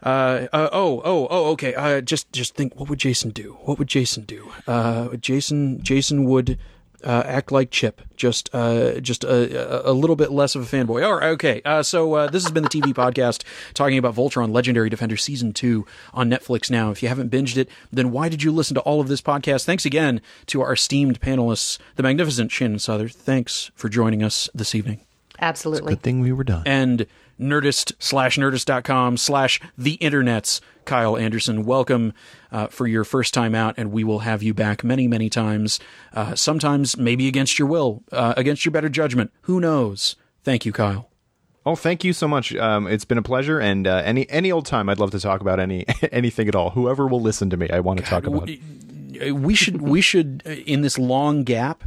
Oh, 0.05 0.49
oh, 0.53 1.29
oh, 1.31 1.51
okay. 1.53 2.01
Just, 2.05 2.33
just 2.33 2.57
think, 2.57 2.75
what 2.75 2.89
would 2.89 2.99
Jason 2.99 3.31
do? 3.31 3.57
What 3.63 3.79
would 3.79 3.87
Jason 3.87 4.25
do? 4.25 4.51
Uh, 4.67 5.15
Jason, 5.15 5.81
Jason 5.81 6.25
would, 6.25 6.59
uh, 7.05 7.23
act 7.27 7.53
like 7.53 7.71
Chip, 7.71 8.01
just, 8.17 8.51
uh, 8.55 9.01
just 9.01 9.25
a, 9.25 9.89
a 9.89 9.93
little 9.93 10.17
bit 10.17 10.31
less 10.31 10.55
of 10.55 10.63
a 10.63 10.77
fanboy. 10.77 11.05
All 11.05 11.15
right, 11.15 11.31
okay. 11.31 11.63
Uh, 11.65 11.83
so, 11.83 12.15
uh, 12.15 12.27
this 12.29 12.43
has 12.43 12.53
been 12.53 12.63
the 12.63 12.69
TeeVee 12.69 12.95
podcast 12.95 13.45
talking 13.75 13.99
about 13.99 14.15
Voltron 14.15 14.53
Legendary 14.53 14.91
Defender 14.91 15.17
Season 15.17 15.53
2 15.53 15.87
on 16.15 16.31
Netflix 16.31 16.71
now. 16.71 16.91
If 16.91 17.03
you 17.03 17.09
haven't 17.09 17.31
binged 17.31 17.57
it, 17.57 17.69
then 17.93 18.11
why 18.11 18.29
did 18.29 18.43
you 18.43 18.53
listen 18.53 18.75
to 18.75 18.81
all 18.83 19.01
of 19.01 19.09
this 19.09 19.21
podcast? 19.21 19.65
Thanks 19.65 19.85
again 19.85 20.21
to 20.47 20.61
our 20.63 20.73
esteemed 20.75 21.21
panelists, 21.21 21.79
the 21.97 22.03
magnificent 22.03 22.51
Shannon 22.53 22.79
Sudderth. 22.79 23.15
Thanks 23.15 23.71
for 23.75 23.89
joining 23.89 24.23
us 24.23 24.49
this 24.55 24.75
evening 24.75 25.01
Absolutely. 25.41 25.95
Good 25.95 26.03
thing 26.03 26.21
we 26.21 26.33
were 26.33 26.45
done. 26.45 26.63
and 26.67 27.07
nerdist 27.43 27.93
slash 27.99 28.39
nerdist.com 28.39 29.17
slash 29.17 29.61
the 29.77 29.99
internets 29.99 30.61
kyle 30.85 31.17
anderson 31.17 31.65
welcome 31.65 32.13
uh, 32.51 32.67
for 32.69 32.87
your 32.87 33.05
first 33.05 33.35
time 33.35 33.55
out 33.55 33.75
and 33.77 33.93
we 33.93 34.05
will 34.05 34.21
have 34.21 34.43
you 34.43 34.55
back 34.55 34.83
many 34.83 35.07
many 35.07 35.29
times 35.29 35.79
uh, 36.15 36.35
sometimes 36.35 36.97
maybe 36.97 37.29
against 37.29 37.59
your 37.59 37.69
will 37.69 38.03
uh, 38.13 38.35
against 38.37 38.65
your 38.65 38.73
better 38.73 38.89
judgment 38.89 39.31
who 39.43 39.61
knows 39.61 40.17
thank 40.43 40.65
you 40.65 40.73
kyle 40.73 41.09
Oh, 41.65 41.77
thank 41.77 42.03
you 42.03 42.13
so 42.13 42.27
much. 42.27 42.53
Um, 42.57 42.89
it's 42.89 43.05
been 43.05 43.19
a 43.19 43.23
pleasure, 43.23 43.61
and 43.61 43.87
uh, 43.87 44.03
any 44.05 44.29
any 44.29 44.51
old 44.51 44.67
time, 44.67 44.89
I'd 44.89 44.99
love 44.99 45.13
to 45.13 45.21
talk 45.21 45.41
about 45.41 45.61
any 45.61 45.87
anything 46.11 46.49
at 46.49 46.57
all. 46.57 46.71
Whoever 46.71 47.07
will 47.07 47.21
listen 47.21 47.51
to 47.51 47.57
me, 47.57 47.71
I 47.71 47.79
want 47.79 48.01
to 48.01 48.05
talk 48.05 48.27
about. 48.27 48.47
we, 48.47 49.31
we 49.31 49.55
should 49.55 49.81
we 49.81 50.01
should 50.01 50.43
uh, 50.45 50.51
in 50.51 50.81
this 50.83 50.99
long 50.99 51.45
gap 51.45 51.85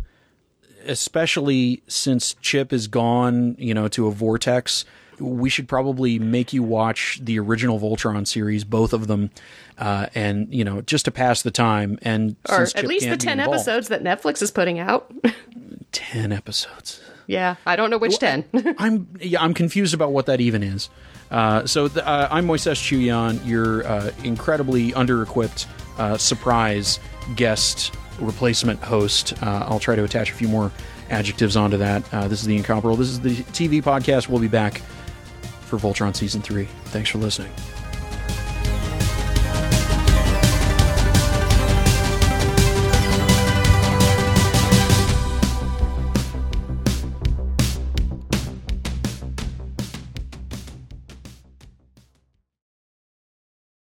especially 0.85 1.81
since 1.87 2.35
chip 2.41 2.71
is 2.71 2.87
gone 2.87 3.55
you 3.57 3.73
know 3.73 3.87
to 3.87 4.07
a 4.07 4.11
vortex 4.11 4.85
we 5.19 5.49
should 5.49 5.67
probably 5.67 6.19
make 6.19 6.53
you 6.53 6.61
watch 6.63 7.19
the 7.23 7.39
original 7.39 7.79
voltron 7.79 8.27
series 8.27 8.63
both 8.63 8.93
of 8.93 9.07
them 9.07 9.29
uh, 9.77 10.07
and 10.15 10.53
you 10.53 10.63
know 10.63 10.81
just 10.81 11.05
to 11.05 11.11
pass 11.11 11.41
the 11.41 11.51
time 11.51 11.97
and 12.01 12.35
or 12.49 12.63
at 12.75 12.85
least 12.85 13.07
the 13.09 13.17
10 13.17 13.39
involved- 13.39 13.55
episodes 13.55 13.87
that 13.89 14.03
Netflix 14.03 14.41
is 14.41 14.51
putting 14.51 14.79
out. 14.79 15.11
10 15.91 16.31
episodes 16.31 17.01
yeah, 17.27 17.55
I 17.65 17.75
don't 17.75 17.89
know 17.89 17.97
which 17.97 18.19
10. 18.19 18.45
I'm 18.77 19.07
yeah, 19.19 19.41
I'm 19.41 19.53
confused 19.55 19.93
about 19.95 20.11
what 20.11 20.27
that 20.27 20.41
even 20.41 20.61
is. 20.61 20.89
Uh, 21.31 21.65
so 21.65 21.87
th- 21.87 22.05
uh, 22.05 22.27
I'm 22.29 22.45
Moises 22.45 22.73
Chiullan, 22.73 23.43
your 23.47 23.83
uh, 23.87 24.11
incredibly 24.23 24.93
under-equipped 24.93 25.65
uh, 25.97 26.17
surprise 26.17 26.99
guest 27.35 27.95
replacement 28.19 28.79
host. 28.79 29.33
Uh, 29.41 29.65
I'll 29.67 29.79
try 29.79 29.95
to 29.95 30.03
attach 30.03 30.29
a 30.29 30.33
few 30.35 30.47
more 30.47 30.71
adjectives 31.09 31.57
onto 31.57 31.77
that. 31.77 32.03
Uh, 32.13 32.27
this 32.27 32.41
is 32.41 32.45
the 32.45 32.55
Incomparable. 32.57 32.95
This 32.97 33.09
is 33.09 33.19
the 33.21 33.35
TeeVee 33.35 33.81
podcast. 33.81 34.29
We'll 34.29 34.39
be 34.39 34.47
back 34.47 34.83
for 35.77 35.93
Voltron 35.93 36.15
season 36.15 36.41
three. 36.41 36.65
Thanks 36.85 37.09
for 37.09 37.17
listening. 37.17 37.51